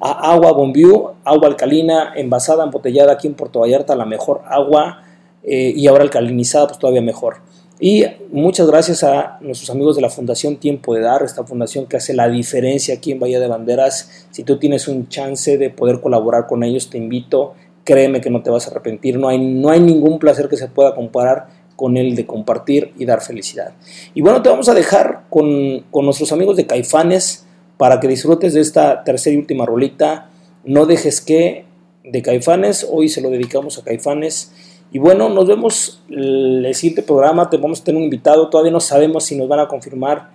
a 0.00 0.32
Agua 0.32 0.52
Bombiu, 0.52 1.10
agua 1.24 1.48
alcalina, 1.48 2.12
envasada, 2.16 2.64
embotellada 2.64 3.12
aquí 3.12 3.26
en 3.26 3.34
Puerto 3.34 3.60
Vallarta, 3.60 3.94
la 3.94 4.06
mejor 4.06 4.42
agua 4.46 5.02
eh, 5.42 5.72
y 5.74 5.86
ahora 5.86 6.02
alcalinizada, 6.02 6.66
pues 6.68 6.78
todavía 6.78 7.02
mejor. 7.02 7.36
Y 7.80 8.04
muchas 8.30 8.66
gracias 8.66 9.02
a 9.02 9.38
nuestros 9.40 9.70
amigos 9.70 9.96
de 9.96 10.02
la 10.02 10.10
Fundación 10.10 10.56
Tiempo 10.56 10.94
de 10.94 11.00
Dar, 11.00 11.22
esta 11.22 11.44
fundación 11.44 11.86
que 11.86 11.96
hace 11.96 12.12
la 12.12 12.28
diferencia 12.28 12.94
aquí 12.94 13.12
en 13.12 13.20
Bahía 13.20 13.40
de 13.40 13.48
Banderas. 13.48 14.26
Si 14.30 14.44
tú 14.44 14.58
tienes 14.58 14.86
un 14.86 15.08
chance 15.08 15.56
de 15.56 15.70
poder 15.70 16.00
colaborar 16.00 16.46
con 16.46 16.62
ellos, 16.62 16.90
te 16.90 16.98
invito, 16.98 17.54
créeme 17.82 18.20
que 18.20 18.28
no 18.28 18.42
te 18.42 18.50
vas 18.50 18.68
a 18.68 18.70
arrepentir, 18.70 19.18
no 19.18 19.28
hay, 19.28 19.38
no 19.38 19.70
hay 19.70 19.80
ningún 19.80 20.18
placer 20.18 20.48
que 20.48 20.58
se 20.58 20.68
pueda 20.68 20.94
comparar 20.94 21.48
con 21.74 21.96
el 21.96 22.14
de 22.14 22.26
compartir 22.26 22.92
y 22.98 23.06
dar 23.06 23.22
felicidad. 23.22 23.72
Y 24.14 24.20
bueno, 24.20 24.42
te 24.42 24.50
vamos 24.50 24.68
a 24.68 24.74
dejar 24.74 25.24
con, 25.30 25.86
con 25.90 26.04
nuestros 26.04 26.32
amigos 26.32 26.58
de 26.58 26.66
Caifanes, 26.66 27.46
para 27.80 27.98
que 27.98 28.08
disfrutes 28.08 28.52
de 28.52 28.60
esta 28.60 29.04
tercera 29.04 29.34
y 29.34 29.38
última 29.38 29.64
rolita. 29.64 30.28
No 30.66 30.84
dejes 30.84 31.22
que 31.22 31.64
de 32.04 32.20
Caifanes, 32.20 32.86
hoy 32.86 33.08
se 33.08 33.22
lo 33.22 33.30
dedicamos 33.30 33.78
a 33.78 33.84
Caifanes. 33.84 34.52
Y 34.92 34.98
bueno, 34.98 35.28
nos 35.28 35.46
vemos 35.46 36.02
el 36.08 36.68
siguiente 36.74 37.02
programa, 37.02 37.48
te 37.48 37.56
vamos 37.56 37.80
a 37.80 37.84
tener 37.84 37.98
un 37.98 38.04
invitado, 38.04 38.48
todavía 38.48 38.72
no 38.72 38.80
sabemos 38.80 39.24
si 39.24 39.36
nos 39.36 39.48
van 39.48 39.60
a 39.60 39.68
confirmar 39.68 40.30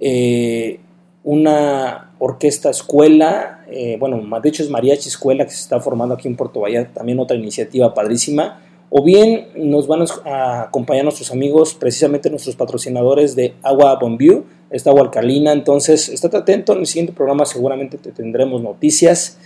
eh, 0.00 0.80
una 1.22 2.12
orquesta 2.18 2.70
escuela, 2.70 3.64
eh, 3.70 3.96
bueno, 4.00 4.20
de 4.40 4.48
hecho 4.48 4.62
es 4.62 4.70
Mariachi 4.70 5.08
Escuela 5.08 5.44
que 5.44 5.52
se 5.52 5.60
está 5.60 5.78
formando 5.78 6.14
aquí 6.14 6.26
en 6.26 6.36
Puerto 6.36 6.60
Vallarta, 6.60 6.94
también 6.94 7.20
otra 7.20 7.36
iniciativa 7.36 7.94
padrísima. 7.94 8.60
O 8.92 9.04
bien 9.04 9.46
nos 9.54 9.86
van 9.86 10.04
a 10.24 10.62
acompañar 10.62 11.04
nuestros 11.04 11.30
amigos, 11.30 11.74
precisamente 11.74 12.28
nuestros 12.28 12.56
patrocinadores 12.56 13.36
de 13.36 13.54
Agua 13.62 13.96
Bonview, 14.00 14.44
esta 14.70 14.90
agua 14.90 15.02
alcalina. 15.02 15.52
Entonces, 15.52 16.08
estate 16.08 16.36
atento, 16.36 16.72
en 16.72 16.80
el 16.80 16.86
siguiente 16.86 17.12
programa 17.12 17.46
seguramente 17.46 17.98
te 17.98 18.10
tendremos 18.10 18.62
noticias. 18.62 19.38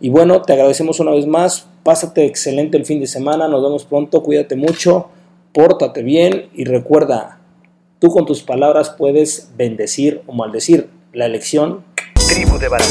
Y 0.00 0.08
bueno, 0.08 0.40
te 0.40 0.54
agradecemos 0.54 0.98
una 0.98 1.10
vez 1.10 1.26
más. 1.26 1.66
Pásate 1.82 2.24
excelente 2.24 2.78
el 2.78 2.86
fin 2.86 3.00
de 3.00 3.06
semana. 3.06 3.48
Nos 3.48 3.62
vemos 3.62 3.84
pronto. 3.84 4.22
Cuídate 4.22 4.56
mucho. 4.56 5.08
Pórtate 5.52 6.02
bien. 6.02 6.48
Y 6.54 6.64
recuerda, 6.64 7.40
tú 7.98 8.08
con 8.08 8.24
tus 8.24 8.42
palabras 8.42 8.90
puedes 8.90 9.50
bendecir 9.56 10.22
o 10.26 10.32
maldecir. 10.32 10.88
La 11.12 11.26
elección. 11.26 11.84
Tribu 12.28 12.58
de 12.58 12.68
Barak. 12.68 12.88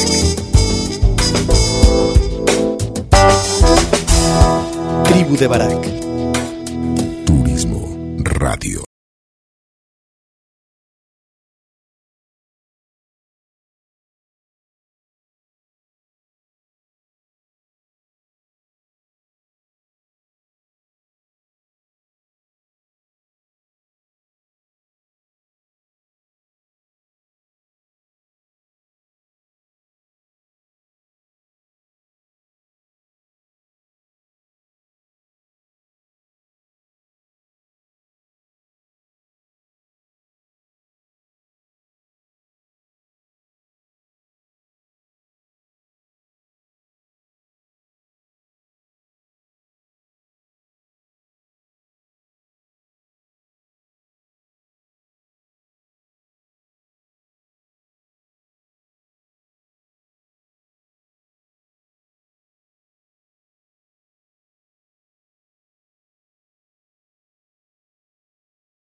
Tribu 5.04 5.36
de 5.36 5.46
Barak. 5.48 5.86
Turismo 7.24 8.16
Radio. 8.18 8.89